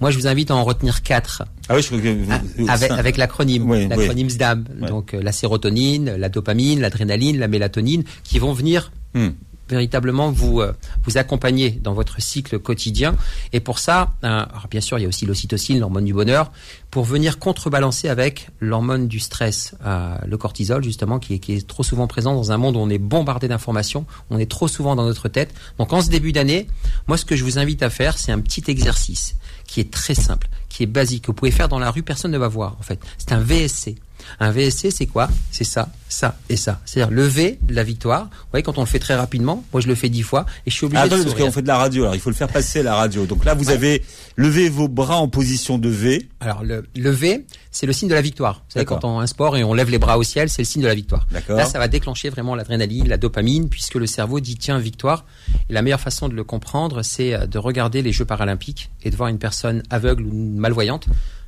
Moi, 0.00 0.10
je 0.10 0.18
vous 0.18 0.26
invite 0.26 0.50
à 0.50 0.54
en 0.54 0.64
retenir 0.64 1.02
quatre. 1.02 1.42
Ah 1.68 1.74
oui, 1.74 1.82
je 1.82 1.86
crois 1.88 2.00
que 2.00 2.08
vous... 2.08 2.32
Ah, 2.68 2.72
avec, 2.72 2.90
avec 2.90 3.16
l'acronyme, 3.16 3.68
oui, 3.68 3.88
l'acronyme 3.88 4.26
oui. 4.26 4.32
SDAM. 4.32 4.64
Ouais. 4.80 4.88
Donc 4.88 5.14
euh, 5.14 5.22
la 5.22 5.32
sérotonine, 5.32 6.16
la 6.16 6.28
dopamine, 6.28 6.80
l'adrénaline, 6.80 7.38
la 7.38 7.48
mélatonine, 7.48 8.04
qui 8.22 8.38
vont 8.38 8.52
venir 8.52 8.92
hmm. 9.14 9.28
véritablement 9.68 10.30
vous 10.30 10.60
euh, 10.60 10.72
vous 11.04 11.18
accompagner 11.18 11.70
dans 11.70 11.94
votre 11.94 12.20
cycle 12.20 12.58
quotidien. 12.58 13.16
Et 13.52 13.60
pour 13.60 13.78
ça, 13.78 14.12
euh, 14.22 14.44
bien 14.70 14.80
sûr, 14.80 14.98
il 14.98 15.02
y 15.02 15.04
a 15.06 15.08
aussi 15.08 15.26
l'ocytocine, 15.26 15.80
l'hormone 15.80 16.04
du 16.04 16.12
bonheur, 16.12 16.52
pour 16.90 17.04
venir 17.04 17.38
contrebalancer 17.38 18.08
avec 18.08 18.48
l'hormone 18.60 19.08
du 19.08 19.18
stress, 19.18 19.74
euh, 19.84 20.14
le 20.26 20.36
cortisol 20.36 20.84
justement, 20.84 21.18
qui 21.18 21.34
est, 21.34 21.38
qui 21.38 21.54
est 21.54 21.66
trop 21.66 21.82
souvent 21.82 22.06
présent 22.06 22.34
dans 22.34 22.52
un 22.52 22.58
monde 22.58 22.76
où 22.76 22.80
on 22.80 22.90
est 22.90 22.98
bombardé 22.98 23.48
d'informations, 23.48 24.06
on 24.30 24.38
est 24.38 24.50
trop 24.50 24.68
souvent 24.68 24.94
dans 24.94 25.04
notre 25.04 25.28
tête. 25.28 25.52
Donc 25.78 25.92
en 25.92 26.00
ce 26.00 26.10
début 26.10 26.32
d'année, 26.32 26.68
moi, 27.08 27.16
ce 27.16 27.24
que 27.24 27.34
je 27.34 27.42
vous 27.42 27.58
invite 27.58 27.82
à 27.82 27.90
faire, 27.90 28.18
c'est 28.18 28.30
un 28.30 28.40
petit 28.40 28.64
exercice 28.68 29.36
qui 29.66 29.80
est 29.80 29.90
très 29.90 30.14
simple, 30.14 30.48
qui 30.68 30.82
est 30.82 30.86
basique, 30.86 31.22
que 31.22 31.26
vous 31.28 31.34
pouvez 31.34 31.50
faire 31.50 31.68
dans 31.68 31.78
la 31.78 31.90
rue, 31.90 32.02
personne 32.02 32.30
ne 32.30 32.38
va 32.38 32.48
voir 32.48 32.76
en 32.78 32.82
fait. 32.82 33.00
C'est 33.18 33.32
un 33.32 33.40
VSC. 33.40 33.96
Un 34.40 34.50
VSC, 34.50 34.90
c'est 34.90 35.06
quoi 35.06 35.28
C'est 35.50 35.64
ça, 35.64 35.88
ça 36.08 36.36
et 36.48 36.56
ça. 36.56 36.80
C'est-à-dire 36.84 37.14
le 37.14 37.22
V, 37.22 37.58
la 37.68 37.82
victoire. 37.82 38.24
Vous 38.24 38.46
voyez, 38.52 38.62
quand 38.62 38.78
on 38.78 38.82
le 38.82 38.86
fait 38.86 38.98
très 38.98 39.14
rapidement, 39.14 39.64
moi 39.72 39.80
je 39.80 39.88
le 39.88 39.94
fais 39.94 40.08
dix 40.08 40.22
fois 40.22 40.46
et 40.66 40.70
je 40.70 40.74
suis 40.76 40.86
obligé 40.86 41.00
Ah, 41.02 41.08
de 41.08 41.14
attendez, 41.14 41.30
parce 41.30 41.42
qu'on 41.42 41.52
fait 41.52 41.62
de 41.62 41.68
la 41.68 41.78
radio, 41.78 42.02
alors 42.04 42.14
il 42.14 42.20
faut 42.20 42.30
le 42.30 42.36
faire 42.36 42.48
passer 42.48 42.80
à 42.80 42.82
la 42.82 42.94
radio. 42.96 43.26
Donc 43.26 43.44
là, 43.44 43.54
vous 43.54 43.70
avez 43.70 44.02
levé 44.36 44.68
vos 44.68 44.88
bras 44.88 45.16
en 45.16 45.28
position 45.28 45.78
de 45.78 45.88
V. 45.88 46.28
Alors 46.40 46.62
le, 46.62 46.86
le 46.94 47.10
V, 47.10 47.44
c'est 47.70 47.86
le 47.86 47.92
signe 47.92 48.08
de 48.08 48.14
la 48.14 48.20
victoire. 48.20 48.54
Vous 48.66 48.72
savez, 48.74 48.84
D'accord. 48.84 49.00
quand 49.00 49.08
on 49.08 49.18
a 49.18 49.22
un 49.22 49.26
sport 49.26 49.56
et 49.56 49.64
on 49.64 49.74
lève 49.74 49.90
les 49.90 49.98
bras 49.98 50.18
au 50.18 50.22
ciel, 50.22 50.48
c'est 50.48 50.62
le 50.62 50.66
signe 50.66 50.82
de 50.82 50.86
la 50.86 50.94
victoire. 50.94 51.26
D'accord. 51.30 51.56
Là, 51.56 51.64
ça 51.66 51.78
va 51.78 51.88
déclencher 51.88 52.28
vraiment 52.30 52.54
l'adrénaline, 52.54 53.08
la 53.08 53.16
dopamine, 53.18 53.68
puisque 53.68 53.94
le 53.94 54.06
cerveau 54.06 54.40
dit 54.40 54.56
tiens 54.56 54.78
victoire. 54.78 55.24
Et 55.68 55.72
la 55.72 55.82
meilleure 55.82 56.00
façon 56.00 56.28
de 56.28 56.34
le 56.34 56.44
comprendre, 56.44 57.02
c'est 57.02 57.34
euh, 57.34 57.46
de 57.46 57.58
regarder 57.58 58.02
les 58.02 58.12
Jeux 58.12 58.24
paralympiques 58.24 58.90
et 59.02 59.10
de 59.10 59.16
voir 59.16 59.28
une 59.28 59.38
personne 59.38 59.82
aveugle 59.90 60.24
ou 60.24 60.32
malvoyante 60.56 61.06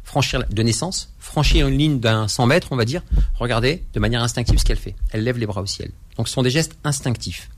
franchir 0.09 0.43
de 0.49 0.63
naissance, 0.63 1.13
franchir 1.19 1.69
une 1.69 1.77
ligne 1.77 2.01
d'un 2.01 2.29
100 2.29 2.47
mètres, 2.47 2.69
on 2.71 2.77
va 2.77 2.87
dire. 2.87 3.03
Regardez 3.35 3.85
de 3.93 4.01
manière 4.01 4.23
instinctive 4.23 4.59
ce 4.59 4.65
qu'elle 4.65 4.79
fait. 4.79 4.95
Elle 5.13 5.23
lève 5.23 5.37
les 5.37 5.45
bras 5.45 5.61
au 5.61 5.67
ciel. 5.67 5.91
Donc, 6.17 6.29
ce 6.29 6.35
sont 6.35 6.43
des 6.43 6.51
gestes 6.51 6.77
instinctifs. 6.83 7.51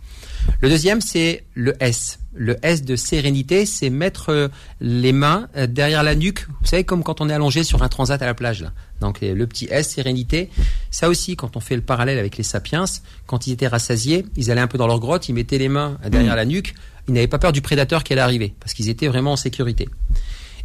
Le 0.61 0.69
deuxième, 0.69 1.01
c'est 1.01 1.45
le 1.55 1.77
S. 1.81 2.19
Le 2.35 2.57
S 2.63 2.83
de 2.83 2.97
sérénité, 2.97 3.67
c'est 3.67 3.89
mettre 3.89 4.31
euh, 4.31 4.49
les 4.81 5.13
mains 5.13 5.49
euh, 5.57 5.69
derrière 5.69 6.03
la 6.03 6.17
nuque. 6.17 6.49
Vous 6.49 6.67
savez, 6.67 6.83
comme 6.83 7.05
quand 7.05 7.21
on 7.21 7.29
est 7.29 7.33
allongé 7.33 7.63
sur 7.63 7.85
un 7.85 7.89
transat 7.89 8.21
à 8.21 8.27
la 8.27 8.35
plage. 8.35 8.63
Là. 8.63 8.73
Donc 9.01 9.21
le 9.21 9.47
petit 9.47 9.69
S, 9.71 9.91
sérénité. 9.91 10.51
Ça 10.91 11.09
aussi, 11.09 11.37
quand 11.37 11.57
on 11.57 11.61
fait 11.61 11.77
le 11.77 11.83
parallèle 11.83 12.19
avec 12.19 12.37
les 12.37 12.43
sapiens, 12.43 12.85
quand 13.27 13.47
ils 13.47 13.53
étaient 13.53 13.69
rassasiés, 13.69 14.27
ils 14.37 14.51
allaient 14.51 14.61
un 14.61 14.67
peu 14.67 14.79
dans 14.79 14.89
leur 14.89 14.99
grotte, 14.99 15.29
ils 15.29 15.35
mettaient 15.35 15.59
les 15.59 15.69
mains 15.69 15.99
derrière 16.09 16.37
la 16.37 16.45
nuque. 16.45 16.75
Ils 17.07 17.15
n'avaient 17.15 17.29
pas 17.29 17.39
peur 17.39 17.53
du 17.53 17.63
prédateur 17.63 18.03
qui 18.03 18.13
allait 18.13 18.23
arriver, 18.23 18.55
parce 18.61 18.75
qu'ils 18.75 18.89
étaient 18.89 19.09
vraiment 19.09 19.33
en 19.33 19.37
sécurité. 19.37 19.89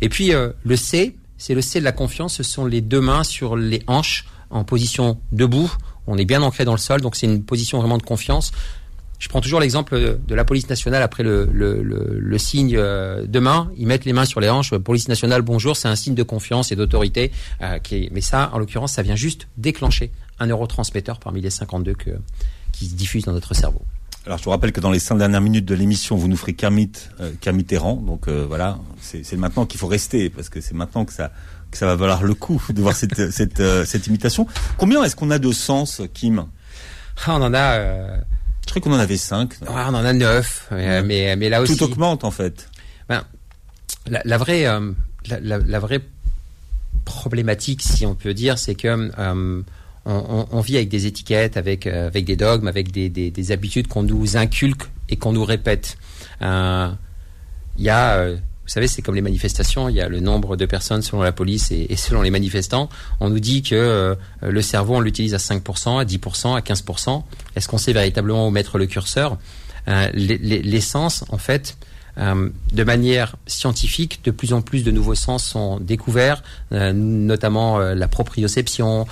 Et 0.02 0.10
puis 0.10 0.34
euh, 0.34 0.52
le 0.64 0.76
C, 0.76 1.16
c'est 1.38 1.54
le 1.54 1.62
C 1.62 1.80
de 1.80 1.86
la 1.86 1.92
confiance. 1.92 2.36
Ce 2.36 2.44
sont 2.44 2.66
les 2.66 2.82
deux 2.82 3.02
mains 3.02 3.24
sur 3.24 3.56
les 3.56 3.84
hanches 3.88 4.26
en 4.50 4.64
position 4.64 5.20
debout. 5.32 5.72
On 6.08 6.18
est 6.18 6.26
bien 6.26 6.42
ancré 6.42 6.66
dans 6.66 6.72
le 6.74 6.78
sol, 6.78 7.02
donc 7.02 7.16
c'est 7.16 7.26
une 7.26 7.44
position 7.44 7.80
vraiment 7.80 7.98
de 7.98 8.04
confiance. 8.04 8.52
Je 9.18 9.30
prends 9.30 9.42
toujours 9.42 9.60
l'exemple 9.60 10.20
de 10.28 10.36
la 10.36 10.44
police 10.44 10.70
nationale 10.70 11.02
après 11.02 11.24
le, 11.24 11.46
le, 11.52 12.38
signe 12.38 12.76
euh, 12.76 13.26
de 13.26 13.40
main. 13.40 13.72
Ils 13.78 13.88
mettent 13.88 14.06
les 14.06 14.14
mains 14.14 14.26
sur 14.26 14.42
les 14.42 14.50
hanches. 14.50 14.76
Police 14.76 15.08
nationale, 15.08 15.42
bonjour. 15.42 15.78
C'est 15.78 15.88
un 15.88 15.96
signe 15.96 16.16
de 16.16 16.24
confiance 16.24 16.72
et 16.72 16.76
d'autorité. 16.76 17.32
euh, 17.62 17.80
mais 18.12 18.22
ça, 18.22 18.50
en 18.54 18.60
l'occurrence, 18.60 18.94
ça 18.94 19.02
vient 19.02 19.16
juste 19.16 19.48
déclencher 19.58 20.12
un 20.40 20.48
neurotransmetteur 20.48 21.20
parmi 21.20 21.42
les 21.42 21.50
52 21.50 21.94
que, 21.94 22.12
qui 22.74 22.88
se 22.88 22.96
diffusent 22.96 23.24
dans 23.24 23.32
notre 23.32 23.54
cerveau. 23.54 23.82
Alors 24.26 24.40
je 24.40 24.44
vous 24.44 24.50
rappelle 24.50 24.72
que 24.72 24.80
dans 24.80 24.90
les 24.92 25.00
cinq 25.00 25.18
dernières 25.18 25.42
minutes 25.42 25.66
de 25.66 25.76
l'émission, 25.76 26.16
vous 26.16 26.28
nous 26.28 26.38
ferez 26.38 26.54
Kermit, 26.54 26.92
euh, 27.20 27.32
Kermit 27.42 27.68
errant. 27.70 27.96
Donc 27.96 28.28
euh, 28.28 28.44
voilà, 28.48 28.80
c'est 29.02 29.36
maintenant 29.38 29.66
qu'il 29.68 29.80
faut 29.80 29.88
rester 29.88 30.30
parce 30.32 30.50
que 30.50 30.62
c'est 30.62 30.74
maintenant 30.74 31.06
que 31.06 31.14
ça 31.14 31.32
que 31.72 31.78
ça 31.78 31.86
va 31.86 31.96
valoir 31.96 32.24
le 32.24 32.34
coup 32.34 32.62
de 32.70 32.82
voir 32.82 32.96
cette 32.96 33.30
cette, 33.32 33.60
euh, 33.60 33.86
cette 33.86 34.08
imitation. 34.08 34.48
Combien 34.78 35.04
est-ce 35.04 35.16
qu'on 35.16 35.30
a 35.32 35.38
de 35.40 35.52
sens, 35.52 36.02
Kim? 36.14 36.46
Ah, 37.26 37.36
on 37.38 37.42
en 37.44 37.54
a, 37.54 37.74
euh, 37.78 38.18
Je 38.66 38.72
crois 38.72 38.82
qu'on 38.82 38.94
en 38.94 39.00
avait 39.00 39.18
cinq. 39.18 39.54
ouais, 39.62 39.68
on 39.70 39.94
en 39.94 40.06
a 40.06 40.14
neuf, 40.14 40.68
mais, 40.72 41.02
mais, 41.04 41.36
mais 41.36 41.50
là 41.50 41.62
aussi. 41.62 41.78
Tout 41.78 41.84
augmente 41.84 42.24
en 42.24 42.32
fait. 42.32 42.70
Ben, 43.08 43.24
la, 44.08 44.22
la 44.26 44.38
vraie, 44.38 44.64
la, 44.64 45.40
la- 45.40 45.58
la 45.60 45.80
vraie 45.80 46.02
problématique, 47.06 47.84
si 47.84 48.06
on 48.06 48.16
peut 48.16 48.34
dire, 48.34 48.58
c'est 48.58 48.74
que 48.76 49.12
on, 50.06 50.62
vit 50.62 50.76
avec 50.78 50.90
des 50.90 51.06
étiquettes, 51.08 51.58
avec 51.58 51.88
euh, 51.88 52.08
avec 52.08 52.26
des 52.26 52.36
dogmes, 52.36 52.68
avec 52.68 52.92
des, 52.92 53.10
des, 53.10 53.32
des 53.32 53.52
habitudes 53.52 53.88
qu'on 53.88 54.04
nous 54.04 54.38
inculque 54.38 54.84
et 55.10 55.16
qu'on 55.16 55.32
nous 55.34 55.46
répète. 55.46 55.98
Euh, 56.42 56.90
Il 57.78 57.84
y 57.84 57.90
a, 57.90 58.16
euh, 58.18 58.36
vous 58.36 58.70
savez, 58.70 58.88
c'est 58.88 59.02
comme 59.02 59.16
les 59.16 59.22
manifestations. 59.22 59.90
Il 59.90 59.96
y 59.96 60.02
a 60.02 60.08
le 60.10 60.20
nombre 60.20 60.56
de 60.58 60.66
personnes 60.66 61.02
selon 61.02 61.22
la 61.22 61.32
police 61.32 61.72
et, 61.72 61.96
selon 61.96 62.22
les 62.22 62.32
manifestants. 62.32 62.90
On 63.20 63.30
nous 63.30 63.40
dit 63.40 63.62
que 63.64 63.76
euh, 63.76 64.16
le 64.42 64.62
cerveau, 64.62 64.96
on 64.96 65.00
l'utilise 65.02 65.34
à 65.34 65.38
5%, 65.38 66.00
à 66.00 66.06
10%, 66.06 66.56
à 66.56 66.62
15%. 66.62 67.24
Est-ce 67.56 67.68
qu'on 67.68 67.78
sait 67.78 67.94
véritablement 67.94 68.48
où 68.48 68.52
mettre 68.52 68.78
le 68.78 68.86
curseur? 68.88 69.38
Euh, 69.88 70.10
l'e- 70.14 70.38
l'e- 70.42 70.62
L'essence, 70.64 71.26
en 71.30 71.38
fait, 71.38 71.78
euh, 72.18 72.50
de 72.72 72.84
manière 72.84 73.36
scientifique, 73.48 74.22
de 74.24 74.32
plus 74.32 74.54
en 74.54 74.62
plus 74.62 74.84
de 74.84 74.92
nouveaux 74.92 75.16
sens 75.16 75.44
sont 75.44 75.80
découverts, 75.80 76.44
euh, 76.72 76.94
notamment 76.94 77.80
euh, 77.80 77.96
la 77.96 78.08
proprioception, 78.08 79.08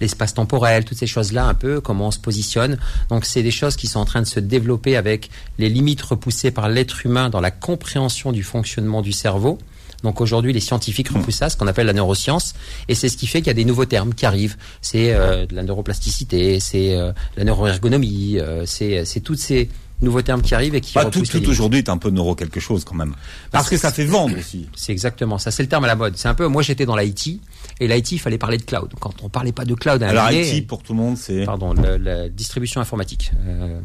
l'espace 0.00 0.34
temporel, 0.34 0.84
toutes 0.84 0.98
ces 0.98 1.06
choses-là, 1.06 1.46
un 1.46 1.54
peu 1.54 1.80
comment 1.80 2.08
on 2.08 2.10
se 2.10 2.18
positionne. 2.18 2.78
Donc, 3.08 3.24
c'est 3.24 3.42
des 3.42 3.50
choses 3.50 3.76
qui 3.76 3.86
sont 3.86 4.00
en 4.00 4.04
train 4.04 4.22
de 4.22 4.26
se 4.26 4.40
développer 4.40 4.96
avec 4.96 5.30
les 5.58 5.68
limites 5.68 6.02
repoussées 6.02 6.50
par 6.50 6.68
l'être 6.68 7.06
humain 7.06 7.30
dans 7.30 7.40
la 7.40 7.50
compréhension 7.50 8.32
du 8.32 8.42
fonctionnement 8.42 9.02
du 9.02 9.12
cerveau. 9.12 9.58
Donc 10.02 10.20
aujourd'hui, 10.20 10.52
les 10.52 10.60
scientifiques 10.60 11.08
repoussent 11.08 11.36
ça, 11.36 11.48
ce 11.48 11.56
qu'on 11.56 11.66
appelle 11.66 11.86
la 11.86 11.92
neuroscience, 11.92 12.54
et 12.88 12.94
c'est 12.94 13.08
ce 13.08 13.16
qui 13.16 13.26
fait 13.26 13.38
qu'il 13.38 13.48
y 13.48 13.50
a 13.50 13.54
des 13.54 13.64
nouveaux 13.64 13.84
termes 13.84 14.14
qui 14.14 14.26
arrivent. 14.26 14.56
C'est 14.80 15.14
euh, 15.14 15.46
de 15.46 15.54
la 15.54 15.62
neuroplasticité, 15.62 16.60
c'est 16.60 16.94
euh, 16.96 17.12
la 17.36 17.44
neuroergonomie, 17.44 18.38
euh, 18.38 18.64
c'est 18.66 19.20
tous 19.22 19.36
ces 19.36 19.68
nouveaux 20.02 20.22
termes 20.22 20.42
qui 20.42 20.54
arrivent 20.54 20.74
et 20.74 20.80
qui 20.80 20.94
Bah, 20.94 21.04
tout 21.06 21.22
tout 21.22 21.48
aujourd'hui 21.48 21.78
est 21.78 21.88
un 21.88 21.96
peu 21.98 22.10
neuro 22.10 22.34
quelque 22.34 22.60
chose 22.60 22.84
quand 22.84 22.94
même. 22.94 23.14
Parce 23.50 23.70
que 23.70 23.76
ça 23.76 23.90
fait 23.92 24.04
vendre 24.04 24.36
aussi. 24.38 24.68
C'est 24.76 24.92
exactement 24.92 25.38
ça. 25.38 25.50
C'est 25.50 25.62
le 25.62 25.68
terme 25.68 25.84
à 25.84 25.88
la 25.88 25.96
mode. 25.96 26.16
C'est 26.16 26.28
un 26.28 26.34
peu. 26.34 26.46
Moi, 26.48 26.62
j'étais 26.62 26.84
dans 26.86 26.96
l'IT 26.96 27.40
et 27.80 27.88
l'IT, 27.88 28.12
il 28.12 28.18
fallait 28.18 28.38
parler 28.38 28.58
de 28.58 28.64
cloud. 28.64 28.90
Quand 29.00 29.14
on 29.22 29.28
parlait 29.28 29.52
pas 29.52 29.64
de 29.64 29.74
cloud, 29.74 30.02
à 30.02 30.08
Alors 30.08 30.24
moment 30.24 30.36
donné, 30.36 30.56
IT 30.58 30.66
pour 30.66 30.82
tout 30.82 30.92
le 30.92 30.98
monde, 30.98 31.16
c'est 31.16 31.44
pardon, 31.44 31.72
la 31.74 32.28
distribution 32.28 32.80
informatique 32.80 33.32
euh, 33.46 33.80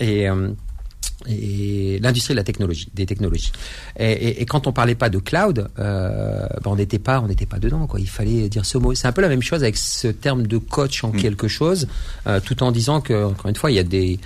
et 0.00 0.28
euh, 0.28 0.50
et 1.26 1.98
l'industrie 2.02 2.34
de 2.34 2.38
la 2.38 2.44
technologie, 2.44 2.88
des 2.92 3.06
technologies. 3.06 3.52
Et, 3.98 4.10
et- 4.12 4.42
et 4.42 4.46
quand 4.46 4.66
on 4.66 4.72
parlait 4.72 4.94
pas 4.94 5.08
de 5.08 5.18
cloud, 5.18 5.68
euh, 5.78 6.46
ben, 6.62 6.70
on 6.70 6.76
n'était 6.76 6.98
pas, 6.98 7.20
on 7.20 7.28
n'était 7.28 7.46
pas 7.46 7.58
dedans. 7.58 7.86
Quoi. 7.86 8.00
Il 8.00 8.08
fallait 8.08 8.48
dire 8.48 8.66
ce 8.66 8.76
mot. 8.78 8.94
C'est 8.94 9.06
un 9.06 9.12
peu 9.12 9.22
la 9.22 9.28
même 9.28 9.42
chose 9.42 9.62
avec 9.62 9.76
ce 9.76 10.08
terme 10.08 10.46
de 10.46 10.58
coach 10.58 11.02
en 11.04 11.12
quelque 11.12 11.48
chose, 11.48 11.86
euh, 12.26 12.40
tout 12.40 12.62
en 12.62 12.72
disant 12.72 13.00
que 13.00 13.24
encore 13.26 13.48
une 13.48 13.56
fois, 13.56 13.70
il 13.70 13.74
y 13.74 13.78
a 13.78 13.84
des 13.84 14.18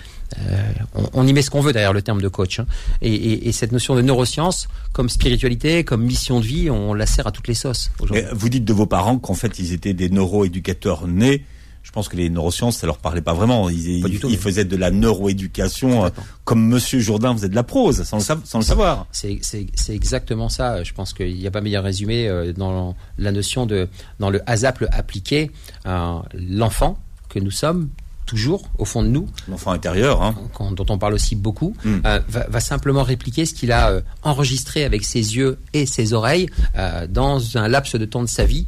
on, 0.95 1.05
on 1.13 1.27
y 1.27 1.33
met 1.33 1.43
ce 1.43 1.51
qu'on 1.51 1.61
veut 1.61 1.73
derrière 1.73 1.93
le 1.93 2.03
terme 2.03 2.21
de 2.21 2.29
coach. 2.29 2.61
hein. 2.61 2.67
Et, 3.03 3.13
et- 3.15 3.49
et 3.49 3.53
cette 3.53 3.73
notion 3.73 3.95
de 3.97 4.03
neuroscience, 4.03 4.69
comme 4.93 5.09
spiritualité, 5.09 5.85
comme 5.85 6.05
mission 6.05 6.41
de 6.41 6.45
vie, 6.47 6.71
on 6.71 6.95
la 6.95 7.07
sert 7.07 7.27
à 7.27 7.33
toutes 7.33 7.49
les 7.49 7.55
sauces 7.55 7.91
vous 8.33 8.49
dites 8.49 8.65
de 8.65 8.73
vos 8.73 8.87
parents 8.87 9.19
qu'en 9.19 9.35
fait 9.35 9.59
ils 9.59 9.73
étaient 9.73 9.95
des 9.95 10.09
neuroéducateurs 10.11 11.07
nés. 11.07 11.45
Je 11.83 11.91
pense 11.93 12.09
que 12.09 12.17
les 12.17 12.29
neurosciences, 12.29 12.77
ça 12.77 12.87
leur 12.87 12.99
parlait 12.99 13.23
pas 13.23 13.33
vraiment. 13.33 13.71
Ils, 13.71 14.03
Pas 14.03 14.09
ils- 14.09 14.21
tout, 14.21 14.29
ils 14.29 14.37
faisaient 14.37 14.67
de 14.67 14.77
la 14.77 14.91
neuroéducation, 14.91 16.05
euh, 16.05 16.09
comme 16.45 16.67
Monsieur 16.69 17.01
Jourdain 17.01 17.33
faisait 17.35 17.49
de 17.49 17.55
la 17.55 17.63
prose, 17.63 18.03
sans 18.03 18.19
le, 18.19 18.23
sa- 18.23 18.39
sans 18.45 18.59
le 18.59 18.65
savoir. 18.65 19.07
C'est, 19.11 19.41
exactement 19.89 20.51
ça. 20.51 20.83
Je 20.83 20.93
pense 20.93 21.15
qu'il 21.15 21.35
n'y 21.35 21.47
a 21.47 21.51
pas 21.51 21.63
meilleur 21.63 21.85
résumé 21.85 22.29
euh, 22.29 22.53
dans 22.53 22.95
la 23.17 23.33
notion 23.33 23.65
de 23.65 23.89
dans 24.21 24.29
le 24.29 24.43
ASAP 24.49 24.81
le 24.81 24.95
appliqué. 24.95 25.51
euh, 25.87 26.19
l'enfant 26.35 26.99
que 27.31 27.39
nous 27.39 27.51
sommes 27.51 27.89
toujours 28.29 28.69
au 28.79 28.85
fond 28.85 29.03
de 29.03 29.09
nous, 29.09 29.27
L'enfant 29.49 29.73
intérieur, 29.73 30.23
hein. 30.23 30.35
qu'on- 30.55 30.71
dont 30.73 30.87
on 30.91 30.99
parle 30.99 31.15
aussi 31.15 31.35
beaucoup, 31.35 31.75
Mm. 31.85 31.97
euh, 32.07 32.21
va, 32.29 32.47
va 32.49 32.61
simplement 32.61 33.03
répliquer 33.03 33.47
ce 33.47 33.55
qu'il 33.55 33.73
a 33.73 33.91
euh, 33.91 34.01
enregistré 34.23 34.85
avec 34.85 35.05
ses 35.05 35.37
yeux 35.37 35.59
et 35.73 35.87
ses 35.87 36.13
oreilles 36.13 36.49
euh, 36.77 37.07
dans 37.09 37.57
un 37.57 37.67
laps 37.69 37.97
de 37.97 38.05
temps 38.05 38.23
de 38.23 38.29
sa 38.29 38.45
vie 38.45 38.67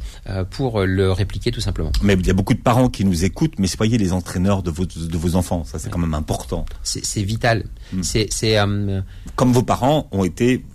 pour 0.49 0.81
le 0.81 1.11
répliquer 1.11 1.51
tout 1.51 1.61
simplement. 1.61 1.91
Mais 2.01 2.13
il 2.13 2.25
y 2.25 2.29
a 2.29 2.33
beaucoup 2.33 2.53
de 2.55 2.59
parents 2.61 2.89
qui 2.89 3.05
nous 3.05 3.23
écoutent, 3.23 3.57
mais 3.59 3.67
soyez 3.67 3.97
les 3.97 4.11
entraîneurs 4.13 4.63
de 4.63 4.71
vos, 4.71 4.85
de 4.85 5.17
vos 5.17 5.35
enfants. 5.35 5.63
Ça, 5.65 5.77
c'est 5.79 5.89
quand 5.89 5.99
même 5.99 6.13
important. 6.15 6.65
C'est, 6.83 7.21
vital. 7.23 7.65
Mm. 7.93 8.01
C'est, 8.03 8.57
Comme 9.35 9.53
vos 9.53 9.63
parents 9.63 10.07
ont 10.11 10.23
été 10.23 10.65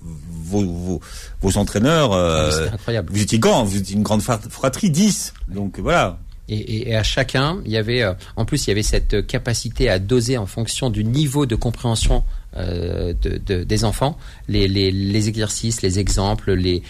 vos, 0.49 0.63
vos, 0.65 1.01
vos 1.41 1.59
entraîneurs. 1.59 2.13
euh, 2.13 2.51
c'est 2.69 2.73
incroyable. 2.75 3.09
vous 3.13 3.21
étiez 3.21 3.39
grand, 3.41 3.65
vous 3.65 3.77
étiez 3.79 3.97
une 3.97 4.03
grande 4.05 4.23
fra- 4.23 4.39
fratrie, 4.49 4.91
10. 4.91 5.35
Donc 5.49 5.79
voilà. 5.81 6.19
Et, 6.49 6.95
à 6.95 7.03
chacun, 7.03 7.59
il 7.65 7.73
y 7.73 7.77
avait, 7.77 8.03
euh, 8.03 8.13
en 8.37 8.45
plus, 8.45 8.67
il 8.67 8.71
y 8.71 8.73
avait 8.73 8.85
cette 8.85 9.27
capacité 9.27 9.89
à 9.89 9.99
doser 9.99 10.39
en 10.39 10.47
fonction 10.47 10.91
du 10.91 11.05
niveau 11.05 11.45
de 11.45 11.57
compréhension 11.57 12.23
euh, 12.57 13.13
de, 13.21 13.41
de- 13.45 13.65
des 13.65 13.85
enfants, 13.85 14.17
les, 14.49 15.29
exercices, 15.29 15.83
les 15.83 15.99
exemples, 15.99 16.53
les. 16.53 16.83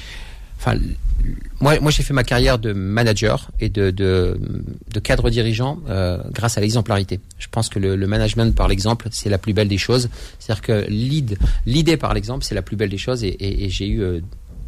Enfin, 0.58 0.78
moi, 1.60 1.90
j'ai 1.90 2.02
fait 2.02 2.12
ma 2.12 2.24
carrière 2.24 2.58
de 2.58 2.72
manager 2.72 3.50
et 3.60 3.68
de, 3.68 4.38
cadre 5.02 5.30
dirigeant 5.30 5.80
euh, 5.88 6.18
grâce 6.32 6.56
à 6.58 6.60
l'exemplarité. 6.60 7.20
Je 7.38 7.48
pense 7.50 7.68
que 7.68 7.78
le, 7.78 8.06
management 8.06 8.54
par 8.54 8.68
l'exemple, 8.68 9.08
c'est 9.10 9.28
la 9.28 9.38
plus 9.38 9.54
belle 9.54 9.68
des 9.68 9.78
choses. 9.78 10.08
C'est-à-dire 10.38 10.62
que 10.62 10.86
l'idée 11.66 11.96
par 11.96 12.14
l'exemple, 12.14 12.44
c'est 12.44 12.54
la 12.54 12.62
plus 12.62 12.76
belle 12.76 12.90
des 12.90 12.98
choses. 12.98 13.24
Et, 13.24 13.68
j'ai 13.70 13.88
eu 13.88 14.22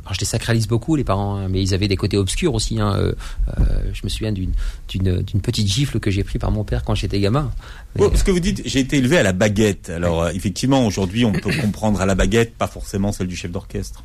alors 0.09 0.15
je 0.15 0.21
les 0.21 0.27
sacralise 0.27 0.67
beaucoup 0.67 0.97
les 0.97 1.05
parents, 1.05 1.37
hein, 1.37 1.49
mais 1.51 1.61
ils 1.63 1.75
avaient 1.75 1.87
des 1.87 1.97
côtés 1.99 2.17
obscurs 2.17 2.55
aussi. 2.55 2.81
hein, 2.81 2.95
euh, 2.97 3.13
euh, 3.59 3.63
je 3.93 4.01
me 4.05 4.09
souviens 4.09 4.33
d'une 4.33 4.53
d'une 4.89 5.21
d'une 5.21 5.43
petite 5.43 5.67
gifle 5.69 6.01
que 6.01 6.11
j'ai 6.11 6.25
pris 6.25 6.39
par 6.39 6.51
mon 6.51 6.65
père 6.65 6.83
quand 6.83 6.95
j'étais 6.95 7.21
gamin. 7.21 7.51
Mais, 7.95 8.05
Ouais, 8.05 8.09
parce 8.09 8.23
que 8.23 8.31
vous 8.31 8.41
dites, 8.41 8.63
j'ai 8.65 8.81
été 8.81 8.97
élevé 8.97 9.19
à 9.19 9.23
la 9.23 9.35
baguette. 9.35 9.91
Alors 9.91 10.23
euh, 10.23 10.31
effectivement, 10.31 10.87
aujourd'hui, 10.87 11.27
on 11.27 11.33
peut 11.33 11.53
comprendre 11.61 12.01
à 12.01 12.07
la 12.07 12.15
baguette, 12.15 12.55
pas 12.55 12.69
forcément 12.69 13.13
celle 13.13 13.27
du 13.27 13.37
chef 13.37 13.51
d'orchestre. 13.53 14.03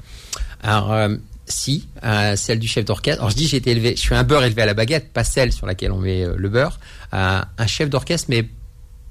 Alors 0.61 0.91
euh, 0.91 1.15
si, 1.45 1.87
euh, 2.03 2.35
celle 2.35 2.59
du 2.59 2.67
chef 2.67 2.83
d'orchestre. 2.83 3.21
Alors 3.21 3.31
je 3.31 3.37
dis 3.37 3.47
j'ai 3.47 3.57
été 3.57 3.71
élevé, 3.71 3.93
je 3.95 4.01
suis 4.01 4.15
un 4.15 4.23
beurre 4.23 4.43
élevé 4.43 4.61
à 4.61 4.65
la 4.65 4.73
baguette, 4.73 5.13
pas 5.13 5.23
celle 5.23 5.53
sur 5.53 5.65
laquelle 5.67 5.93
on 5.93 5.99
met 5.99 6.23
euh, 6.25 6.35
le 6.37 6.49
beurre. 6.49 6.79
Euh, 7.13 7.41
un 7.57 7.67
chef 7.67 7.89
d'orchestre, 7.89 8.27
mais 8.29 8.49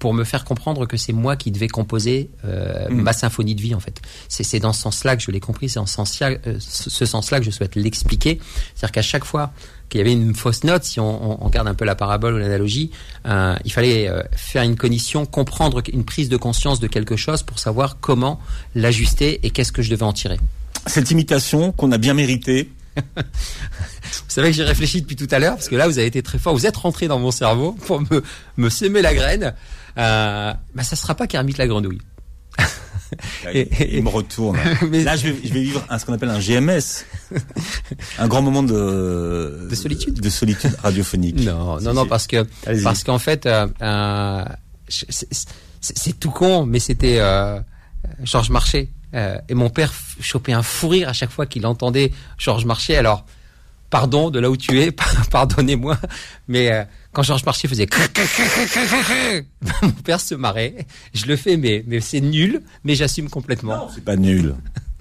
pour 0.03 0.15
me 0.15 0.25
faire 0.25 0.45
comprendre 0.45 0.85
que 0.87 0.97
c'est 0.97 1.13
moi 1.13 1.37
qui 1.37 1.53
devais 1.53 1.69
composer 1.69 2.29
euh, 2.45 2.89
Mm. 2.91 3.03
ma 3.03 3.13
symphonie 3.13 3.55
de 3.55 3.63
vie 3.63 3.73
en 3.73 3.79
fait. 3.79 4.01
C'est 4.29 4.59
dans 4.59 4.73
ce 4.73 4.83
sens-là 4.83 5.17
que 5.17 5.23
je 5.23 5.31
l'ai 5.31 5.39
compris, 5.39 5.69
c'est 5.69 5.79
en 5.79 5.87
ce 5.87 5.95
sens-là, 5.95 6.33
euh, 6.45 6.57
ce 6.59 7.07
sens-là 7.07 7.39
que 7.39 7.47
je 7.47 7.53
souhaite 7.53 7.77
l'expliquer. 7.77 8.41
C'est-à-dire 8.75 8.91
qu'à 8.91 9.03
chaque 9.03 9.25
fois 9.25 9.53
qu'il 9.89 9.99
y 9.99 10.01
avait 10.01 10.13
une 10.13 10.35
fausse 10.35 10.65
note, 10.65 10.83
si 10.83 10.99
on, 10.99 11.41
on, 11.41 11.47
regarde 11.47 11.69
un 11.69 11.75
peu 11.75 11.85
la 11.85 11.95
parabole 11.95 12.35
ou 12.35 12.39
l'analogie, 12.39 12.91
euh, 13.27 13.55
il 13.65 13.73
fallait 13.73 14.11
faire 14.33 14.65
une 14.65 14.75
cognition, 14.75 15.25
comprendre 15.25 15.81
une 15.93 16.05
prise 16.05 16.29
de 16.29 16.37
conscience 16.37 16.81
de 16.81 16.89
quelque 16.89 17.15
chose 17.15 17.45
pour 17.45 17.61
savoir 17.61 18.01
comment 18.01 18.41
l'ajuster 18.75 19.39
et 19.47 19.51
qu'est-ce 19.51 19.71
que 19.71 19.83
je 19.83 19.91
devais 19.91 20.03
en 20.03 20.13
tirer. 20.13 20.41
Cette 20.87 21.13
imitation 21.13 21.71
qu'on 21.71 21.93
a 21.93 21.99
bien 21.99 22.15
méritée. 22.15 22.73
Vous 22.97 23.23
savez 24.27 24.49
que 24.49 24.57
j'ai 24.57 24.65
réfléchi 24.65 25.01
depuis 25.01 25.17
tout 25.17 25.29
à 25.31 25.39
l'heure 25.39 25.55
parce 25.55 25.69
que 25.69 25.77
là 25.77 25.87
vous 25.87 25.99
avez 25.99 26.09
été 26.09 26.23
très 26.23 26.39
fort, 26.39 26.55
vous 26.55 26.67
êtes 26.67 26.77
rentré 26.77 27.07
dans 27.07 27.19
mon 27.21 27.31
cerveau 27.31 27.73
pour 27.87 28.01
me, 28.01 28.23
me 28.57 28.69
semer 28.69 29.01
la 29.01 29.15
graine. 29.15 29.55
Euh, 29.99 30.53
bah 30.75 30.83
ça 30.83 30.97
sera 30.97 31.15
pas 31.15 31.27
Kermit 31.27 31.55
la 31.59 31.67
grenouille. 31.67 32.01
Et- 33.53 33.61
et- 33.61 33.97
il 33.99 34.03
me 34.03 34.09
retourne. 34.09 34.59
Mais- 34.91 35.05
Là, 35.05 35.17
je 35.17 35.29
vais, 35.29 35.37
je 35.47 35.53
vais 35.53 35.61
vivre 35.63 35.85
un, 35.91 35.99
ce 35.99 36.07
qu'on 36.07 36.15
appelle 36.15 36.31
un 36.31 36.39
GMS. 36.41 37.05
un 38.19 38.27
grand 38.29 38.41
moment 38.41 38.63
de... 38.63 39.67
De 39.69 39.75
solitude 39.75 40.19
De 40.19 40.31
solitude 40.31 40.75
radiophonique. 40.83 41.37
Non, 41.41 41.79
non, 41.81 41.93
non, 41.93 42.07
parce 42.07 42.27
que 42.27 42.47
parce 42.83 43.05
qu'en 43.05 43.19
fait, 43.19 43.45
euh, 43.45 43.67
euh, 43.83 44.45
c'est- 44.89 46.19
tout 46.19 46.31
con, 46.31 46.65
mais 46.65 46.79
c'était 46.79 47.19
euh, 47.21 47.61
Georges 48.23 48.51
Marchais. 48.51 48.89
Et 49.49 49.53
mon 49.55 49.69
père 49.69 49.93
chopait 50.21 50.55
un 50.55 50.63
fou 50.63 50.89
rire 50.89 51.11
à 51.11 51.13
chaque 51.13 51.31
fois 51.31 51.45
qu'il 51.45 51.67
entendait 51.67 52.13
Georges 52.39 52.65
Marchais. 52.65 52.97
Alors, 52.97 53.27
pardon 53.93 54.31
de 54.31 54.41
là 54.41 54.51
où 54.51 54.57
tu 54.57 54.81
es, 54.81 54.91
pardonnez-moi, 55.31 55.97
mais 56.49 56.73
euh, 56.73 56.83
quand 57.13 57.23
Georges 57.23 57.45
Marchais 57.45 57.69
faisait 57.69 57.87
mon 59.83 59.91
père 59.91 60.21
se 60.21 60.35
marrait. 60.35 60.87
Je 61.15 61.27
le 61.27 61.37
fais, 61.37 61.57
mais 61.57 61.85
mais 61.87 62.01
c'est 62.01 62.21
nul, 62.21 62.63
mais 62.85 62.95
j'assume 62.97 63.29
complètement. 63.29 63.77
Non, 63.77 63.89
c'est 63.95 64.05
pas 64.05 64.17
nul. 64.17 64.55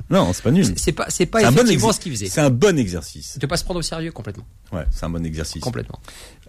Non, 0.09 0.33
c'est 0.33 0.43
pas 0.43 0.51
nul. 0.51 0.73
C'est- 0.75 0.91
pas 0.91 1.05
c'est 1.07 1.25
pas 1.25 1.39
bon 1.51 1.61
effectivement 1.61 1.89
exer- 1.89 1.95
ce 1.95 1.99
qu'il 2.01 2.11
faisait. 2.11 2.27
C'est 2.27 2.41
un 2.41 2.49
bon 2.49 2.77
exercice. 2.77 3.37
De 3.39 3.47
pas 3.47 3.55
se 3.55 3.63
prendre 3.63 3.79
au 3.79 3.83
sérieux 3.83 4.11
complètement, 4.11 4.45
Ouais, 4.73 4.85
c'est 4.91 5.05
un 5.05 5.09
bon 5.09 5.25
exercice. 5.25 5.61
complètement. 5.61 5.99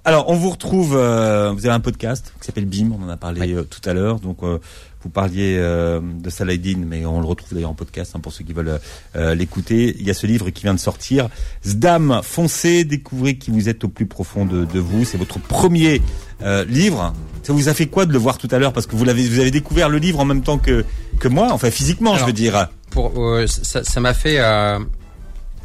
Alors, 0.05 0.29
on 0.29 0.35
vous 0.35 0.51
retrouve. 0.51 0.97
euh, 0.97 1.53
vous 1.53 1.65
avez 1.67 1.75
un 1.75 1.81
podcast 1.81 2.33
qui 2.41 2.47
s'appelle 2.47 2.65
BIM. 2.67 2.91
On 2.99 3.05
en 3.05 3.09
a 3.09 3.17
parlé 3.17 3.55
euh, 3.55 3.63
tout 3.63 3.81
à 3.89 3.93
l'heure. 3.95 4.19
Donc, 4.19 4.39
euh, 4.43 4.59
vous 5.03 5.11
parliez 5.11 5.57
euh, 5.59 6.01
de 6.03 6.29
Saladin, 6.31 6.83
mais 6.87 7.07
on 7.07 7.21
le 7.21 7.27
retrouve 7.27 7.55
d'ailleurs 7.55 7.71
en 7.71 7.75
podcast 7.75 8.13
hein, 8.15 8.21
pour 8.21 8.33
ceux 8.33 8.45
qui 8.45 8.53
veulent 8.53 8.81
euh, 9.17 9.35
l'écouter. 9.37 9.95
Il 10.01 10.05
y 10.07 10.11
a 10.11 10.15
ce 10.15 10.27
livre 10.27 10.51
qui 10.51 10.65
vient 10.65 10.75
de 10.75 10.81
sortir. 10.81 11.29
Zdam, 11.65 12.21
foncez, 12.25 12.85
découvrez 12.85 13.37
qui 13.37 13.51
vous 13.53 13.69
êtes 13.69 13.85
au 13.85 13.89
plus 13.89 14.07
profond 14.07 14.45
de, 14.45 14.65
de 14.65 14.79
vous. 14.81 15.05
C'est 15.05 15.19
votre 15.19 15.39
premier 15.39 16.03
euh, 16.43 16.65
livre. 16.65 17.13
Ça 17.45 17.53
vous 17.53 17.69
a 17.69 17.75
fait 17.75 17.87
quoi 17.87 18.05
de 18.05 18.13
le 18.13 18.19
voir 18.19 18.39
tout 18.39 18.49
à 18.51 18.59
l'heure? 18.59 18.73
Parce 18.73 18.87
que 18.87 18.97
vous 18.97 19.05
l'avez, 19.05 19.27
vous 19.29 19.39
avez 19.39 19.51
découvert 19.53 19.89
le 19.89 19.99
livre 19.99 20.19
en 20.19 20.25
même 20.25 20.43
temps 20.43 20.59
que 20.59 20.85
que 21.21 21.29
moi. 21.29 21.49
Enfin, 21.53 21.71
physiquement, 21.71 22.17
je 22.17 22.25
veux 22.25 22.33
dire. 22.33 22.69
pour 22.91 23.13
euh, 23.25 23.47
ça 23.47 23.85
ça 23.85 24.01
m'a 24.01 24.15
fait 24.15 24.39
euh, 24.41 24.79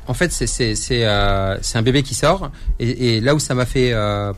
en 0.07 0.13
fait 0.13 0.31
c'est 0.31 1.05
euh, 1.05 1.57
c'est 1.61 1.77
un 1.77 1.81
bébé 1.81 2.03
qui 2.03 2.15
sort 2.15 2.51
et, 2.79 3.17
et 3.17 3.21
là 3.21 3.35
où 3.35 3.39
ça 3.39 3.53
m'a 3.53 3.65
fait 3.65 3.91
euh, 3.93 4.33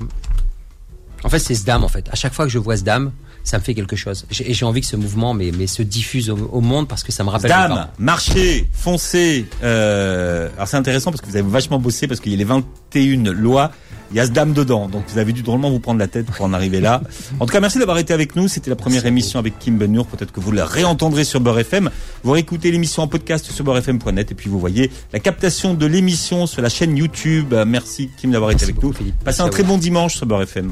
en 1.24 1.30
fait 1.30 1.40
c'est 1.40 1.56
ce 1.56 1.66
dame 1.66 1.84
en 1.84 1.88
fait. 1.88 2.08
À 2.12 2.16
chaque 2.16 2.34
fois 2.34 2.46
que 2.46 2.52
je 2.52 2.60
vois 2.60 2.78
ce 2.78 2.84
dame 2.84 3.12
ça 3.50 3.58
me 3.58 3.64
fait 3.64 3.74
quelque 3.74 3.96
chose 3.96 4.26
J'ai- 4.30 4.50
et 4.50 4.54
j'ai 4.54 4.66
envie 4.66 4.82
que 4.82 4.88
ce 4.88 4.96
mouvement 4.96 5.34
mais 5.34 5.52
mais 5.58 5.68
se 5.68 5.82
diffuse 5.82 6.30
au, 6.30 6.38
au 6.52 6.62
monde 6.62 6.88
parce 6.88 7.04
que 7.04 7.12
ça 7.12 7.24
me 7.24 7.30
rappelle 7.30 7.50
Dame, 7.50 7.88
marchez, 7.98 8.70
foncez. 8.74 9.46
Euh, 9.64 10.50
alors 10.56 10.68
c'est 10.68 10.78
intéressant 10.78 11.12
parce 11.12 11.22
que 11.22 11.28
vous 11.28 11.36
avez 11.36 11.50
vachement 11.50 11.80
bossé 11.80 12.08
parce 12.08 12.20
qu'il 12.20 12.32
y 12.32 12.36
a 12.36 12.38
les 12.38 12.44
21 12.44 13.32
lois. 13.34 13.72
Il 14.12 14.18
y 14.18 14.20
a 14.20 14.26
ce 14.26 14.32
dame 14.32 14.54
dedans, 14.54 14.88
donc 14.90 15.04
vous 15.08 15.20
avez 15.20 15.34
dû 15.34 15.44
drôlement 15.44 15.70
vous 15.70 15.80
prendre 15.80 16.00
la 16.00 16.08
tête 16.08 16.26
pour 16.26 16.44
en 16.44 16.52
arriver 16.54 16.80
là. 16.82 17.02
En 17.40 17.46
tout 17.46 17.52
cas, 17.54 17.60
merci 17.60 17.78
d'avoir 17.78 18.00
été 18.00 18.12
avec 18.12 18.36
nous. 18.36 18.48
C'était 18.48 18.72
la 18.72 18.76
première 18.76 19.06
émission 19.06 19.38
avec 19.38 19.60
Kim 19.60 19.78
Benour. 19.78 20.08
Peut-être 20.08 20.32
que 20.32 20.40
vous 20.40 20.52
la 20.52 20.66
réentendrez 20.66 21.24
sur 21.24 21.40
Beurre 21.40 21.60
FM. 21.60 21.92
Vous 22.24 22.32
réécoutez 22.32 22.72
l'émission 22.72 23.04
en 23.04 23.08
podcast 23.08 23.52
sur 23.52 23.64
beurrefm.net 23.64 24.32
et 24.32 24.34
puis 24.34 24.50
vous 24.50 24.60
voyez 24.60 24.90
la 25.14 25.20
captation 25.20 25.76
de 25.76 25.86
l'émission 25.86 26.48
sur 26.48 26.64
la 26.64 26.70
chaîne 26.70 26.98
YouTube. 26.98 27.54
Merci 27.68 28.10
Kim 28.18 28.32
d'avoir 28.32 28.50
été 28.50 28.64
avec 28.64 28.82
nous. 28.82 28.94
Philippe. 28.94 29.24
Passez 29.24 29.42
un 29.42 29.50
très 29.50 29.62
bon 29.64 29.78
dimanche 29.78 30.16
sur 30.16 30.26
Beurre 30.26 30.42
FM. 30.42 30.72